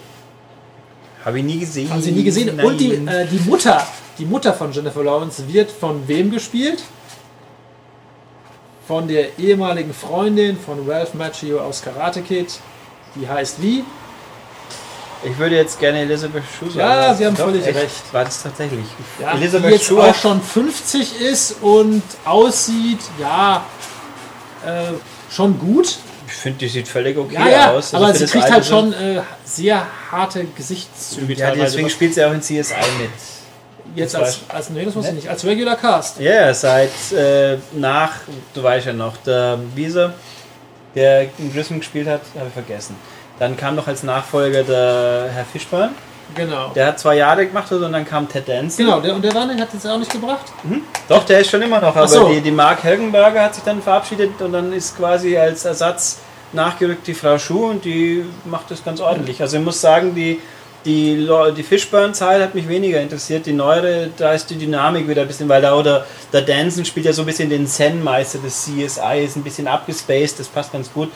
Habe 1.23 1.39
ich 1.39 1.45
nie 1.45 1.59
gesehen. 1.59 1.89
Haben 1.89 2.01
Sie 2.01 2.11
nie 2.11 2.23
gesehen? 2.23 2.55
Nein. 2.55 2.65
Und 2.65 2.77
die, 2.77 2.93
äh, 2.93 3.25
die 3.27 3.39
Mutter, 3.49 3.85
die 4.17 4.25
Mutter 4.25 4.53
von 4.53 4.71
Jennifer 4.71 5.03
Lawrence 5.03 5.47
wird 5.51 5.71
von 5.71 6.07
wem 6.07 6.31
gespielt? 6.31 6.83
Von 8.87 9.07
der 9.07 9.37
ehemaligen 9.37 9.93
Freundin 9.93 10.57
von 10.57 10.89
Ralph 10.89 11.13
Macchio 11.13 11.59
aus 11.59 11.81
Karate 11.81 12.21
Kid. 12.21 12.47
Die 13.15 13.27
heißt 13.27 13.61
wie? 13.61 13.83
Ich 15.23 15.37
würde 15.37 15.55
jetzt 15.55 15.79
gerne 15.79 16.01
Elizabeth 16.01 16.43
Shue 16.59 16.69
sagen. 16.69 16.79
Ja, 16.79 17.13
Sie 17.13 17.25
haben 17.25 17.35
Doch, 17.35 17.45
völlig 17.45 17.65
echt? 17.65 17.77
recht. 17.77 18.13
War 18.13 18.25
das 18.25 18.43
tatsächlich? 18.43 18.85
Ja, 19.19 19.33
die 19.33 19.41
Elizabeth 19.41 19.71
jetzt 19.71 19.85
Shue 19.85 20.03
auch 20.03 20.15
schon 20.15 20.41
50 20.41 21.21
ist 21.21 21.55
und 21.61 22.03
aussieht, 22.25 22.99
ja, 23.19 23.63
äh, 24.65 24.93
schon 25.31 25.57
gut. 25.59 25.97
Ich 26.27 26.33
finde, 26.33 26.59
die 26.59 26.67
sieht 26.67 26.87
völlig 26.87 27.17
okay 27.17 27.35
Ja, 27.35 27.47
ja, 27.47 27.71
aus. 27.71 27.93
Also 27.93 28.05
aber 28.05 28.13
sie 28.13 28.25
kriegt 28.25 28.43
Alter 28.43 28.55
halt 28.55 28.65
schon 28.65 28.93
äh, 28.93 29.21
sehr 29.45 29.85
harte 30.11 30.45
Gesichtszüge 30.45 31.33
Ja, 31.33 31.51
deswegen 31.51 31.89
spielt 31.89 32.13
sie 32.13 32.23
auch 32.23 32.33
in 32.33 32.41
CSI 32.41 32.75
mit. 32.99 33.09
Jetzt 33.95 34.15
als, 34.15 34.41
als 34.49 34.69
nee, 34.69 34.83
das 34.83 34.95
wusste 34.95 35.11
ich 35.11 35.15
nicht, 35.15 35.29
als 35.29 35.43
Regular 35.45 35.75
Cast. 35.75 36.19
Ja, 36.19 36.53
seit 36.53 36.91
äh, 37.13 37.57
nach, 37.73 38.11
du 38.53 38.61
weißt 38.61 38.87
ja 38.87 38.93
noch, 38.93 39.17
der 39.17 39.57
Wieser, 39.73 40.13
der 40.93 41.23
in 41.39 41.51
Grissom 41.53 41.79
gespielt 41.79 42.07
hat, 42.07 42.21
habe 42.35 42.47
ich 42.47 42.53
vergessen. 42.53 42.95
Dann 43.39 43.55
kam 43.55 43.75
noch 43.75 43.87
als 43.87 44.03
Nachfolger 44.03 44.63
der 44.63 45.29
Herr 45.33 45.45
Fischbein. 45.45 45.89
Genau. 46.35 46.71
Der 46.75 46.87
hat 46.87 46.99
zwei 46.99 47.15
Jahre 47.15 47.47
gemacht 47.47 47.71
und 47.71 47.91
dann 47.91 48.05
kam 48.05 48.27
Ted 48.27 48.47
Danson. 48.47 48.85
Genau, 48.85 48.99
der, 48.99 49.15
und 49.15 49.23
der 49.23 49.33
Wanne 49.33 49.59
hat 49.59 49.73
jetzt 49.73 49.87
auch 49.87 49.97
nicht 49.97 50.11
gebracht. 50.11 50.45
Doch, 51.07 51.23
der 51.23 51.39
ist 51.39 51.49
schon 51.49 51.61
immer 51.61 51.79
noch, 51.79 51.95
aber 51.95 52.07
so. 52.07 52.29
die, 52.29 52.41
die 52.41 52.51
Mark 52.51 52.83
Helgenberger 52.83 53.43
hat 53.43 53.55
sich 53.55 53.63
dann 53.63 53.81
verabschiedet 53.81 54.41
und 54.41 54.51
dann 54.51 54.73
ist 54.73 54.97
quasi 54.97 55.37
als 55.37 55.65
Ersatz 55.65 56.19
nachgerückt 56.53 57.07
die 57.07 57.13
Frau 57.13 57.37
Schuh 57.37 57.67
und 57.67 57.85
die 57.85 58.25
macht 58.45 58.71
das 58.71 58.83
ganz 58.83 58.99
ordentlich. 58.99 59.41
Also 59.41 59.57
ich 59.57 59.63
muss 59.63 59.79
sagen, 59.81 60.15
die, 60.15 60.39
die, 60.85 61.27
die 61.55 61.63
Fishburne-Zeit 61.63 62.41
hat 62.41 62.55
mich 62.55 62.67
weniger 62.67 63.01
interessiert. 63.01 63.45
Die 63.45 63.53
neuere, 63.53 64.09
da 64.15 64.33
ist 64.33 64.49
die 64.49 64.57
Dynamik 64.57 65.07
wieder 65.07 65.23
ein 65.23 65.27
bisschen, 65.27 65.49
weil 65.49 65.61
da 65.61 65.75
oder 65.75 66.05
der 66.31 66.41
Danson 66.41 66.85
spielt 66.85 67.05
ja 67.05 67.13
so 67.13 67.23
ein 67.23 67.25
bisschen 67.25 67.49
den 67.49 67.67
Zen-Meister 67.67 68.39
des 68.39 68.65
CSI, 68.65 69.23
ist 69.25 69.35
ein 69.35 69.43
bisschen 69.43 69.67
abgespaced, 69.67 70.39
das 70.39 70.47
passt 70.47 70.71
ganz 70.71 70.91
gut. 70.91 71.11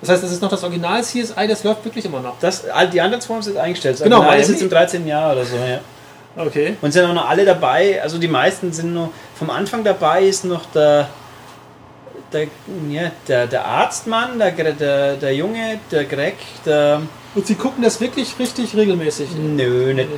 Das 0.00 0.10
heißt, 0.10 0.22
das 0.22 0.32
ist 0.32 0.42
noch 0.42 0.50
das 0.50 0.62
Original 0.62 1.02
CSI, 1.02 1.48
das 1.48 1.64
läuft 1.64 1.84
wirklich 1.84 2.04
immer 2.04 2.20
noch. 2.20 2.38
Das, 2.40 2.64
die 2.92 3.00
anderen 3.00 3.20
zwei 3.20 3.34
haben 3.34 3.42
sie 3.42 3.50
jetzt 3.50 3.58
eingestellt. 3.58 3.94
Das 3.96 4.04
Genau, 4.04 4.18
Original 4.18 4.40
ist 4.40 4.50
jetzt 4.50 4.62
im 4.62 4.70
13. 4.70 5.06
Jahr 5.06 5.32
oder 5.32 5.44
so, 5.44 5.56
ja. 5.56 5.80
Okay. 6.36 6.76
Und 6.80 6.92
sind 6.92 7.04
auch 7.04 7.14
noch 7.14 7.28
alle 7.28 7.44
dabei, 7.44 8.00
also 8.00 8.18
die 8.18 8.28
meisten 8.28 8.72
sind 8.72 8.94
nur, 8.94 9.10
vom 9.34 9.50
Anfang 9.50 9.82
dabei 9.82 10.22
ist 10.22 10.44
noch 10.44 10.66
der, 10.66 11.08
der, 12.32 12.46
ja, 12.88 13.10
der, 13.26 13.46
der 13.48 13.64
Arztmann, 13.64 14.38
der, 14.38 14.52
der, 14.52 15.16
der 15.16 15.34
Junge, 15.34 15.80
der 15.90 16.04
Greg, 16.04 16.36
der, 16.64 17.02
Und 17.34 17.46
sie 17.46 17.56
gucken 17.56 17.82
das 17.82 18.00
wirklich 18.00 18.38
richtig 18.38 18.76
regelmäßig. 18.76 19.30
nö, 19.36 19.94
nicht, 19.94 20.08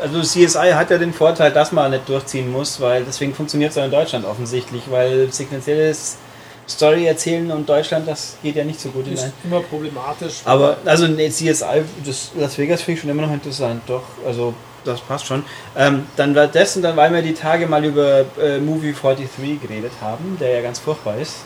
also 0.00 0.20
CSI 0.20 0.72
hat 0.74 0.90
ja 0.90 0.98
den 0.98 1.12
Vorteil, 1.12 1.50
dass 1.50 1.72
man 1.72 1.90
nicht 1.90 2.08
durchziehen 2.08 2.52
muss, 2.52 2.80
weil 2.80 3.04
deswegen 3.04 3.34
funktioniert 3.34 3.72
es 3.72 3.78
auch 3.78 3.84
in 3.84 3.90
Deutschland 3.90 4.26
offensichtlich, 4.26 4.82
weil 4.90 5.32
sequenzielles 5.32 6.18
Story 6.68 7.06
erzählen 7.06 7.50
und 7.50 7.68
Deutschland, 7.68 8.06
das 8.06 8.36
geht 8.42 8.56
ja 8.56 8.64
nicht 8.64 8.80
so 8.80 8.90
gut 8.90 9.06
Ist 9.06 9.20
hinein. 9.20 9.32
immer 9.44 9.60
problematisch. 9.60 10.40
Aber 10.44 10.76
also 10.84 11.06
nee, 11.06 11.28
CSI, 11.30 11.82
das 12.04 12.30
Las 12.36 12.58
Vegas 12.58 12.82
finde 12.82 12.96
ich 12.96 13.00
schon 13.00 13.10
immer 13.10 13.22
noch 13.22 13.32
interessant, 13.32 13.82
doch. 13.86 14.02
Also 14.26 14.52
das 14.84 15.00
passt 15.00 15.26
schon. 15.26 15.44
Ähm, 15.76 16.06
dann 16.16 16.34
war 16.34 16.46
das 16.46 16.76
und 16.76 16.82
dann, 16.82 16.96
weil 16.96 17.12
wir 17.12 17.22
die 17.22 17.34
Tage 17.34 17.66
mal 17.66 17.84
über 17.84 18.20
äh, 18.40 18.58
Movie 18.58 18.92
43 18.92 19.60
geredet 19.62 19.92
haben, 20.00 20.36
der 20.40 20.50
ja 20.56 20.62
ganz 20.62 20.78
furchtbar 20.78 21.16
ist. 21.18 21.36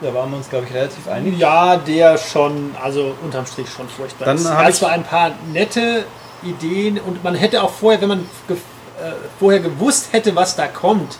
Da 0.00 0.12
waren 0.12 0.30
wir 0.30 0.38
uns, 0.38 0.50
glaube 0.50 0.66
ich, 0.68 0.74
relativ 0.74 1.06
einig. 1.08 1.38
Ja, 1.38 1.76
der 1.76 2.18
schon, 2.18 2.74
also 2.82 3.14
unterm 3.22 3.46
Strich 3.46 3.68
schon 3.70 3.88
furchtbar. 3.88 4.24
Dann 4.26 4.36
es 4.36 4.48
hab 4.50 4.58
gab 4.60 4.68
ich- 4.70 4.74
zwar 4.76 4.90
ein 4.90 5.04
paar 5.04 5.30
nette 5.52 6.04
Ideen 6.42 6.98
und 6.98 7.22
man 7.22 7.34
hätte 7.36 7.62
auch 7.62 7.70
vorher, 7.70 8.00
wenn 8.00 8.08
man 8.08 8.26
ge 8.48 8.56
äh, 8.56 9.12
vorher 9.38 9.60
gewusst 9.60 10.08
hätte, 10.12 10.34
was 10.34 10.56
da 10.56 10.66
kommt, 10.66 11.16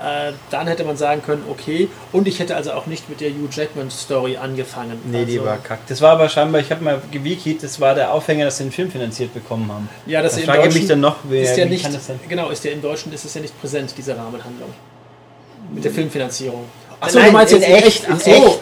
äh, 0.00 0.32
dann 0.50 0.66
hätte 0.66 0.84
man 0.84 0.96
sagen 0.96 1.22
können, 1.22 1.44
okay. 1.48 1.88
Und 2.12 2.26
ich 2.26 2.40
hätte 2.40 2.56
also 2.56 2.72
auch 2.72 2.86
nicht 2.86 3.08
mit 3.08 3.20
der 3.20 3.30
Hugh 3.30 3.48
Jackman 3.50 3.90
Story 3.90 4.36
angefangen. 4.36 5.00
Nee, 5.04 5.24
die 5.24 5.38
also, 5.38 5.46
war 5.46 5.58
kack. 5.58 5.80
Das 5.86 6.00
war 6.00 6.12
aber 6.12 6.28
scheinbar, 6.28 6.60
ich 6.60 6.70
habe 6.70 6.82
mal 6.82 7.00
gewikiet, 7.10 7.62
das 7.62 7.80
war 7.80 7.94
der 7.94 8.12
Aufhänger, 8.12 8.44
dass 8.46 8.58
sie 8.58 8.64
den 8.64 8.72
Film 8.72 8.90
finanziert 8.90 9.32
bekommen 9.32 9.70
haben. 9.70 9.88
Ja, 10.06 10.20
das 10.20 10.34
Da 10.34 10.40
im 10.40 10.44
frage 10.46 10.58
ich 10.58 10.64
Deutschen 10.64 10.80
mich 10.80 10.88
dann 10.88 11.00
noch, 11.00 11.16
wer, 11.24 11.42
ist 11.42 11.56
ja 11.56 11.66
nicht, 11.66 11.84
kann 11.84 11.92
das 11.92 12.06
denn? 12.06 12.18
genau, 12.28 12.50
ist 12.50 12.64
ja 12.64 12.72
im 12.72 12.82
Deutschen 12.82 13.12
ist 13.12 13.24
es 13.24 13.34
ja 13.34 13.40
nicht 13.40 13.58
präsent, 13.60 13.94
diese 13.96 14.16
Rahmenhandlung. 14.16 14.72
Mit 15.72 15.84
der 15.84 15.92
Filmfinanzierung. 15.92 16.64
Ach 17.00 17.12
Nein, 17.12 17.28
in 17.28 17.40
jetzt 17.40 17.52
echt, 17.68 18.04
Ach 18.06 18.14
in 18.14 18.20
so. 18.20 18.30
echt, 18.30 18.60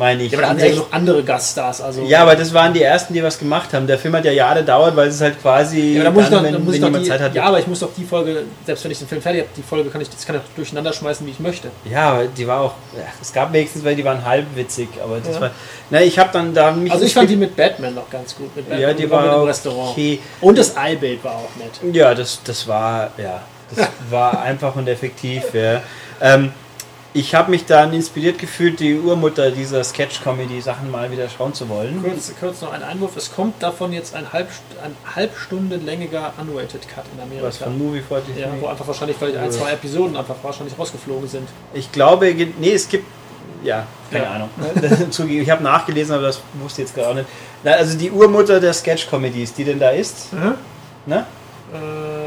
meine 0.00 0.22
ich. 0.24 0.32
Ja, 0.32 0.38
aber 0.38 0.54
da 0.54 0.60
sie 0.60 0.66
ja 0.70 0.76
noch 0.76 0.90
andere 0.92 1.22
Gaststars. 1.22 1.80
Also, 1.80 2.02
Ja, 2.02 2.22
aber 2.22 2.34
das 2.34 2.52
waren 2.54 2.72
die 2.72 2.82
ersten, 2.82 3.12
die 3.14 3.22
was 3.22 3.38
gemacht 3.38 3.72
haben. 3.74 3.86
Der 3.86 3.98
Film 3.98 4.16
hat 4.16 4.24
ja 4.24 4.32
Jahre 4.32 4.60
gedauert, 4.60 4.96
weil 4.96 5.08
es 5.08 5.20
halt 5.20 5.40
quasi, 5.40 5.94
Ja, 5.98 6.00
aber 6.00 6.04
da 6.04 6.10
muss 6.10 6.24
ich 6.24 6.30
doch, 6.30 6.42
wenn, 6.42 6.64
muss 6.64 6.74
wenn 6.74 6.80
doch 6.80 6.88
jemand 6.88 7.04
die, 7.04 7.08
Zeit 7.10 7.20
hat. 7.20 7.34
ja, 7.34 7.44
aber 7.44 7.58
ich 7.60 7.66
muss 7.66 7.78
doch 7.80 7.90
die 7.96 8.04
Folge, 8.04 8.42
selbst 8.66 8.82
wenn 8.84 8.90
ich 8.90 8.98
den 8.98 9.06
Film 9.08 9.20
fertig 9.22 9.42
habe, 9.42 9.50
die 9.56 9.62
Folge 9.62 9.90
kann 9.90 10.00
ich, 10.00 10.08
das 10.10 10.26
kann 10.26 10.36
ich 10.36 10.42
durcheinander 10.56 10.92
schmeißen, 10.92 11.24
wie 11.26 11.30
ich 11.30 11.38
möchte. 11.40 11.68
Ja, 11.84 12.10
aber 12.12 12.24
die 12.26 12.46
war 12.48 12.60
auch. 12.62 12.74
Ja, 12.96 13.04
es 13.20 13.32
gab 13.32 13.52
wenigstens, 13.52 13.84
weil 13.84 13.94
die 13.94 14.04
waren 14.04 14.24
halb 14.24 14.46
witzig, 14.56 14.88
aber 15.04 15.18
das 15.24 15.34
Ja. 15.36 15.40
war. 15.42 15.50
Na, 15.90 16.00
ich 16.00 16.18
habe 16.18 16.30
dann 16.32 16.52
da 16.54 16.72
mich. 16.72 16.90
Also 16.90 17.04
ich 17.04 17.12
fand 17.14 17.28
die 17.30 17.36
mit 17.36 17.54
Batman 17.54 17.94
noch 17.94 18.08
ganz 18.10 18.34
gut. 18.34 18.54
Mit 18.56 18.66
Batman 18.68 18.80
Ja, 18.88 18.94
die 18.94 19.04
und 19.04 19.10
war 19.10 19.18
Robin 19.20 19.34
im 19.34 19.40
auch 19.42 19.46
Restaurant. 19.46 19.90
okay. 19.92 20.18
Und 20.40 20.58
das 20.58 20.76
Eibild 20.76 21.22
war 21.22 21.32
auch 21.36 21.50
nett. 21.58 21.94
Ja, 21.94 22.14
das, 22.14 22.40
das 22.42 22.66
war. 22.66 23.10
Ja, 23.18 23.42
das 23.76 23.86
war 24.10 24.40
einfach 24.40 24.74
und 24.76 24.88
effektiv. 24.88 25.42
Ja. 25.52 25.82
Ähm, 26.22 26.52
ich 27.12 27.34
habe 27.34 27.50
mich 27.50 27.66
dann 27.66 27.92
inspiriert 27.92 28.38
gefühlt, 28.38 28.78
die 28.78 28.94
Urmutter 28.98 29.50
dieser 29.50 29.82
Sketch-Comedy-Sachen 29.82 30.90
mal 30.90 31.10
wieder 31.10 31.28
schauen 31.28 31.52
zu 31.54 31.68
wollen. 31.68 32.02
Kurz, 32.02 32.32
kurz 32.38 32.60
noch 32.60 32.72
ein 32.72 32.82
Einwurf. 32.82 33.16
Es 33.16 33.34
kommt 33.34 33.60
davon 33.62 33.92
jetzt 33.92 34.14
ein 34.14 34.32
halb, 34.32 34.48
ein 34.84 34.94
halb 35.16 35.36
Stunde 35.36 35.76
längiger 35.76 36.32
Unrated 36.40 36.88
Cut 36.88 37.04
in 37.14 37.20
Amerika. 37.20 37.48
Was 37.48 37.56
von 37.58 37.76
Movie 37.76 38.02
43. 38.08 38.36
ja, 38.40 38.48
wo 38.60 38.66
einfach 38.68 38.86
wahrscheinlich 38.86 39.16
vielleicht 39.16 39.36
ein, 39.38 39.50
zwei 39.50 39.72
Episoden 39.72 40.16
einfach 40.16 40.36
wahrscheinlich 40.42 40.78
rausgeflogen 40.78 41.28
sind. 41.28 41.48
Ich 41.74 41.90
glaube, 41.90 42.32
nee, 42.60 42.72
es 42.72 42.88
gibt. 42.88 43.06
Ja, 43.64 43.86
keine 44.10 44.24
Ja. 44.24 44.30
Ahnung. 44.30 44.50
Ich 45.28 45.50
habe 45.50 45.62
nachgelesen, 45.62 46.14
aber 46.14 46.24
das 46.28 46.40
wusste 46.62 46.82
ich 46.82 46.88
jetzt 46.88 46.94
gerade 46.94 47.08
auch 47.10 47.14
nicht. 47.14 47.26
Also 47.64 47.98
die 47.98 48.10
Urmutter 48.10 48.60
der 48.60 48.72
Sketch-Comedies, 48.72 49.52
die 49.52 49.64
denn 49.64 49.78
da 49.80 49.90
ist. 49.90 50.28
Ne? 51.06 51.26
Äh, 51.72 52.19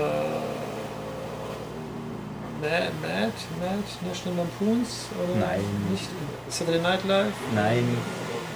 Mad, 2.64 2.92
Mad, 3.02 3.34
Mad, 3.60 3.84
National 4.08 4.38
Lampoons? 4.38 5.08
Oder 5.22 5.46
Nein. 5.48 5.62
Nicht 5.92 6.08
Saturday 6.48 6.80
Night 6.82 7.04
Live? 7.06 7.34
Nein, 7.54 7.98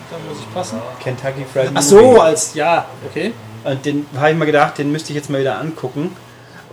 Da 0.10 0.18
muss 0.30 0.40
ich 0.40 0.54
passen. 0.54 0.80
Kentucky 1.04 1.46
Fried 1.52 1.72
Ach 1.74 1.74
Movie. 1.74 1.84
so, 1.84 2.22
als, 2.22 2.54
ja, 2.54 2.86
okay. 3.10 3.34
Und 3.66 3.86
den 3.86 4.06
habe 4.16 4.32
ich 4.32 4.38
mir 4.38 4.46
gedacht, 4.46 4.78
den 4.78 4.94
müsste 4.94 5.10
ich 5.10 5.18
jetzt 5.18 5.30
mal 5.30 5.42
wieder 5.42 5.60
angucken. 5.60 6.16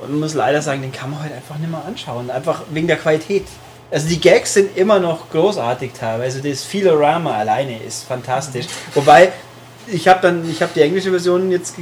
Und 0.01 0.20
muss 0.20 0.35
leider 0.35 0.62
sagen, 0.62 0.83
den 0.83 0.92
kann 0.92 1.11
man 1.11 1.25
heute 1.25 1.35
einfach 1.35 1.59
nicht 1.59 1.70
mehr 1.70 1.83
anschauen. 1.85 2.31
Einfach 2.31 2.62
wegen 2.70 2.87
der 2.87 2.99
Qualität. 2.99 3.47
Also 3.90 4.09
die 4.09 4.20
Gags 4.20 4.55
sind 4.55 4.77
immer 4.77 5.01
noch 5.01 5.31
großartig 5.31 5.92
teilweise. 5.92 6.40
Das 6.40 6.62
Philorama 6.62 7.33
alleine 7.33 7.83
ist 7.83 8.05
fantastisch. 8.05 8.66
Wobei, 8.94 9.33
ich 9.88 10.07
habe 10.07 10.20
dann, 10.23 10.49
ich 10.49 10.62
habe 10.62 10.70
die 10.75 10.83
englische 10.83 11.11
Version 11.11 11.51
jetzt 11.51 11.75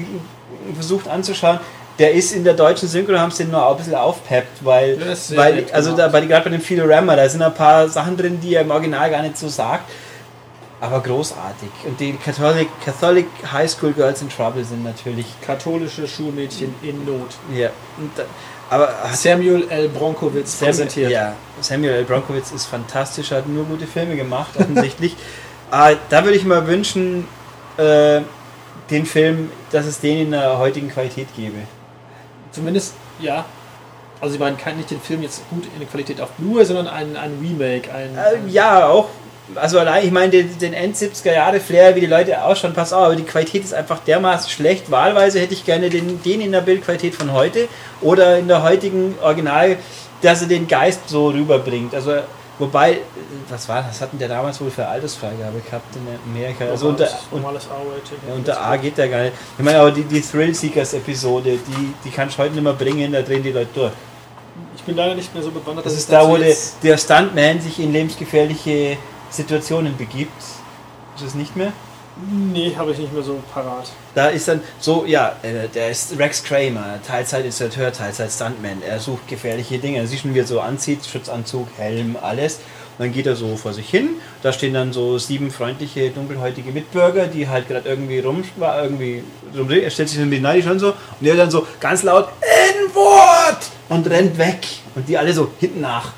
versucht 0.74 1.08
anzuschauen. 1.08 1.60
Der 1.98 2.12
ist 2.12 2.32
in 2.32 2.44
der 2.44 2.54
deutschen 2.54 2.88
Synchro, 2.88 3.18
haben 3.18 3.30
sie 3.30 3.44
den 3.44 3.52
nur 3.52 3.68
ein 3.68 3.76
bisschen 3.76 3.94
aufpeppt, 3.94 4.64
weil, 4.64 4.98
weil 5.34 5.66
also 5.72 5.90
gemacht. 5.90 5.98
da, 5.98 6.08
bei, 6.08 6.20
gerade 6.26 6.44
bei 6.44 6.50
dem 6.50 6.60
Philorama, 6.60 7.16
da 7.16 7.28
sind 7.28 7.42
ein 7.42 7.54
paar 7.54 7.88
Sachen 7.88 8.16
drin, 8.16 8.40
die 8.40 8.54
er 8.54 8.62
im 8.62 8.70
Original 8.70 9.10
gar 9.10 9.22
nicht 9.22 9.36
so 9.36 9.48
sagt. 9.48 9.90
Aber 10.80 11.00
großartig. 11.00 11.68
Und 11.84 12.00
die 12.00 12.14
Catholic, 12.14 12.68
Catholic 12.84 13.26
High 13.52 13.70
School 13.70 13.92
Girls 13.92 14.20
in 14.20 14.28
Trouble 14.28 14.64
sind 14.64 14.82
natürlich 14.82 15.26
Katholische 15.40 16.08
Schulmädchen 16.08 16.74
in 16.82 17.04
Not. 17.04 17.28
ja, 17.54 17.70
da, 18.16 18.24
aber 18.68 18.90
Samuel 19.12 19.68
L. 19.68 19.88
Bronkowitz 19.90 20.56
präsentiert. 20.56 21.10
Ja, 21.10 21.34
Samuel 21.60 21.92
L. 21.92 22.04
Bronkowitz 22.04 22.52
ist 22.52 22.64
fantastisch, 22.64 23.30
hat 23.30 23.46
nur 23.46 23.64
gute 23.64 23.86
Filme 23.86 24.16
gemacht, 24.16 24.50
offensichtlich. 24.58 25.16
Ah, 25.74 25.92
da 26.10 26.22
würde 26.22 26.36
ich 26.36 26.44
mal 26.44 26.66
wünschen, 26.66 27.26
äh, 27.78 28.20
den 28.90 29.06
Film, 29.06 29.50
dass 29.70 29.86
es 29.86 30.00
den 30.00 30.18
in 30.18 30.30
der 30.32 30.58
heutigen 30.58 30.90
Qualität 30.90 31.28
gäbe. 31.34 31.56
Zumindest, 32.52 32.94
ja. 33.20 33.44
Also, 34.20 34.34
ich 34.34 34.40
meine, 34.40 34.56
kein 34.56 34.76
nicht 34.76 34.90
den 34.90 35.00
Film 35.00 35.22
jetzt 35.22 35.42
gut 35.50 35.64
in 35.64 35.80
der 35.80 35.88
Qualität 35.88 36.20
auf 36.20 36.30
Blu-ray, 36.32 36.64
sondern 36.64 36.86
ein, 36.86 37.16
ein 37.16 37.38
Remake. 37.42 37.92
Ein, 37.92 38.16
Äh, 38.16 38.50
ja, 38.50 38.86
auch. 38.86 39.08
Also 39.56 39.80
allein, 39.80 40.04
ich 40.04 40.12
meine, 40.12 40.30
den, 40.30 40.58
den 40.58 40.72
End 40.72 40.96
70er 40.96 41.32
Jahre 41.32 41.58
Flair, 41.58 41.96
wie 41.96 42.00
die 42.00 42.06
Leute 42.06 42.42
ausschauen, 42.42 42.72
pass 42.74 42.92
auf, 42.92 43.06
aber 43.06 43.16
die 43.16 43.24
Qualität 43.24 43.64
ist 43.64 43.74
einfach 43.74 43.98
dermaßen 43.98 44.48
schlecht. 44.48 44.90
Wahlweise 44.90 45.40
hätte 45.40 45.52
ich 45.52 45.64
gerne 45.64 45.90
den, 45.90 46.22
den 46.22 46.40
in 46.40 46.52
der 46.52 46.60
Bildqualität 46.60 47.14
von 47.14 47.32
heute 47.32 47.68
oder 48.00 48.38
in 48.38 48.46
der 48.46 48.62
heutigen 48.62 49.16
Original, 49.20 49.76
dass 50.22 50.42
er 50.42 50.48
den 50.48 50.68
Geist 50.68 51.08
so 51.08 51.28
rüberbringt. 51.28 51.94
Also, 51.94 52.20
wobei, 52.62 53.00
was 53.48 53.68
war 53.68 53.82
das? 53.82 54.00
hatten 54.00 54.18
der 54.18 54.28
damals 54.28 54.60
wohl 54.60 54.70
für 54.70 54.86
Altersfreigabe 54.86 55.60
gehabt 55.60 55.94
in 55.96 56.32
Amerika? 56.32 56.64
Also 56.66 56.88
unter, 56.88 57.08
normales, 57.30 57.66
ja, 57.66 58.34
unter 58.34 58.60
A 58.60 58.76
geht 58.76 58.96
der 58.96 59.08
gar 59.08 59.22
nicht. 59.22 59.34
Ich 59.58 59.64
meine, 59.64 59.78
aber 59.80 59.90
die, 59.90 60.04
die 60.04 60.20
Thrill 60.20 60.54
Seekers 60.54 60.94
Episode, 60.94 61.58
die, 61.58 61.94
die 62.04 62.10
kannst 62.10 62.38
du 62.38 62.42
heute 62.42 62.54
nicht 62.54 62.62
mehr 62.62 62.72
bringen, 62.72 63.12
da 63.12 63.22
drehen 63.22 63.42
die 63.42 63.52
Leute 63.52 63.70
durch. 63.74 63.92
Ich 64.76 64.82
bin 64.82 64.96
leider 64.96 65.14
nicht 65.14 65.32
mehr 65.34 65.42
so 65.42 65.50
bewandert. 65.50 65.84
Das 65.84 65.94
ist 65.94 66.10
da, 66.10 66.26
wo 66.28 66.36
der, 66.36 66.98
Stuntman 66.98 67.60
sich 67.60 67.78
in 67.80 67.92
lebensgefährliche 67.92 68.96
Situationen 69.30 69.96
begibt. 69.96 70.42
Ist 71.16 71.24
es 71.26 71.34
nicht 71.34 71.56
mehr? 71.56 71.72
Nee, 72.52 72.74
habe 72.76 72.92
ich 72.92 72.98
nicht 72.98 73.12
mehr 73.12 73.22
so 73.22 73.42
parat. 73.52 73.90
Da 74.14 74.28
ist 74.28 74.46
dann 74.46 74.60
so, 74.78 75.04
ja, 75.06 75.36
äh, 75.42 75.68
der 75.68 75.90
ist 75.90 76.18
Rex 76.18 76.44
Kramer, 76.44 77.00
Teilzeit-Installateur, 77.06 77.92
Teilzeit-Stuntman. 77.92 78.82
Er 78.86 79.00
sucht 79.00 79.26
gefährliche 79.28 79.78
Dinge. 79.78 79.98
Er 79.98 80.06
sieht 80.06 80.20
schon, 80.20 80.34
wie 80.34 80.40
er 80.40 80.46
so 80.46 80.60
anzieht, 80.60 81.06
Schutzanzug, 81.06 81.68
Helm, 81.78 82.16
alles. 82.20 82.56
Und 82.98 83.06
dann 83.06 83.12
geht 83.12 83.26
er 83.26 83.34
so 83.34 83.56
vor 83.56 83.72
sich 83.72 83.88
hin. 83.88 84.10
Da 84.42 84.52
stehen 84.52 84.74
dann 84.74 84.92
so 84.92 85.16
sieben 85.16 85.50
freundliche, 85.50 86.10
dunkelhäutige 86.10 86.70
Mitbürger, 86.70 87.26
die 87.26 87.48
halt 87.48 87.66
gerade 87.68 87.88
irgendwie 87.88 88.18
rum, 88.18 88.44
irgendwie 88.60 89.24
rum. 89.56 89.70
Er 89.70 89.90
stellt 89.90 90.10
sich 90.10 90.18
dann 90.18 90.28
mit 90.28 90.42
Neidisch 90.42 90.66
schon 90.66 90.78
so 90.78 90.88
und 90.88 91.26
er 91.26 91.36
dann 91.36 91.50
so 91.50 91.66
ganz 91.80 92.02
laut 92.02 92.28
N-Wort 92.40 93.70
und 93.88 94.06
rennt 94.08 94.36
weg. 94.36 94.66
Und 94.94 95.08
die 95.08 95.16
alle 95.16 95.32
so 95.32 95.50
hinten 95.58 95.80
nach. 95.80 96.12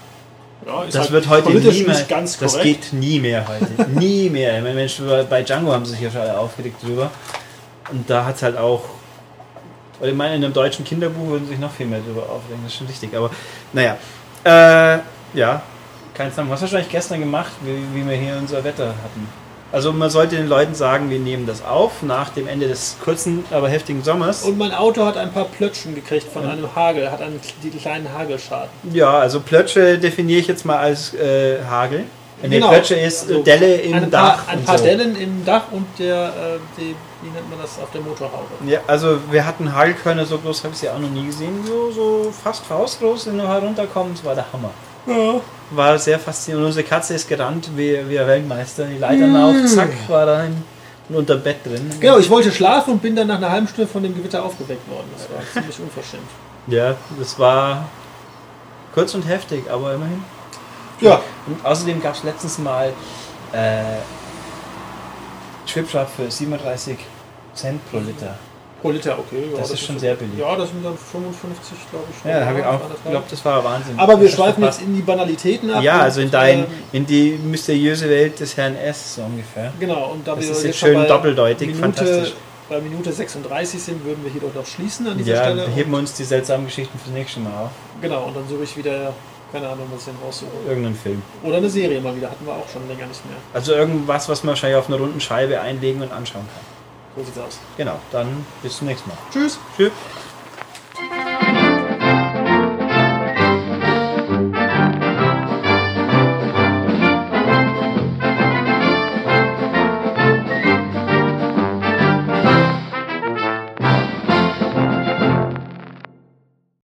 Ja, 0.66 0.84
Das 0.86 0.96
halt 0.96 1.10
wird 1.12 1.28
heute 1.28 1.50
nie 1.50 1.84
mehr. 1.84 2.06
das 2.40 2.60
geht 2.60 2.92
nie 2.92 3.20
mehr 3.20 3.46
heute. 3.46 3.90
nie 3.98 4.30
mehr. 4.30 4.56
Ich 4.58 4.62
meine, 4.62 4.74
Mensch, 4.74 5.00
bei 5.28 5.42
Django 5.42 5.72
haben 5.72 5.84
sie 5.84 5.92
sich 5.92 6.00
ja 6.00 6.10
schon 6.10 6.22
alle 6.22 6.38
aufgeregt 6.38 6.82
drüber. 6.82 7.10
Und 7.90 8.08
da 8.08 8.24
hat 8.24 8.36
es 8.36 8.42
halt 8.42 8.56
auch 8.56 8.82
ich 10.00 10.14
meine, 10.14 10.36
in 10.36 10.44
einem 10.44 10.52
deutschen 10.52 10.84
Kinderbuch 10.84 11.28
würden 11.28 11.44
sie 11.44 11.52
sich 11.52 11.60
noch 11.60 11.70
viel 11.70 11.86
mehr 11.86 12.00
darüber 12.00 12.22
aufregen, 12.22 12.62
das 12.64 12.72
ist 12.72 12.78
schon 12.78 12.86
richtig. 12.86 13.14
Aber 13.14 13.30
naja. 13.72 13.96
Äh, 14.44 14.98
ja, 15.34 15.62
kein 16.12 16.32
Ahnung. 16.36 16.50
Was 16.50 16.62
hast 16.62 16.72
du 16.72 16.76
eigentlich 16.76 16.90
gestern 16.90 17.20
gemacht, 17.20 17.52
wie, 17.62 17.82
wie 17.94 18.08
wir 18.08 18.16
hier 18.16 18.36
unser 18.36 18.62
Wetter 18.62 18.88
hatten? 18.88 19.28
Also 19.74 19.92
man 19.92 20.08
sollte 20.08 20.36
den 20.36 20.48
Leuten 20.48 20.76
sagen, 20.76 21.10
wir 21.10 21.18
nehmen 21.18 21.48
das 21.48 21.64
auf 21.64 22.04
nach 22.04 22.28
dem 22.30 22.46
Ende 22.46 22.68
des 22.68 22.96
kurzen, 23.02 23.44
aber 23.50 23.68
heftigen 23.68 24.04
Sommers. 24.04 24.44
Und 24.44 24.56
mein 24.56 24.72
Auto 24.72 25.04
hat 25.04 25.16
ein 25.16 25.32
paar 25.32 25.46
Plötschen 25.46 25.96
gekriegt 25.96 26.28
von 26.32 26.46
einem 26.46 26.76
Hagel, 26.76 27.10
hat 27.10 27.20
einen 27.20 27.40
kleinen 27.82 28.08
Hagelschaden. 28.16 28.70
Ja, 28.92 29.18
also 29.18 29.40
Plötsche 29.40 29.98
definiere 29.98 30.38
ich 30.38 30.46
jetzt 30.46 30.64
mal 30.64 30.78
als 30.78 31.12
äh, 31.14 31.56
Hagel. 31.68 32.04
Nee, 32.40 32.50
Genau. 32.50 32.68
Plötsche 32.68 32.94
ist 32.94 33.22
Also 33.22 33.40
äh, 33.40 33.42
Delle 33.42 33.74
im 33.78 33.94
ein 33.94 34.10
Dach. 34.12 34.44
Paar, 34.46 34.54
ein 34.54 34.64
paar 34.64 34.78
so. 34.78 34.84
Dellen 34.84 35.16
im 35.16 35.44
Dach 35.44 35.64
und 35.72 35.86
der, 35.98 36.26
äh, 36.26 36.30
die, 36.78 36.94
wie 37.22 37.30
nennt 37.30 37.50
man 37.50 37.58
das, 37.60 37.76
auf 37.82 37.90
der 37.92 38.00
Motorhaube. 38.02 38.46
Ja, 38.68 38.78
also 38.86 39.18
wir 39.30 39.44
hatten 39.44 39.74
Hagelkörner, 39.74 40.24
so 40.24 40.38
groß 40.38 40.62
habe 40.62 40.72
ich 40.74 40.78
sie 40.80 40.88
auch 40.88 41.00
noch 41.00 41.10
nie 41.10 41.26
gesehen. 41.26 41.64
So, 41.66 41.90
so 41.90 42.32
fast 42.44 42.64
faustgroß, 42.66 43.26
wenn 43.26 43.38
du 43.38 43.48
herunterkommen, 43.48 44.14
das 44.14 44.24
war 44.24 44.36
der 44.36 44.44
Hammer. 44.52 44.70
Ja. 45.06 45.40
War 45.70 45.98
sehr 45.98 46.18
faszinierend. 46.18 46.62
Und 46.64 46.66
unsere 46.68 46.86
Katze 46.86 47.14
ist 47.14 47.28
gerannt 47.28 47.70
wie, 47.74 47.98
wie 48.08 48.18
ein 48.18 48.26
Weltmeister. 48.26 48.84
Die 48.84 48.98
Leitern 48.98 49.36
auf, 49.36 49.54
zack, 49.66 49.90
war 50.08 50.26
da 50.26 50.38
ein, 50.38 50.62
unter 51.08 51.36
Bett 51.36 51.64
drin. 51.64 51.90
Genau, 52.00 52.18
ich 52.18 52.30
wollte 52.30 52.50
schlafen 52.52 52.92
und 52.94 53.02
bin 53.02 53.16
dann 53.16 53.28
nach 53.28 53.36
einer 53.36 53.50
halben 53.50 53.68
Stunde 53.68 53.90
von 53.90 54.02
dem 54.02 54.14
Gewitter 54.14 54.44
aufgeweckt 54.44 54.88
worden. 54.88 55.06
Das 55.16 55.28
war 55.30 55.42
ziemlich 55.52 55.80
unverschämt. 55.80 56.22
Ja, 56.66 56.94
das 57.18 57.38
war 57.38 57.88
kurz 58.94 59.14
und 59.14 59.22
heftig, 59.28 59.64
aber 59.70 59.94
immerhin. 59.94 60.22
Ja, 61.00 61.20
Und 61.46 61.64
außerdem 61.64 62.00
gab 62.00 62.14
es 62.14 62.22
letztens 62.22 62.58
mal 62.58 62.92
äh, 63.52 63.82
Chipshop 65.66 66.08
für 66.08 66.30
37 66.30 66.98
Cent 67.54 67.90
pro 67.90 67.98
Liter. 67.98 68.38
Pro 68.84 68.90
Liter, 68.90 69.18
okay. 69.18 69.44
Ja, 69.50 69.58
Das 69.60 69.70
ist 69.70 69.80
schon 69.80 69.98
sehr 69.98 70.14
billig. 70.14 70.38
Ja, 70.38 70.54
das 70.56 70.68
sind 70.68 70.84
dann 70.84 70.96
55, 70.98 71.78
glaube 71.90 72.04
ich. 72.10 72.30
Ja, 72.30 72.40
da 72.40 72.46
habe 72.46 72.58
ich 72.58 72.64
auch 72.66 72.72
anderthalb. 72.74 73.04
geglaubt, 73.04 73.32
das 73.32 73.44
war 73.44 73.64
Wahnsinn. 73.64 73.98
Aber 73.98 74.20
wir 74.20 74.26
Das 74.28 74.36
schweifen 74.36 74.62
jetzt 74.62 74.82
in 74.82 74.94
die 74.94 75.00
Banalitäten 75.00 75.70
ab. 75.70 75.82
Ja, 75.82 76.00
also 76.00 76.20
in, 76.20 76.30
dein, 76.30 76.58
ähm, 76.60 76.66
in 76.92 77.06
die 77.06 77.30
mysteriöse 77.42 78.10
Welt 78.10 78.38
des 78.40 78.54
Herrn 78.58 78.76
S, 78.76 79.14
so 79.14 79.22
ungefähr. 79.22 79.72
Genau, 79.80 80.10
und 80.12 80.28
da 80.28 80.34
Das 80.34 80.44
wir 80.44 80.50
ist 80.52 80.64
jetzt 80.64 80.78
schon 80.78 80.88
schön 80.90 80.98
bei 80.98 81.06
doppeldeutig, 81.06 81.68
Minute, 81.68 81.80
fantastisch. 81.82 82.32
bei 82.68 82.80
Minute 82.80 83.10
36 83.12 83.82
sind, 83.82 84.04
würden 84.04 84.22
wir 84.22 84.30
hier 84.30 84.42
doch 84.42 84.54
noch 84.54 84.66
schließen 84.66 85.06
an 85.08 85.16
dieser 85.16 85.32
Ja, 85.34 85.44
Stelle. 85.44 85.66
heben 85.74 85.90
wir 85.90 85.98
uns 85.98 86.12
die 86.12 86.24
seltsamen 86.24 86.66
Geschichten 86.66 86.98
fürs 86.98 87.14
nächste 87.14 87.40
Mal 87.40 87.64
auf. 87.64 87.70
Genau, 88.02 88.24
und 88.24 88.36
dann 88.36 88.46
suche 88.48 88.64
ich 88.64 88.76
wieder, 88.76 89.14
keine 89.50 89.66
Ahnung, 89.68 89.86
was 89.92 90.00
ich 90.00 90.06
denn 90.06 90.16
raussuche. 90.22 90.50
Irgendeinen 90.68 90.96
Film. 90.96 91.22
Oder 91.42 91.56
eine 91.56 91.70
Serie 91.70 92.00
mal 92.02 92.14
wieder, 92.14 92.28
hatten 92.30 92.44
wir 92.44 92.52
auch 92.52 92.68
schon 92.70 92.86
länger 92.86 93.06
nicht 93.06 93.24
mehr. 93.24 93.36
Also 93.54 93.72
irgendwas, 93.72 94.28
was 94.28 94.42
man 94.44 94.50
wahrscheinlich 94.50 94.76
auf 94.78 94.88
einer 94.88 94.98
runden 94.98 95.20
Scheibe 95.20 95.58
einlegen 95.60 96.02
und 96.02 96.12
anschauen 96.12 96.42
kann. 96.52 96.73
So 97.16 97.22
sieht's 97.22 97.38
aus. 97.38 97.58
Genau, 97.76 98.00
dann 98.10 98.44
bis 98.62 98.78
zum 98.78 98.88
nächsten 98.88 99.08
Mal. 99.08 99.18
Tschüss! 99.32 99.58
Tschüss. 99.76 99.92